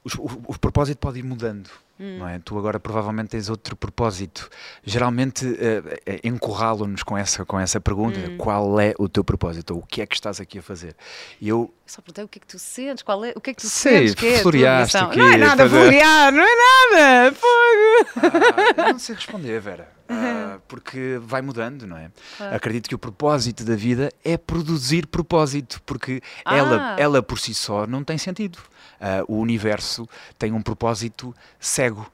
Os- 0.09 0.15
O, 0.19 0.43
o 0.49 0.59
propósito 0.59 0.99
pode 0.99 1.19
ir 1.19 1.23
mudando, 1.23 1.69
Hum. 2.01 2.19
não 2.21 2.29
é? 2.29 2.39
Tu 2.39 2.57
agora 2.59 2.79
provavelmente 2.81 3.29
tens 3.31 3.49
outro 3.49 3.75
propósito. 3.77 4.49
Geralmente 4.85 5.45
eh, 5.61 6.01
eh, 6.07 6.21
encurralam-nos 6.25 7.03
com 7.03 7.17
essa, 7.19 7.45
com 7.45 7.59
essa 7.59 7.81
pergunta: 7.81 8.19
Hum. 8.21 8.37
qual 8.39 8.79
é 8.81 8.95
o 8.99 9.09
teu 9.09 9.23
propósito? 9.25 9.75
Ou 9.75 9.81
o 9.81 9.87
que 9.87 10.01
é 10.03 10.07
que 10.07 10.15
estás 10.15 10.41
aqui 10.41 10.59
a 10.59 10.63
fazer? 10.63 10.95
E 11.41 11.49
eu 11.49 11.73
só 11.87 12.01
perguntei 12.01 12.25
o 12.25 12.29
que 12.29 12.39
é 12.39 12.41
que 12.41 12.47
tu 12.47 12.59
sentes, 12.59 13.03
qual 13.03 13.25
é, 13.25 13.33
o 13.35 13.41
que 13.41 13.51
é 13.51 13.55
que 13.55 13.61
tu 13.63 13.69
Sei, 13.69 14.09
sentes, 14.09 14.15
que 14.15 14.27
é 14.27 14.39
floreaste 14.39 14.97
missão. 14.97 15.11
aqui 15.11 15.19
Não 15.19 15.29
é 15.29 15.37
nada 15.37 15.57
fazer- 15.69 15.81
florear, 15.83 16.33
não 16.33 16.43
é 16.43 16.93
nada, 16.93 17.35
fogo! 17.37 18.77
Ah, 18.77 18.93
não 18.93 18.99
sei 18.99 19.15
responder, 19.15 19.61
Vera. 19.61 19.89
Ah, 20.09 20.59
porque 20.69 21.19
vai 21.21 21.43
mudando, 21.43 21.87
não 21.87 21.97
é? 21.97 22.11
Claro. 22.37 22.57
Acredito 22.57 22.89
que 22.89 22.95
o 22.95 22.99
propósito 22.99 23.65
da 23.65 23.75
vida 23.77 24.11
é 24.25 24.37
produzir 24.39 25.07
propósito, 25.07 25.81
porque 25.85 26.23
ela, 26.47 26.95
Ah. 26.95 26.97
ela 26.99 27.23
por 27.23 27.39
si 27.39 27.53
só 27.55 27.87
não 27.87 28.03
tem 28.05 28.17
sentido. 28.17 28.59
Ah, 29.01 29.25
o 29.29 29.37
universo 29.39 30.09
tem 30.39 30.53
um 30.53 30.63
propósito 30.63 31.35
cego. 31.59 32.11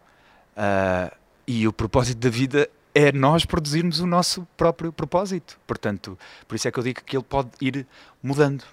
Ah, 0.56 1.12
e 1.46 1.66
o 1.68 1.72
propósito 1.72 2.18
da 2.18 2.30
vida 2.30 2.68
é 2.94 3.10
nós 3.10 3.44
produzirmos 3.44 4.00
o 4.00 4.06
nosso 4.06 4.46
próprio 4.56 4.92
propósito. 4.92 5.58
Portanto, 5.66 6.18
por 6.46 6.54
isso 6.54 6.68
é 6.68 6.70
que 6.70 6.78
eu 6.78 6.84
digo 6.84 7.02
que 7.02 7.16
ele 7.16 7.24
pode 7.24 7.50
ir 7.60 7.86
mudando, 8.22 8.64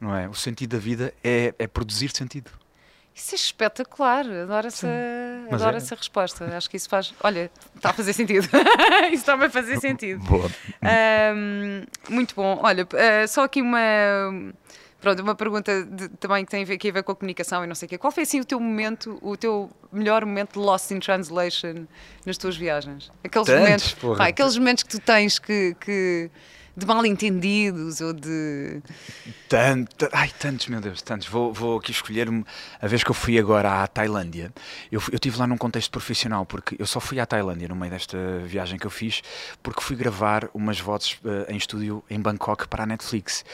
não 0.00 0.16
é? 0.16 0.28
O 0.28 0.34
sentido 0.34 0.76
da 0.76 0.82
vida 0.82 1.12
é, 1.22 1.54
é 1.58 1.66
produzir 1.66 2.10
sentido. 2.14 2.50
Isso 3.16 3.34
é 3.34 3.36
espetacular, 3.36 4.26
adoro 4.26 4.66
essa, 4.66 4.86
adoro 5.50 5.74
é. 5.74 5.78
essa 5.78 5.94
resposta. 5.94 6.44
Acho 6.54 6.68
que 6.68 6.76
isso 6.76 6.86
faz. 6.86 7.14
Olha, 7.22 7.50
está 7.74 7.88
a 7.88 7.92
fazer 7.94 8.12
sentido. 8.12 8.44
isso 9.08 9.14
está-me 9.14 9.46
a 9.46 9.50
fazer 9.50 9.80
sentido. 9.80 10.22
Boa. 10.22 10.50
Ahm, 10.82 11.86
muito 12.10 12.34
bom. 12.34 12.60
Olha, 12.62 12.86
eh, 12.92 13.26
só 13.26 13.44
aqui 13.44 13.62
uma. 13.62 13.78
Pronto, 15.00 15.20
uma 15.22 15.34
pergunta 15.34 15.84
de- 15.84 16.08
também 16.08 16.44
que 16.44 16.50
tem 16.50 16.62
a 16.62 16.66
ver, 16.66 16.78
que 16.78 16.88
a 16.88 16.92
ver 16.92 17.02
com 17.02 17.12
a 17.12 17.14
comunicação 17.14 17.62
e 17.62 17.66
não 17.66 17.74
sei 17.74 17.86
o 17.86 17.88
quê. 17.90 17.98
Qual 17.98 18.10
foi 18.10 18.22
assim 18.22 18.40
o 18.40 18.44
teu 18.44 18.58
momento, 18.58 19.18
o 19.22 19.36
teu 19.36 19.70
melhor 19.92 20.24
momento 20.24 20.54
de 20.54 20.58
lost 20.58 20.90
in 20.90 20.98
translation 21.00 21.86
nas 22.24 22.36
tuas 22.38 22.56
viagens? 22.56 23.10
Aqueles 23.22 23.46
Tantos, 23.46 23.60
momentos, 23.62 23.92
porra. 23.94 24.16
pá, 24.18 24.26
aqueles 24.28 24.56
momentos 24.56 24.82
que 24.84 24.90
tu 24.90 25.00
tens 25.00 25.38
que, 25.38 25.76
que 25.80 26.30
de 26.76 26.84
mal 26.86 27.04
entendidos 27.06 28.00
ou 28.00 28.12
de 28.12 28.82
Tanto, 29.48 30.08
ai, 30.12 30.30
tantos, 30.38 30.66
meu 30.66 30.80
Deus, 30.80 31.00
tantos. 31.02 31.28
Vou, 31.28 31.52
vou 31.52 31.78
aqui 31.78 31.90
escolher-me. 31.90 32.44
A 32.80 32.86
vez 32.88 33.04
que 33.04 33.10
eu 33.10 33.14
fui 33.14 33.38
agora 33.38 33.82
à 33.82 33.86
Tailândia, 33.86 34.52
eu, 34.90 35.00
eu 35.10 35.14
estive 35.14 35.38
lá 35.38 35.46
num 35.46 35.56
contexto 35.56 35.90
profissional, 35.90 36.44
porque 36.44 36.74
eu 36.78 36.86
só 36.86 37.00
fui 37.00 37.20
à 37.20 37.26
Tailândia 37.26 37.68
no 37.68 37.76
meio 37.76 37.92
desta 37.92 38.18
viagem 38.44 38.78
que 38.78 38.86
eu 38.86 38.90
fiz, 38.90 39.22
porque 39.62 39.80
fui 39.80 39.94
gravar 39.94 40.48
umas 40.52 40.80
vozes 40.80 41.18
eh, 41.24 41.52
em 41.52 41.56
estúdio 41.56 42.02
em 42.10 42.20
Bangkok 42.20 42.66
para 42.68 42.82
a 42.82 42.86
Netflix. 42.86 43.44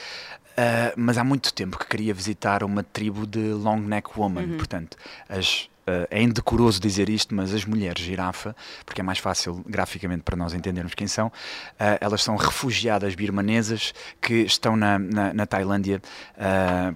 Ah, 0.57 0.93
mas 0.95 1.17
há 1.17 1.23
muito 1.23 1.53
tempo 1.53 1.77
que 1.77 1.87
queria 1.87 2.13
visitar 2.13 2.63
uma 2.63 2.83
tribo 2.83 3.25
de 3.25 3.53
Long 3.53 3.79
Neck 3.79 4.09
Woman, 4.17 4.57
portanto, 4.57 4.97
as. 5.27 5.69
ah, 5.87 6.07
é 6.09 6.21
indecoroso 6.21 6.79
dizer 6.79 7.09
isto, 7.09 7.33
mas 7.33 7.53
as 7.53 7.65
mulheres 7.65 8.03
girafa, 8.03 8.55
porque 8.85 9.01
é 9.01 9.03
mais 9.03 9.19
fácil 9.19 9.63
graficamente 9.67 10.23
para 10.23 10.35
nós 10.37 10.53
entendermos 10.53 10.93
quem 10.93 11.07
são, 11.07 11.31
ah, 11.79 11.97
elas 11.99 12.21
são 12.23 12.35
refugiadas 12.35 13.15
birmanesas 13.15 13.93
que 14.21 14.41
estão 14.41 14.75
na, 14.75 14.99
na, 14.99 15.33
na 15.33 15.45
Tailândia, 15.45 16.01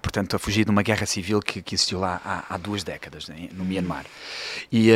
portanto, 0.02 0.36
a 0.36 0.40
fugir 0.40 0.64
de 0.66 0.72
uma 0.72 0.84
guerra 0.84 1.06
civil 1.06 1.40
que, 1.42 1.62
que 1.62 1.76
existiu 1.76 2.00
lá 2.00 2.22
há, 2.24 2.54
há 2.54 2.58
duas 2.58 2.84
décadas, 2.84 3.28
né, 3.28 3.50
no 3.54 3.66
Myanmar. 3.66 4.06
E 4.72 4.92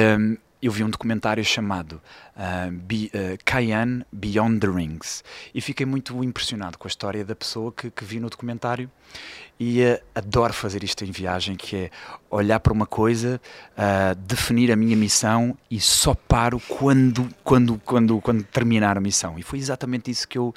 eu 0.62 0.72
vi 0.72 0.84
um 0.84 0.90
documentário 0.90 1.44
chamado 1.44 2.02
ah, 2.36 2.70
Be- 2.72 3.12
ah, 3.14 3.38
Cayenne 3.44 4.06
Beyond 4.12 4.60
the 4.60 4.68
Rings 4.68 5.24
e 5.54 5.62
fiquei 5.62 5.86
muito 5.86 6.24
impressionado 6.24 6.78
com 6.78 6.88
a 6.88 6.90
história 6.90 7.26
da 7.26 7.36
pessoa 7.36 7.72
que, 7.72 7.90
que 7.90 8.04
vi 8.06 8.20
no 8.20 8.30
documentário 8.30 8.90
e 9.60 9.84
ah, 9.84 10.00
adoro 10.16 10.54
fazer 10.54 10.84
isto 10.84 11.04
em 11.04 11.12
viagem, 11.12 11.56
que 11.56 11.76
é 11.76 11.90
olhar 12.30 12.60
para 12.60 12.72
uma 12.72 12.86
coisa, 12.86 13.42
definir 14.26 14.72
a 14.72 14.76
minha 14.76 14.96
missão 14.96 15.58
e 15.70 15.80
só 15.82 16.14
paro 16.16 16.60
quando, 16.68 17.28
quando, 17.44 17.78
quando, 17.84 18.22
quando 18.22 18.44
terminar 18.44 18.98
a 18.98 19.02
missão. 19.02 19.38
E 19.38 19.44
foi 19.44 19.60
exatamente 19.60 20.10
isso 20.10 20.26
que 20.28 20.38
eu, 20.38 20.54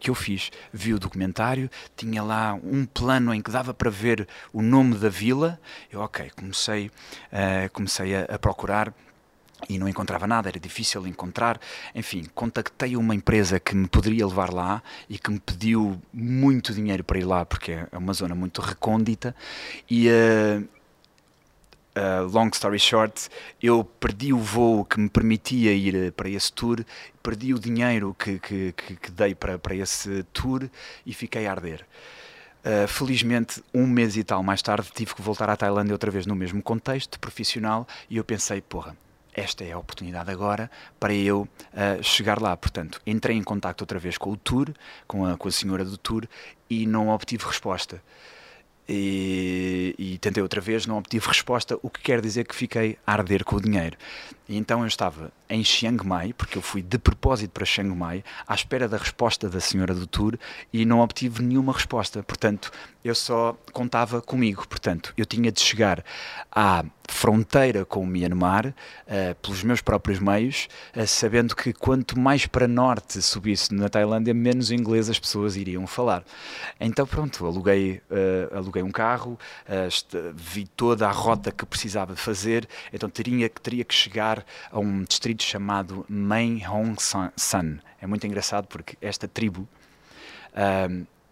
que 0.00 0.10
eu 0.10 0.14
fiz. 0.14 0.50
Vi 0.72 0.92
o 0.92 0.98
documentário, 0.98 1.70
tinha 1.96 2.22
lá 2.22 2.52
um 2.62 2.84
plano 2.84 3.32
em 3.32 3.40
que 3.40 3.50
dava 3.50 3.72
para 3.72 3.88
ver 3.90 4.28
o 4.52 4.60
nome 4.60 4.96
da 4.96 5.08
vila. 5.08 5.58
Eu, 5.90 6.00
ok, 6.00 6.30
comecei, 6.36 6.90
comecei 7.72 8.14
a- 8.14 8.26
a 8.34 8.38
procurar 8.38 8.92
e 9.68 9.78
não 9.78 9.88
encontrava 9.88 10.26
nada, 10.26 10.48
era 10.48 10.60
difícil 10.60 11.06
encontrar. 11.06 11.60
Enfim, 11.94 12.26
contactei 12.34 12.96
uma 12.96 13.14
empresa 13.14 13.58
que 13.58 13.74
me 13.74 13.88
poderia 13.88 14.26
levar 14.26 14.52
lá 14.52 14.82
e 15.08 15.18
que 15.18 15.30
me 15.30 15.40
pediu 15.40 16.00
muito 16.12 16.72
dinheiro 16.72 17.02
para 17.02 17.18
ir 17.18 17.24
lá, 17.24 17.44
porque 17.44 17.72
é 17.72 17.98
uma 17.98 18.12
zona 18.12 18.34
muito 18.34 18.60
recôndita. 18.60 19.34
E, 19.90 20.08
eh, 20.08 20.62
eh, 21.94 22.20
long 22.32 22.48
story 22.52 22.78
short, 22.78 23.28
eu 23.60 23.82
perdi 23.84 24.32
o 24.32 24.38
voo 24.38 24.84
que 24.84 25.00
me 25.00 25.08
permitia 25.08 25.72
ir 25.72 25.94
eh, 25.94 26.10
para 26.12 26.28
esse 26.28 26.52
tour, 26.52 26.84
perdi 27.22 27.52
o 27.52 27.58
dinheiro 27.58 28.14
que, 28.16 28.38
que, 28.38 28.72
que, 28.72 28.96
que 28.96 29.10
dei 29.10 29.34
para, 29.34 29.58
para 29.58 29.74
esse 29.74 30.22
tour 30.32 30.68
e 31.04 31.12
fiquei 31.12 31.46
a 31.46 31.50
arder. 31.50 31.84
Uh, 32.64 32.86
felizmente, 32.88 33.62
um 33.72 33.86
mês 33.86 34.16
e 34.16 34.24
tal 34.24 34.42
mais 34.42 34.60
tarde, 34.60 34.90
tive 34.92 35.14
que 35.14 35.22
voltar 35.22 35.48
à 35.48 35.56
Tailândia 35.56 35.94
outra 35.94 36.10
vez 36.10 36.26
no 36.26 36.34
mesmo 36.34 36.60
contexto 36.60 37.18
profissional 37.18 37.86
e 38.10 38.16
eu 38.16 38.24
pensei, 38.24 38.60
porra, 38.60 38.96
esta 39.38 39.64
é 39.64 39.72
a 39.72 39.78
oportunidade 39.78 40.30
agora 40.30 40.70
para 40.98 41.14
eu 41.14 41.42
uh, 41.42 42.02
chegar 42.02 42.40
lá. 42.40 42.56
Portanto, 42.56 43.00
entrei 43.06 43.36
em 43.36 43.42
contato 43.42 43.82
outra 43.82 43.98
vez 43.98 44.18
com 44.18 44.30
o 44.30 44.36
tour, 44.36 44.72
com 45.06 45.24
a, 45.24 45.36
com 45.36 45.48
a 45.48 45.52
senhora 45.52 45.84
do 45.84 45.96
tour 45.96 46.26
e 46.68 46.86
não 46.86 47.08
obtive 47.08 47.44
resposta. 47.44 48.02
E, 48.88 49.94
e 49.98 50.18
tentei 50.18 50.42
outra 50.42 50.60
vez, 50.60 50.86
não 50.86 50.96
obtive 50.96 51.26
resposta, 51.26 51.78
o 51.82 51.90
que 51.90 52.00
quer 52.00 52.20
dizer 52.22 52.46
que 52.46 52.54
fiquei 52.54 52.98
a 53.06 53.12
arder 53.12 53.44
com 53.44 53.56
o 53.56 53.60
dinheiro. 53.60 53.96
E 54.48 54.56
então 54.56 54.80
eu 54.80 54.86
estava 54.86 55.30
em 55.48 55.64
Chiang 55.64 56.06
Mai, 56.06 56.32
porque 56.32 56.58
eu 56.58 56.62
fui 56.62 56.82
de 56.82 56.98
propósito 56.98 57.50
para 57.50 57.64
Chiang 57.64 57.94
Mai, 57.94 58.22
à 58.46 58.54
espera 58.54 58.88
da 58.88 58.96
resposta 58.96 59.48
da 59.48 59.60
senhora 59.60 59.94
do 59.94 60.06
tour 60.06 60.38
e 60.72 60.84
não 60.84 61.00
obtive 61.00 61.42
nenhuma 61.42 61.72
resposta. 61.72 62.22
Portanto, 62.22 62.70
eu 63.04 63.14
só 63.14 63.56
contava 63.72 64.20
comigo. 64.20 64.66
Portanto, 64.68 65.12
eu 65.16 65.24
tinha 65.24 65.50
de 65.50 65.60
chegar 65.60 66.04
à 66.50 66.84
fronteira 67.08 67.84
com 67.84 68.02
o 68.02 68.06
Myanmar 68.06 68.74
eh, 69.06 69.34
pelos 69.40 69.62
meus 69.64 69.80
próprios 69.80 70.18
meios, 70.18 70.68
eh, 70.92 71.06
sabendo 71.06 71.56
que 71.56 71.72
quanto 71.72 72.18
mais 72.18 72.46
para 72.46 72.68
norte 72.68 73.22
subisse 73.22 73.74
na 73.74 73.88
Tailândia, 73.88 74.34
menos 74.34 74.70
inglês 74.70 75.08
as 75.08 75.18
pessoas 75.18 75.56
iriam 75.56 75.86
falar. 75.86 76.22
Então, 76.78 77.06
pronto, 77.06 77.46
aluguei, 77.46 78.02
eh, 78.10 78.48
aluguei 78.52 78.82
um 78.82 78.90
carro, 78.90 79.38
vi 80.34 80.66
toda 80.66 81.08
a 81.08 81.10
rota 81.10 81.50
que 81.50 81.64
precisava 81.64 82.14
fazer, 82.14 82.68
então 82.92 83.08
teria, 83.08 83.48
teria 83.48 83.84
que 83.84 83.94
chegar 83.94 84.44
a 84.70 84.78
um 84.78 85.02
distrito 85.02 85.37
chamado 85.44 86.04
Mae 86.08 86.62
Hong 86.66 86.96
San-. 87.36 87.78
É 88.00 88.06
muito 88.06 88.26
engraçado 88.26 88.66
porque 88.66 88.96
esta 89.00 89.26
tribo 89.28 89.68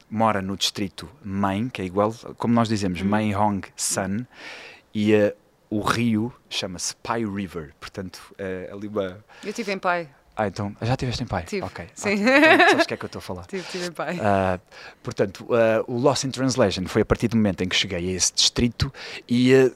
mora 0.09 0.41
no 0.41 0.57
distrito 0.57 1.09
Main, 1.23 1.69
que 1.69 1.83
é 1.83 1.85
igual, 1.85 2.13
como 2.37 2.55
nós 2.55 2.69
dizemos, 2.69 3.03
Mae 3.03 3.35
Hong 3.35 3.67
San, 3.77 4.27
e 4.95 5.13
eh, 5.13 5.35
o 5.69 5.81
rio 5.81 6.33
chama-se 6.49 6.95
Pai 6.97 7.25
River, 7.25 7.75
portanto, 7.81 8.21
é 8.39 8.71
ali 8.73 8.87
uma... 8.89 9.25
Eu 9.45 9.53
tive 9.53 9.73
em 9.73 9.79
pai. 9.79 10.09
Ah, 10.39 10.47
então, 10.47 10.77
já 10.83 10.95
tiveste 10.97 11.23
em 11.23 11.27
Pai? 11.27 11.45
Tive, 11.45 11.65
Ok, 11.65 11.87
sim. 11.95 12.11
ótimo. 12.11 12.29
Então, 12.29 12.69
sabes 12.69 12.85
o 12.85 12.89
que 12.89 12.95
é 12.95 12.97
que 12.99 13.05
eu 13.05 13.07
estou 13.07 13.21
a 13.21 13.23
falar? 13.23 13.47
Tive, 13.49 13.63
tive 13.71 13.87
em 13.87 13.93
pai. 13.93 14.19
Ah, 14.23 14.61
portanto, 15.03 15.47
ah, 15.51 15.83
o 15.89 15.99
Lost 15.99 16.25
in 16.25 16.31
Translation 16.31 16.85
foi 16.87 17.01
a 17.01 17.05
partir 17.07 17.29
do 17.29 17.37
momento 17.37 17.63
em 17.65 17.69
que 17.69 17.75
cheguei 17.75 18.11
a 18.11 18.13
esse 18.13 18.35
distrito 18.35 18.93
e 19.27 19.55
ah, 19.55 19.71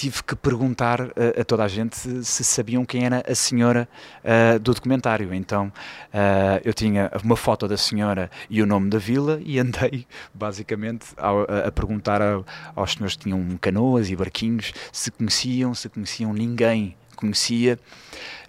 tive 0.00 0.22
que 0.22 0.34
perguntar 0.34 1.00
ah, 1.02 1.40
a 1.40 1.44
toda 1.44 1.64
a 1.64 1.68
gente 1.68 1.96
se, 2.24 2.44
sabiam 2.44 2.84
quem 2.84 3.04
era 3.04 3.22
a 3.28 3.34
senhora 3.34 3.88
ah, 4.24 4.58
do 4.58 4.72
documentário. 4.72 5.32
Então, 5.34 5.72
ah, 6.12 6.60
eu 6.64 6.72
tinha 6.72 7.10
uma 7.22 7.36
foto 7.36 7.68
da 7.68 7.76
senhora 7.76 8.30
e 8.48 8.62
o 8.62 8.66
nome 8.66 8.88
da 8.88 8.98
vila 8.98 9.40
e 9.44 9.58
andei 9.58 10.06
basicamente 10.32 11.08
a, 11.16 11.66
a 11.68 11.72
perguntar 11.72 12.22
a- 12.22 12.42
aos 12.74 12.92
senhores 12.92 13.16
que 13.16 13.24
tinham 13.24 13.58
canoas 13.60 14.08
e 14.10 14.16
barquinhos 14.16 14.72
se 14.92 15.10
conheciam, 15.10 15.74
se 15.74 15.88
conheciam 15.88 16.32
ninguém 16.32 16.96
conhecia. 17.16 17.78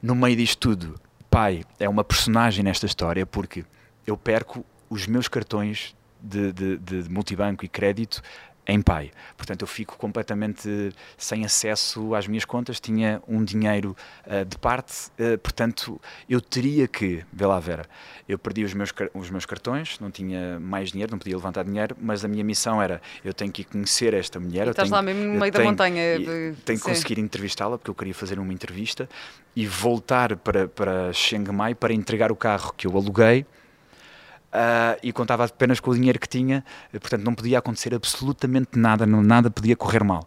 No 0.01 0.15
meio 0.15 0.35
disto 0.37 0.57
tudo, 0.59 0.95
pai 1.29 1.63
é 1.79 1.89
uma 1.89 2.03
personagem 2.03 2.63
nesta 2.63 2.85
história 2.85 3.25
porque 3.25 3.65
eu 4.07 4.15
perco 4.15 4.65
os 4.89 5.05
meus 5.07 5.27
cartões 5.27 5.93
de, 6.21 6.51
de- 6.53 6.77
de 6.77 7.09
multibanco 7.09 7.65
e 7.65 7.67
crédito 7.67 8.21
em 8.67 8.81
pai. 8.81 9.11
Portanto, 9.35 9.61
eu 9.61 9.67
fico 9.67 9.97
completamente 9.97 10.93
sem 11.17 11.43
acesso 11.45 12.13
às 12.13 12.27
minhas 12.27 12.45
contas, 12.45 12.79
tinha 12.79 13.21
um 13.27 13.43
dinheiro 13.43 13.95
uh, 14.25 14.45
de 14.45 14.57
parte, 14.57 15.07
uh, 15.19 15.37
portanto, 15.39 15.99
eu 16.29 16.39
teria 16.39 16.87
que, 16.87 17.23
vê 17.31 17.45
lá 17.45 17.59
Vera, 17.59 17.85
eu 18.27 18.37
perdi 18.37 18.63
os 18.63 18.73
meus, 18.73 18.93
os 19.13 19.29
meus 19.29 19.45
cartões, 19.45 19.99
não 19.99 20.11
tinha 20.11 20.59
mais 20.59 20.91
dinheiro, 20.91 21.11
não 21.11 21.19
podia 21.19 21.35
levantar 21.35 21.63
dinheiro, 21.63 21.95
mas 21.99 22.23
a 22.23 22.27
minha 22.27 22.43
missão 22.43 22.81
era, 22.81 23.01
eu 23.25 23.33
tenho 23.33 23.51
que 23.51 23.63
conhecer 23.63 24.13
esta 24.13 24.39
mulher. 24.39 24.67
E 24.67 24.69
estás 24.71 24.89
tenho, 24.89 24.95
lá 24.95 25.01
mesmo 25.01 25.23
no 25.23 25.39
meio 25.39 25.51
da 25.51 25.63
montanha. 25.63 26.19
De... 26.19 26.53
Tenho 26.63 26.79
que 26.79 26.85
conseguir 26.85 27.19
entrevistá-la, 27.19 27.77
porque 27.77 27.89
eu 27.89 27.95
queria 27.95 28.13
fazer 28.13 28.39
uma 28.39 28.53
entrevista, 28.53 29.09
e 29.55 29.65
voltar 29.65 30.35
para, 30.37 30.67
para 30.67 31.11
Chiang 31.11 31.51
Mai 31.51 31.75
para 31.75 31.93
entregar 31.93 32.31
o 32.31 32.35
carro 32.35 32.73
que 32.77 32.87
eu 32.87 32.95
aluguei, 32.95 33.45
Uh, 34.51 34.99
e 35.01 35.13
contava 35.13 35.45
apenas 35.45 35.79
com 35.79 35.91
o 35.91 35.95
dinheiro 35.95 36.19
que 36.19 36.27
tinha, 36.27 36.61
portanto 36.91 37.23
não 37.23 37.33
podia 37.33 37.59
acontecer 37.59 37.95
absolutamente 37.95 38.77
nada, 38.77 39.05
não, 39.05 39.23
nada 39.23 39.49
podia 39.49 39.77
correr 39.77 40.03
mal. 40.03 40.25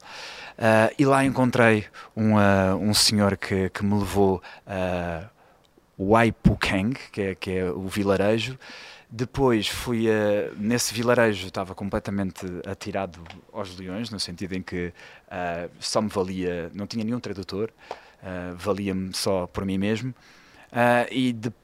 Uh, 0.53 0.95
e 0.99 1.05
lá 1.05 1.23
encontrei 1.27 1.85
um, 2.17 2.37
uh, 2.37 2.75
um 2.81 2.95
senhor 2.95 3.37
que, 3.37 3.69
que 3.69 3.85
me 3.85 3.99
levou 3.99 4.43
a 4.67 5.29
Waipukang, 5.99 6.95
que 7.13 7.21
é, 7.21 7.35
que 7.35 7.51
é 7.51 7.71
o 7.71 7.87
vilarejo. 7.87 8.59
Depois 9.11 9.69
fui 9.69 10.07
nesse 10.57 10.93
vilarejo, 10.93 11.47
estava 11.47 11.73
completamente 11.73 12.47
atirado 12.67 13.21
aos 13.53 13.77
leões, 13.79 14.11
no 14.11 14.19
sentido 14.19 14.55
em 14.55 14.63
que 14.63 14.93
só 15.79 16.03
me 16.03 16.09
valia, 16.09 16.69
não 16.75 16.85
tinha 16.85 17.05
nenhum 17.05 17.21
tradutor, 17.21 17.71
valia-me 18.57 19.15
só 19.15 19.47
por 19.47 19.65
mim 19.65 19.79
mesmo. 19.79 20.13
e 21.13 21.33
depois 21.33 21.64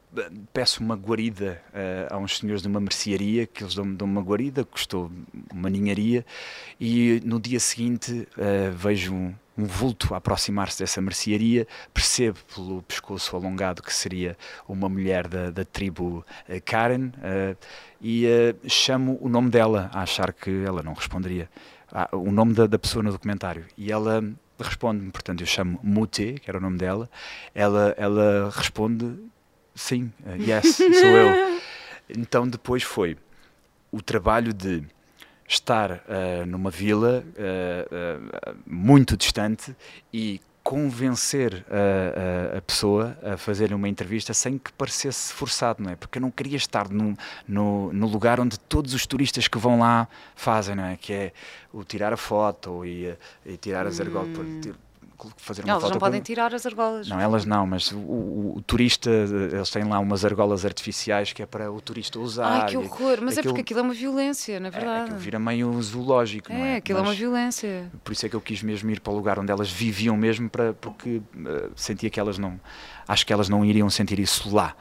peço 0.52 0.82
uma 0.82 0.96
guarida 0.96 1.62
uh, 1.68 2.14
a 2.14 2.18
uns 2.18 2.38
senhores 2.38 2.62
de 2.62 2.68
uma 2.68 2.80
mercearia, 2.80 3.46
que 3.46 3.62
eles 3.62 3.74
dão-me 3.74 3.96
dão 3.96 4.06
uma 4.06 4.20
guarida, 4.20 4.64
custou 4.64 5.10
uma 5.52 5.70
ninharia, 5.70 6.24
e 6.80 7.20
no 7.24 7.40
dia 7.40 7.60
seguinte 7.60 8.26
uh, 8.36 8.72
vejo 8.76 9.14
um, 9.14 9.34
um 9.56 9.64
vulto 9.64 10.12
a 10.14 10.16
aproximar-se 10.16 10.80
dessa 10.80 11.00
mercearia, 11.00 11.66
percebo 11.94 12.38
pelo 12.54 12.82
pescoço 12.82 13.36
alongado 13.36 13.82
que 13.82 13.94
seria 13.94 14.36
uma 14.68 14.88
mulher 14.88 15.28
da, 15.28 15.50
da 15.50 15.64
tribo 15.64 16.24
uh, 16.48 16.62
Karen, 16.64 17.12
e 18.02 18.24
chamo 18.66 19.18
o 19.20 19.28
nome 19.28 19.50
dela, 19.50 19.90
a 19.92 20.02
achar 20.02 20.32
que 20.32 20.64
ela 20.64 20.82
não 20.82 20.94
responderia. 20.94 21.48
Ah, 21.92 22.08
o 22.12 22.30
nome 22.30 22.54
da, 22.54 22.66
da 22.66 22.78
pessoa 22.78 23.02
no 23.02 23.10
documentário. 23.10 23.66
E 23.76 23.90
ela 23.92 24.22
responde-me, 24.58 25.10
portanto, 25.10 25.40
eu 25.42 25.46
chamo 25.46 25.78
Mute, 25.82 26.34
que 26.40 26.48
era 26.48 26.58
o 26.58 26.60
nome 26.60 26.78
dela, 26.78 27.10
ela, 27.54 27.94
ela 27.98 28.50
responde 28.50 29.18
Sim, 29.74 30.12
uh, 30.24 30.40
yes, 30.40 30.76
sou 30.76 30.86
eu. 30.86 31.60
Então 32.12 32.48
depois 32.48 32.82
foi 32.82 33.16
o 33.92 34.02
trabalho 34.02 34.52
de 34.52 34.82
estar 35.46 35.92
uh, 35.92 36.44
numa 36.44 36.68
vila 36.68 37.24
uh, 37.24 38.56
muito 38.66 39.16
distante 39.16 39.76
e 40.12 40.40
convencer 40.62 41.64
a, 41.70 42.54
a, 42.54 42.58
a, 42.58 42.62
pessoa 42.62 43.16
a 43.22 43.36
fazer 43.36 43.72
uma 43.72 43.88
entrevista 43.88 44.34
sem 44.34 44.58
que 44.58 44.72
parecesse 44.72 45.32
forçado, 45.32 45.82
não 45.82 45.90
é? 45.90 45.96
Porque 45.96 46.18
eu 46.18 46.22
não 46.22 46.30
queria 46.30 46.56
estar 46.56 46.88
no, 46.88 47.16
no, 47.48 47.92
no, 47.92 48.06
lugar 48.06 48.38
onde 48.38 48.58
todos 48.58 48.92
os 48.92 49.06
turistas 49.06 49.48
que 49.48 49.56
vão 49.56 49.78
lá 49.78 50.06
fazem, 50.36 50.74
não 50.74 50.84
é? 50.84 50.96
Que 50.96 51.12
é 51.12 51.32
o 51.72 51.82
tirar 51.82 52.12
a 52.12 52.16
foto 52.16 52.84
e, 52.84 53.16
e 53.46 53.56
tirar 53.56 53.86
as. 53.86 53.98
Hum 54.00 54.60
fazer 55.36 55.62
uma 55.62 55.72
elas 55.72 55.82
foto. 55.82 55.92
não 55.92 55.98
podem 55.98 56.20
tirar 56.20 56.54
as 56.54 56.64
argolas. 56.66 57.08
Não, 57.08 57.20
elas 57.20 57.44
não, 57.44 57.66
mas 57.66 57.92
o, 57.92 57.98
o, 57.98 58.54
o, 58.56 58.62
turista, 58.62 59.10
eles 59.10 59.70
têm 59.70 59.84
lá 59.84 59.98
umas 59.98 60.24
argolas 60.24 60.64
artificiais 60.64 61.32
que 61.32 61.42
é 61.42 61.46
para 61.46 61.70
o 61.70 61.80
turista 61.80 62.18
usar. 62.18 62.62
Ai, 62.62 62.66
que 62.66 62.76
horror, 62.76 63.18
mas 63.22 63.36
aquilo, 63.36 63.38
é 63.38 63.42
porque 63.42 63.60
aquilo 63.60 63.80
é 63.80 63.82
uma 63.82 63.94
violência, 63.94 64.58
na 64.60 64.68
é, 64.68 64.70
verdade. 64.70 65.12
É, 65.12 65.16
vira 65.16 65.38
meio 65.38 65.80
zoológico, 65.82 66.52
é, 66.52 66.56
não 66.56 66.64
é? 66.64 66.76
aquilo 66.76 66.98
mas, 66.98 67.06
é 67.06 67.10
uma 67.10 67.16
violência. 67.16 67.90
Por 68.02 68.12
isso 68.12 68.26
é 68.26 68.28
que 68.28 68.36
eu 68.36 68.40
quis 68.40 68.62
mesmo 68.62 68.90
ir 68.90 69.00
para 69.00 69.12
o 69.12 69.16
lugar 69.16 69.38
onde 69.38 69.50
elas 69.50 69.70
viviam 69.70 70.16
mesmo, 70.16 70.48
para, 70.48 70.72
porque 70.72 71.16
uh, 71.16 71.70
sentia 71.74 72.10
que 72.10 72.18
elas 72.18 72.38
não. 72.38 72.60
Acho 73.06 73.26
que 73.26 73.32
elas 73.32 73.48
não 73.48 73.64
iriam 73.64 73.90
sentir 73.90 74.18
isso 74.18 74.54
lá. 74.54 74.74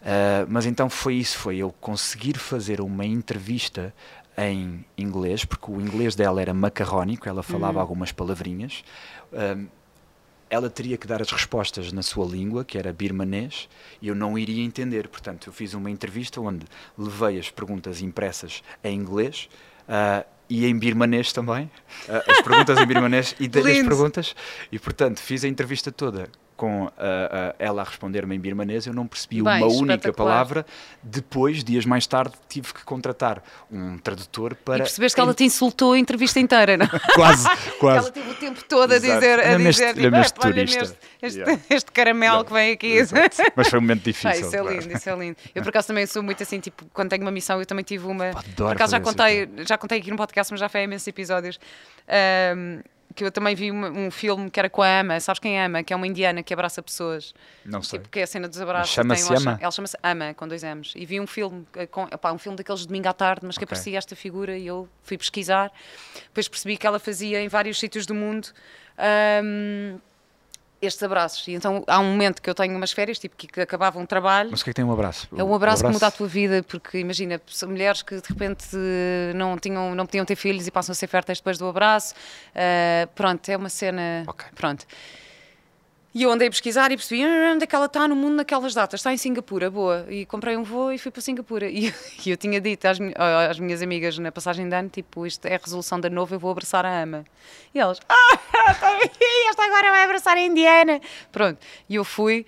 Uh, 0.00 0.46
mas 0.48 0.66
então 0.66 0.88
foi 0.88 1.14
isso, 1.14 1.38
foi 1.38 1.58
eu 1.58 1.72
conseguir 1.80 2.38
fazer 2.38 2.80
uma 2.80 3.04
entrevista 3.04 3.92
em 4.36 4.84
inglês, 4.98 5.44
porque 5.44 5.70
o 5.70 5.80
inglês 5.80 6.14
dela 6.14 6.40
era 6.40 6.52
macarrónico, 6.52 7.28
ela 7.28 7.42
falava 7.42 7.74
uhum. 7.74 7.80
algumas 7.80 8.12
palavrinhas. 8.12 8.82
Ela 10.48 10.70
teria 10.70 10.96
que 10.96 11.06
dar 11.06 11.20
as 11.20 11.30
respostas 11.30 11.92
na 11.92 12.02
sua 12.02 12.26
língua, 12.26 12.64
que 12.64 12.78
era 12.78 12.92
birmanês, 12.92 13.68
e 14.00 14.08
eu 14.08 14.14
não 14.14 14.38
iria 14.38 14.62
entender. 14.62 15.08
Portanto, 15.08 15.48
eu 15.48 15.52
fiz 15.52 15.74
uma 15.74 15.90
entrevista 15.90 16.40
onde 16.40 16.66
levei 16.96 17.38
as 17.38 17.50
perguntas 17.50 18.00
impressas 18.02 18.62
em 18.82 18.96
inglês 18.96 19.48
uh, 19.88 20.24
e 20.48 20.66
em 20.66 20.78
birmanês 20.78 21.32
também, 21.32 21.64
uh, 22.08 22.30
as 22.30 22.42
perguntas 22.42 22.78
em 22.78 22.86
birmanês 22.86 23.34
e 23.40 23.48
dei 23.48 23.80
as 23.80 23.86
perguntas, 23.86 24.36
e 24.70 24.78
portanto 24.78 25.20
fiz 25.20 25.44
a 25.44 25.48
entrevista 25.48 25.90
toda 25.90 26.28
com 26.56 26.84
uh, 26.84 26.88
uh, 26.88 26.90
ela 27.58 27.82
a 27.82 27.84
responder-me 27.84 28.34
em 28.36 28.40
birmanês, 28.40 28.86
eu 28.86 28.94
não 28.94 29.06
percebi 29.06 29.42
Bem, 29.42 29.62
uma 29.62 29.66
única 29.66 30.12
palavra. 30.12 30.64
Depois, 31.02 31.64
dias 31.64 31.84
mais 31.84 32.06
tarde, 32.06 32.34
tive 32.48 32.72
que 32.72 32.84
contratar 32.84 33.42
um 33.70 33.98
tradutor 33.98 34.54
para. 34.54 34.76
E 34.76 34.78
percebeste 34.80 35.16
que 35.16 35.20
ela 35.20 35.34
te 35.34 35.44
insultou 35.44 35.92
a 35.92 35.98
entrevista 35.98 36.38
inteira, 36.38 36.76
não? 36.76 36.86
quase, 37.14 37.48
quase. 37.78 37.98
ela 37.98 38.10
teve 38.10 38.30
o 38.30 38.34
tempo 38.34 38.64
todo 38.64 38.92
a 38.92 38.98
dizer, 38.98 39.40
a 39.40 39.56
dizer 39.56 39.94
tipo, 39.94 40.16
este, 40.16 40.34
tipo, 40.34 40.46
olha 40.46 40.62
este, 40.62 40.96
este, 41.22 41.38
yeah. 41.38 41.62
este, 41.70 41.92
caramelo 41.92 42.44
yeah. 42.44 42.48
que 42.48 42.52
vem 42.52 42.72
aqui. 42.72 42.98
Mas 43.56 43.68
foi 43.68 43.78
um 43.78 43.82
momento 43.82 44.02
difícil. 44.04 44.30
Ah, 44.30 44.36
isso 44.36 44.56
é 44.56 44.62
lindo, 44.62 44.96
isso 44.96 45.10
é 45.10 45.16
lindo. 45.16 45.36
Eu 45.54 45.62
por 45.62 45.70
acaso 45.70 45.88
também 45.88 46.06
sou 46.06 46.22
muito 46.22 46.42
assim, 46.42 46.60
tipo, 46.60 46.84
quando 46.92 47.10
tenho 47.10 47.22
uma 47.22 47.32
missão, 47.32 47.58
eu 47.58 47.66
também 47.66 47.84
tive 47.84 48.06
uma. 48.06 48.30
Adoro 48.30 48.54
por 48.54 48.72
acaso 48.72 48.92
já 48.92 49.00
contei, 49.00 49.48
já 49.66 49.76
contei 49.76 49.98
aqui 49.98 50.10
no 50.10 50.16
podcast, 50.16 50.52
mas 50.52 50.60
já 50.60 50.68
foi 50.68 50.82
há 50.82 50.84
imensos 50.84 51.08
episódios. 51.08 51.58
Um, 52.56 52.80
que 53.14 53.24
eu 53.24 53.30
também 53.30 53.54
vi 53.54 53.70
um, 53.70 54.06
um, 54.06 54.10
filme 54.10 54.50
que 54.50 54.58
era 54.58 54.68
com 54.68 54.82
a 54.82 55.00
Ama, 55.00 55.20
sabes 55.20 55.38
quem 55.38 55.58
é 55.58 55.66
Ama? 55.66 55.82
Que 55.82 55.92
é 55.92 55.96
uma 55.96 56.06
indiana 56.06 56.42
que 56.42 56.52
abraça 56.52 56.82
pessoas. 56.82 57.32
Não 57.64 57.82
sei. 57.82 57.98
Tipo, 57.98 58.10
que 58.10 58.20
é 58.20 58.24
a 58.24 58.26
cena 58.26 58.48
dos 58.48 58.60
abraços. 58.60 58.92
Chama-se 58.92 59.32
Ama? 59.32 59.58
Ela 59.60 59.70
chama-se 59.70 59.96
Ama, 60.02 60.34
com 60.34 60.48
dois 60.48 60.62
M's. 60.64 60.92
E 60.96 61.06
vi 61.06 61.20
um 61.20 61.26
filme, 61.26 61.66
eh, 61.76 61.86
com, 61.86 62.04
opá, 62.04 62.32
um 62.32 62.38
filme 62.38 62.56
daqueles 62.56 62.80
de 62.80 62.88
domingo 62.88 63.08
à 63.08 63.12
tarde, 63.12 63.46
mas 63.46 63.56
que 63.56 63.64
okay. 63.64 63.72
aparecia 63.72 63.98
esta 63.98 64.16
figura 64.16 64.58
e 64.58 64.66
eu 64.66 64.88
fui 65.02 65.16
pesquisar. 65.16 65.72
Depois 66.24 66.48
percebi 66.48 66.76
que 66.76 66.86
ela 66.86 66.98
fazia 66.98 67.40
em 67.40 67.48
vários 67.48 67.78
sítios 67.78 68.04
do 68.04 68.14
mundo. 68.14 68.48
Um, 68.98 69.98
estes 70.84 71.02
abraços. 71.02 71.46
E 71.48 71.52
então 71.52 71.84
há 71.86 71.98
um 71.98 72.04
momento 72.04 72.40
que 72.40 72.48
eu 72.48 72.54
tenho 72.54 72.76
umas 72.76 72.92
férias, 72.92 73.18
tipo 73.18 73.36
que 73.36 73.60
acabava 73.60 73.98
um 73.98 74.06
trabalho. 74.06 74.50
Mas 74.50 74.60
o 74.60 74.64
que 74.64 74.70
é 74.70 74.72
que 74.72 74.76
tem 74.76 74.84
um 74.84 74.92
abraço? 74.92 75.28
É 75.36 75.42
um 75.42 75.54
abraço, 75.54 75.84
que 75.84 75.90
muda 75.90 76.06
a 76.06 76.10
tua 76.10 76.26
vida, 76.28 76.62
porque 76.62 76.98
imagina, 76.98 77.40
mulheres 77.66 78.02
que 78.02 78.20
de 78.20 78.28
repente 78.28 78.66
não, 79.34 79.58
tinham, 79.58 79.94
não 79.94 80.06
podiam 80.06 80.24
ter 80.24 80.36
filhos 80.36 80.66
e 80.66 80.70
passam 80.70 80.92
a 80.92 80.94
ser 80.96 81.06
férteis 81.06 81.38
depois 81.38 81.58
do 81.58 81.66
abraço. 81.66 82.14
Uh, 82.50 83.06
pronto, 83.14 83.48
é 83.48 83.56
uma 83.56 83.68
cena. 83.68 84.24
Okay. 84.26 84.48
Pronto. 84.54 84.86
E 86.14 86.22
eu 86.22 86.30
andei 86.30 86.46
a 86.46 86.50
pesquisar 86.50 86.92
e 86.92 86.96
percebi 86.96 87.24
ah, 87.24 87.52
onde 87.52 87.64
é 87.64 87.66
que 87.66 87.74
ela 87.74 87.86
está 87.86 88.06
no 88.06 88.14
mundo 88.14 88.36
naquelas 88.36 88.72
datas. 88.72 89.00
Está 89.00 89.12
em 89.12 89.16
Singapura, 89.16 89.68
boa. 89.68 90.06
E 90.08 90.24
comprei 90.24 90.56
um 90.56 90.62
voo 90.62 90.92
e 90.92 90.98
fui 90.98 91.10
para 91.10 91.20
Singapura. 91.20 91.68
E, 91.74 91.92
e 92.24 92.30
eu 92.30 92.36
tinha 92.36 92.60
dito 92.60 92.86
às, 92.86 92.98
às, 93.50 93.58
minhas 93.58 93.82
amigas 93.82 94.16
na 94.18 94.30
passagem 94.30 94.68
de 94.68 94.76
ano, 94.76 94.88
tipo, 94.88 95.26
isto 95.26 95.44
é 95.46 95.56
a 95.56 95.58
resolução 95.58 95.98
da 95.98 96.08
nova, 96.08 96.34
eu 96.34 96.38
vou 96.38 96.52
abraçar 96.52 96.86
a 96.86 97.02
ama. 97.02 97.24
E 97.74 97.80
elas, 97.80 97.98
ah, 98.08 98.38
está 98.70 98.96
esta 99.50 99.64
agora 99.64 99.90
vai 99.90 100.04
abraçar 100.04 100.36
a 100.36 100.40
Indiana. 100.40 101.00
Pronto. 101.32 101.58
E 101.88 101.96
eu 101.96 102.04
fui... 102.04 102.46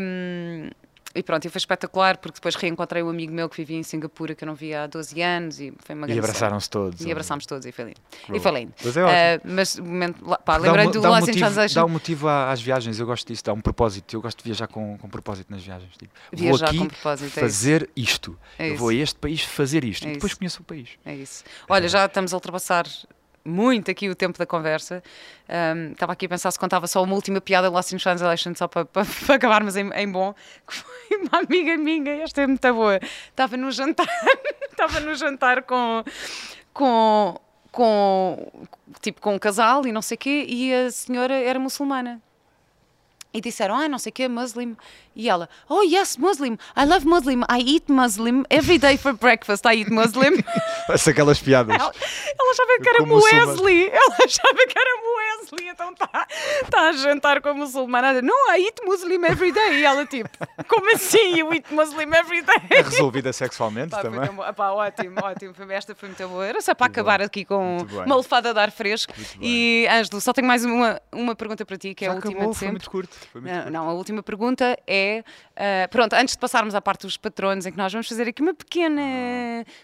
Um, 0.00 0.70
e 1.14 1.22
pronto, 1.22 1.44
e 1.44 1.50
foi 1.50 1.58
espetacular 1.58 2.16
porque 2.16 2.36
depois 2.36 2.54
reencontrei 2.54 3.02
um 3.02 3.08
amigo 3.08 3.32
meu 3.32 3.48
que 3.48 3.56
vivia 3.56 3.76
em 3.76 3.82
Singapura 3.82 4.34
que 4.34 4.44
eu 4.44 4.46
não 4.46 4.54
via 4.54 4.84
há 4.84 4.86
12 4.86 5.20
anos 5.20 5.60
e 5.60 5.72
foi 5.84 5.94
uma 5.94 6.10
E 6.10 6.18
abraçaram-se 6.18 6.70
todos. 6.70 7.00
E 7.00 7.10
abraçámos 7.10 7.46
todos 7.46 7.66
e 7.66 7.72
foi 7.72 7.86
lindo. 7.86 8.00
E 8.32 8.40
foi 8.40 8.52
lindo. 8.52 8.72
Mas 8.82 8.96
é 8.96 9.02
ótimo. 9.02 9.16
Uh, 9.16 9.54
mas 9.54 9.78
momento, 9.78 10.38
pá, 10.44 10.56
lembrei 10.56 10.86
um, 10.86 10.90
do 10.90 11.00
Lost 11.00 11.08
um 11.08 11.20
motivo, 11.20 11.36
in 11.36 11.40
Translation. 11.40 11.74
Dá 11.74 11.84
um 11.84 11.88
motivo 11.88 12.28
às 12.28 12.60
viagens, 12.60 12.98
eu 12.98 13.06
gosto 13.06 13.26
disso, 13.26 13.44
dá 13.44 13.52
um 13.52 13.60
propósito. 13.60 14.14
Eu 14.14 14.22
gosto 14.22 14.38
de 14.38 14.44
viajar 14.44 14.66
com, 14.68 14.96
com 14.98 15.08
propósito 15.08 15.50
nas 15.50 15.62
viagens. 15.62 15.96
Tipo, 15.96 16.12
viajar 16.32 16.58
vou 16.58 16.68
aqui 16.68 16.78
com 16.78 16.88
propósito, 16.88 17.38
é 17.38 17.40
fazer 17.40 17.90
isto. 17.94 18.38
É 18.58 18.70
eu 18.70 18.76
vou 18.76 18.88
a 18.88 18.94
este 18.94 19.18
país 19.18 19.42
fazer 19.42 19.84
isto. 19.84 20.06
É 20.06 20.10
e 20.10 20.12
depois 20.14 20.32
isso. 20.32 20.38
conheço 20.38 20.62
o 20.62 20.64
país. 20.64 20.90
É 21.04 21.14
isso. 21.14 21.44
Olha, 21.68 21.88
já 21.88 22.06
estamos 22.06 22.32
a 22.32 22.36
ultrapassar 22.36 22.86
muito 23.44 23.90
aqui 23.90 24.08
o 24.08 24.14
tempo 24.14 24.38
da 24.38 24.46
conversa. 24.46 25.02
Um, 25.48 25.92
estava 25.92 26.12
aqui 26.12 26.26
a 26.26 26.28
pensar 26.28 26.50
se 26.50 26.58
contava 26.58 26.86
só 26.86 27.02
uma 27.02 27.14
última 27.14 27.40
piada 27.40 27.68
Lost 27.68 27.92
in 27.92 27.98
Translation, 27.98 28.54
só 28.54 28.68
para, 28.68 28.84
para, 28.84 29.06
para 29.26 29.34
acabarmos 29.34 29.76
em, 29.76 29.90
em, 29.90 30.10
bom, 30.10 30.34
que 30.66 30.74
foi 30.74 31.16
uma 31.18 31.40
amiga 31.40 31.76
minha, 31.76 32.22
esta 32.22 32.42
é 32.42 32.46
muito 32.46 32.74
boa. 32.74 33.00
Estava 33.28 33.56
no 33.56 33.70
jantar, 33.70 34.06
estava 34.70 35.00
no 35.00 35.14
jantar 35.14 35.62
com. 35.62 36.04
com 36.72 37.40
com 37.72 38.66
tipo 39.00 39.22
com 39.22 39.34
um 39.34 39.38
casal 39.38 39.86
e 39.86 39.92
não 39.92 40.02
sei 40.02 40.18
quê 40.18 40.44
e 40.46 40.74
a 40.74 40.90
senhora 40.90 41.34
era 41.34 41.58
muçulmana 41.58 42.20
e 43.34 43.40
disseram, 43.40 43.74
ah, 43.74 43.88
não 43.88 43.98
sei 43.98 44.10
o 44.10 44.12
que, 44.12 44.28
Muslim. 44.28 44.76
E 45.14 45.28
ela, 45.28 45.48
oh 45.68 45.82
yes, 45.82 46.16
Muslim, 46.16 46.56
I 46.76 46.84
love 46.84 47.06
Muslim, 47.06 47.42
I 47.50 47.60
eat 47.60 47.90
Muslim, 47.90 48.44
every 48.50 48.78
day 48.78 48.96
for 48.96 49.12
breakfast 49.12 49.64
I 49.66 49.80
eat 49.80 49.90
Muslim. 49.90 50.42
Parece 50.86 51.10
aquelas 51.10 51.40
piadas. 51.40 51.74
Ela, 51.74 51.92
ela 52.38 52.50
achava 52.50 52.78
que 52.82 52.88
era 52.88 53.02
Wesley, 53.04 53.88
ela 53.88 54.16
achava 54.24 54.66
que 54.66 54.78
era 54.78 55.00
Wesley, 55.16 55.21
então 55.60 55.72
então 55.72 55.92
está 55.92 56.26
tá 56.70 56.88
a 56.88 56.92
jantar 56.92 57.40
com 57.40 57.48
a 57.48 57.54
muçulmana. 57.54 58.20
Não, 58.22 58.54
I 58.54 58.64
eat 58.66 58.80
Muslim 58.84 59.24
every 59.24 59.52
day. 59.52 59.80
E 59.80 59.84
ela 59.84 60.06
tipo, 60.06 60.28
como 60.68 60.94
assim 60.94 61.38
you 61.38 61.52
eat 61.52 61.72
Muslim 61.72 62.08
every 62.14 62.42
day? 62.42 62.56
É 62.70 62.82
resolvida 62.82 63.32
sexualmente 63.32 63.90
Pá, 63.90 64.00
foi 64.00 64.10
também. 64.10 64.30
bom. 64.30 64.52
Pá, 64.52 64.70
ótimo, 64.70 65.16
ótimo. 65.22 65.54
Foi- 65.54 65.72
Esta 65.74 65.94
foi 65.94 66.08
muito 66.10 66.28
boa. 66.28 66.46
Era 66.46 66.60
só 66.60 66.74
para 66.74 66.86
Muito 66.86 66.92
acabar 67.00 67.18
bem. 67.18 67.26
aqui 67.26 67.44
com 67.44 67.78
uma 68.06 68.16
lefada 68.16 68.52
de 68.54 68.60
ar 68.60 68.70
fresco. 68.70 69.12
E, 69.40 69.86
Ângelo, 69.90 70.20
só 70.20 70.32
tenho 70.32 70.46
mais 70.46 70.64
uma, 70.64 71.00
uma 71.10 71.34
pergunta 71.34 71.64
para 71.66 71.76
ti, 71.76 71.94
que 71.94 72.04
é 72.04 72.08
Já 72.08 72.12
a 72.12 72.16
última 72.16 72.32
acabou, 72.34 72.52
de 72.52 72.58
foi 72.58 72.66
sempre. 72.68 72.72
muito 72.72 72.90
curto. 72.90 73.16
Foi 73.32 73.40
muito 73.40 73.52
Não, 73.54 73.62
curto. 73.62 73.72
não, 73.72 73.88
a 73.88 73.92
última 73.94 74.22
pergunta 74.22 74.78
é. 74.86 75.24
ah, 75.56 75.88
pronto, 75.90 76.12
antes 76.14 76.34
de 76.34 76.38
passarmos 76.38 76.74
à 76.74 76.80
parte 76.82 77.02
dos 77.06 77.16
patronos, 77.16 77.66
em 77.66 77.72
que 77.72 77.78
nós 77.78 77.92
vamos 77.92 78.08
fazer 78.08 78.28
aqui 78.28 78.42
uma 78.42 78.54
pequena. 78.54 79.02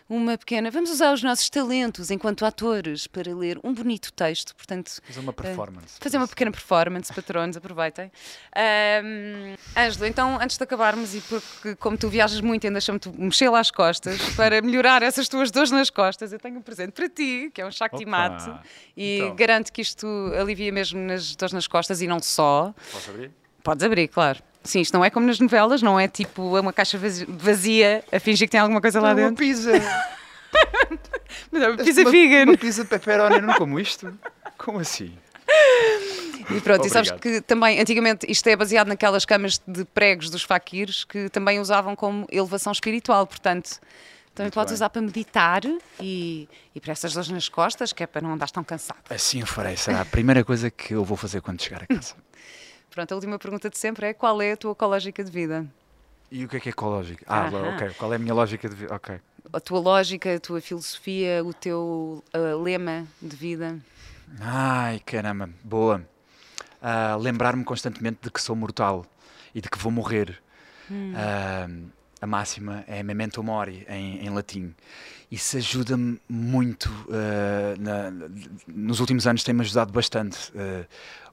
Uma 0.09 0.37
pequena. 0.39 0.71
Vamos 0.71 0.91
usar 0.91 1.13
os 1.13 1.23
nossos 1.23 1.49
talentos 1.51 2.11
enquanto 2.11 2.45
atores 2.45 3.07
para 3.07 3.35
ler 3.35 3.59
um 3.65 3.73
bonito 3.73 4.13
texto. 4.13 4.55
Portanto, 4.55 5.01
Fazer 5.07 5.21
uma 5.21 5.33
performance. 5.33 5.58
Fazer 6.01 6.17
uma 6.17 6.29
pequena 6.29 6.51
performance, 6.51 7.13
patronos, 7.13 7.57
aproveitem. 7.57 8.11
Ahm, 8.55 9.55
Ângelo, 9.77 10.07
então, 10.07 10.39
antes 10.41 10.57
de 10.57 10.65
acabarmos, 10.65 11.15
e 11.15 11.21
porque 11.21 11.75
como 11.77 11.97
tu 11.97 12.09
viajas 12.09 12.41
muito, 12.41 12.67
ainda 12.67 12.79
deixa-me 12.79 13.01
mexer 13.19 13.49
lá 13.49 13.61
as 13.61 13.71
costas, 13.71 14.19
para 14.37 14.61
melhorar 14.63 15.03
essas 15.03 15.29
tuas 15.29 15.51
dores 15.51 15.71
nas 15.71 15.91
costas, 15.91 16.33
eu 16.33 16.39
tenho 16.39 16.59
um 16.59 16.63
presente 16.63 16.93
para 16.93 17.09
ti, 17.09 17.51
que 17.53 17.61
é 17.61 17.67
um 17.67 17.71
Shakti 17.71 18.05
Mate, 18.07 18.51
e 18.97 19.19
então. 19.21 19.37
garanto 19.37 19.73
que 19.73 19.81
isto 19.83 20.07
alivia 20.39 20.73
mesmo 20.73 20.99
nas 21.01 21.35
dores 21.37 21.53
nas 21.53 21.67
costas 21.67 22.01
e 22.03 22.07
não 22.07 22.21
só. 22.21 22.75
Posso 22.93 23.11
abrir? 23.11 23.31
Podes 23.63 23.85
abrir, 23.85 24.09
claro. 24.09 24.39
Sim, 24.65 24.81
isto 24.81 24.93
não 24.95 25.05
é 25.05 25.11
como 25.11 25.27
nas 25.27 25.39
novelas, 25.39 25.81
não 25.83 25.99
é 25.99 26.09
tipo 26.09 26.59
uma 26.59 26.73
caixa 26.73 26.99
vazi- 26.99 27.25
vazia 27.29 28.05
a 28.13 28.19
fingir 28.21 28.47
que 28.49 28.53
tem 28.53 28.61
alguma 28.61 28.81
coisa 28.81 29.01
lá 29.01 29.15
Não, 29.15 29.23
uma 29.23 29.29
dentro. 29.31 29.45
pizza. 29.45 29.71
Mas 31.51 31.63
é 31.63 31.69
uma 31.69 31.77
pizza 31.77 32.01
uma, 32.03 32.11
vegan. 32.11 32.45
Uma 32.45 32.57
pizza 32.59 32.85
pepperoni, 32.85 33.41
não 33.41 33.55
como 33.55 33.79
isto? 33.79 34.13
Como 34.57 34.79
assim? 34.79 35.17
E 36.51 36.61
pronto, 36.61 36.87
e 36.87 36.91
sabes 36.91 37.11
Obrigado. 37.11 37.21
que 37.21 37.41
também, 37.43 37.81
antigamente, 37.81 38.27
isto 38.31 38.47
é 38.49 38.57
baseado 38.57 38.89
naquelas 38.89 39.25
camas 39.25 39.61
de 39.67 39.85
pregos 39.85 40.31
dos 40.31 40.43
faquirs 40.43 41.05
que 41.05 41.29
também 41.29 41.61
usavam 41.61 41.95
como 41.95 42.27
elevação 42.31 42.73
espiritual, 42.73 43.27
portanto, 43.27 43.79
também 44.35 44.47
Muito 44.47 44.55
podes 44.55 44.71
bem. 44.73 44.77
usar 44.77 44.89
para 44.89 45.03
meditar 45.03 45.63
e, 46.01 46.49
e 46.75 46.81
para 46.81 46.93
essas 46.93 47.13
dores 47.13 47.29
nas 47.29 47.49
costas, 47.49 47.93
que 47.93 48.03
é 48.03 48.07
para 48.07 48.23
não 48.23 48.33
andares 48.33 48.53
tão 48.53 48.65
cansado. 48.65 48.99
Assim 49.11 49.43
o 49.43 49.47
farei. 49.47 49.77
Será 49.77 50.01
a 50.01 50.05
primeira 50.05 50.43
coisa 50.45 50.71
que 50.71 50.95
eu 50.95 51.05
vou 51.05 51.17
fazer 51.17 51.41
quando 51.43 51.61
chegar 51.63 51.83
a 51.83 51.87
casa. 51.87 52.15
Pronto, 52.91 53.13
a 53.13 53.15
última 53.17 53.39
pergunta 53.39 53.69
de 53.69 53.77
sempre 53.77 54.07
é 54.07 54.15
qual 54.15 54.41
é 54.41 54.53
a 54.53 54.57
tua 54.57 54.73
ecológica 54.73 55.23
de 55.23 55.31
vida? 55.31 55.67
E 56.31 56.45
o 56.45 56.49
que 56.49 56.57
é 56.57 56.61
que 56.61 56.69
é 56.69 56.73
ecológico? 56.73 57.23
Ah, 57.27 57.47
Aham. 57.47 57.75
ok. 57.75 57.91
Qual 57.99 58.13
é 58.13 58.17
a 58.17 58.19
minha 58.19 58.35
lógica 58.35 58.69
de 58.69 58.75
vida? 58.75 58.95
Ok. 58.95 59.19
A 59.53 59.61
tua 59.61 59.81
lógica, 59.81 60.35
a 60.35 60.41
tua 60.41 60.61
filosofia, 60.61 61.43
o 61.45 61.53
teu 61.53 62.23
ah, 62.33 62.39
lema 62.63 63.07
de 63.21 63.35
vida? 63.37 63.79
Ai, 64.41 65.01
caramba, 65.01 65.49
boa. 65.65 66.03
Ah, 66.83 67.17
Lembrar-me 67.17 67.65
constantemente 67.65 68.19
de 68.23 68.31
que 68.31 68.41
sou 68.41 68.55
mortal 68.55 69.05
e 69.55 69.61
de 69.61 69.69
que 69.69 69.79
vou 69.79 69.91
morrer. 69.93 70.41
Ah, 71.15 71.69
a 72.21 72.27
máxima 72.27 72.85
é 72.89 73.03
memento 73.03 73.43
mori 73.43 73.87
em, 73.89 74.25
em 74.27 74.31
latim. 74.31 74.75
Isso 75.31 75.57
ajuda-me 75.57 76.21
muito. 76.29 76.91
ah, 77.11 77.75
na- 77.79 78.11
nos 78.67 79.01
últimos 79.01 79.27
anos 79.27 79.43
tem-me 79.45 79.61
ajudado 79.63 79.93
bastante. 79.93 80.53
ah, 80.57 80.87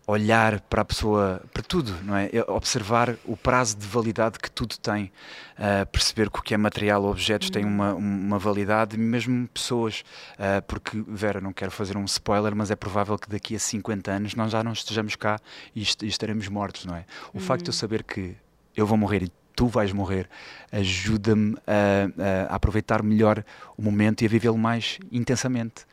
olhar 0.08 0.60
para 0.62 0.84
a 0.84 0.86
pessoa, 0.86 1.42
para 1.52 1.64
tudo, 1.64 1.92
não 2.04 2.16
é? 2.16 2.30
Observar 2.48 3.16
o 3.26 3.36
prazo 3.36 3.76
de 3.78 3.88
validade 3.88 4.38
que 4.38 4.52
tudo 4.52 4.78
tem, 4.78 5.12
ah, 5.58 5.86
perceber 5.88 6.30
que 6.30 6.40
o 6.40 6.42
que 6.44 6.54
é 6.54 6.58
material 6.58 7.02
ou 7.04 7.10
objetos 7.10 7.50
tem 7.50 7.66
uma, 7.66 7.94
uma 7.96 8.38
validade, 8.38 8.98
mesmo 8.98 9.48
pessoas, 9.48 10.04
ah, 10.38 10.62
porque, 10.62 11.04
Vera, 11.08 11.42
não 11.42 11.52
quero 11.52 11.72
fazer 11.72 11.98
um 11.98 12.06
spoiler, 12.06 12.56
mas 12.56 12.70
é 12.70 12.76
provável 12.76 13.18
que 13.18 13.28
daqui 13.30 13.56
a 13.56 13.60
50 13.60 14.12
anos 14.12 14.36
nós 14.36 14.52
já 14.52 14.64
não 14.64 14.74
estejamos 14.74 15.16
cá 15.16 15.40
e, 15.76 15.82
est- 15.82 16.04
e 16.04 16.08
estaremos 16.08 16.48
mortos, 16.48 16.86
não 16.86 16.96
é? 16.96 17.06
O 17.34 17.40
facto 17.40 17.64
de 17.64 17.70
eu 17.70 17.74
saber 17.74 18.04
que 18.04 18.36
eu 18.78 18.86
vou 18.86 18.98
morrer 18.98 19.24
e 19.24 19.32
tu 19.56 19.68
vais 19.68 19.92
morrer 19.94 20.30
ajuda-me 20.72 21.56
a, 21.66 22.46
a 22.52 22.56
aproveitar 22.56 23.02
melhor 23.02 23.44
o 23.78 23.82
momento 23.82 24.22
e 24.22 24.26
a 24.26 24.30
vivê-lo 24.30 24.58
mais 24.58 25.00
intensamente. 25.12 25.86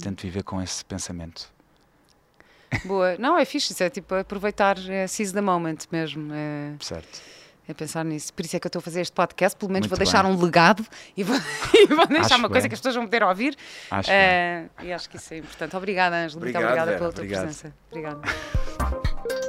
Tento 0.00 0.22
viver 0.22 0.42
com 0.42 0.60
esse 0.60 0.84
pensamento. 0.84 1.50
Boa. 2.84 3.16
Não, 3.18 3.36
é 3.38 3.44
fixe, 3.44 3.72
isso 3.72 3.82
é 3.82 3.90
tipo 3.90 4.14
aproveitar, 4.14 4.76
é 4.88 5.06
seize 5.06 5.32
the 5.32 5.40
moment 5.40 5.78
mesmo. 5.90 6.32
É, 6.34 6.72
Certo. 6.80 7.20
é 7.68 7.74
pensar 7.74 8.04
nisso. 8.04 8.32
Por 8.32 8.44
isso 8.44 8.56
é 8.56 8.60
que 8.60 8.66
eu 8.66 8.68
estou 8.68 8.80
a 8.80 8.82
fazer 8.82 9.00
este 9.02 9.12
podcast, 9.12 9.56
pelo 9.58 9.70
menos 9.72 9.86
Muito 9.86 9.90
vou 9.90 9.98
deixar 10.04 10.22
bem. 10.24 10.32
um 10.32 10.42
legado 10.42 10.84
e 11.16 11.22
vou, 11.22 11.36
e 11.74 11.86
vou 11.86 12.06
deixar 12.06 12.24
Acho 12.26 12.36
uma 12.38 12.48
coisa 12.48 12.62
bem. 12.62 12.68
que 12.70 12.74
as 12.74 12.80
pessoas 12.80 12.94
vão 12.96 13.04
poder 13.04 13.22
ouvir. 13.22 13.56
Acho 13.90 14.10
Eh, 14.10 14.64
e 14.82 14.92
acho 14.92 15.08
que 15.10 15.16
isso 15.16 15.34
é 15.34 15.38
importante. 15.38 15.76
Obrigada, 15.76 16.16
Ângelo. 16.16 16.40
Muito 16.42 16.56
obrigada 16.56 16.86
Vera. 16.86 16.98
pela 16.98 17.12
tua 17.12 17.22
Obrigado. 17.24 17.42
presença. 17.44 17.74
Obrigada. 17.90 19.41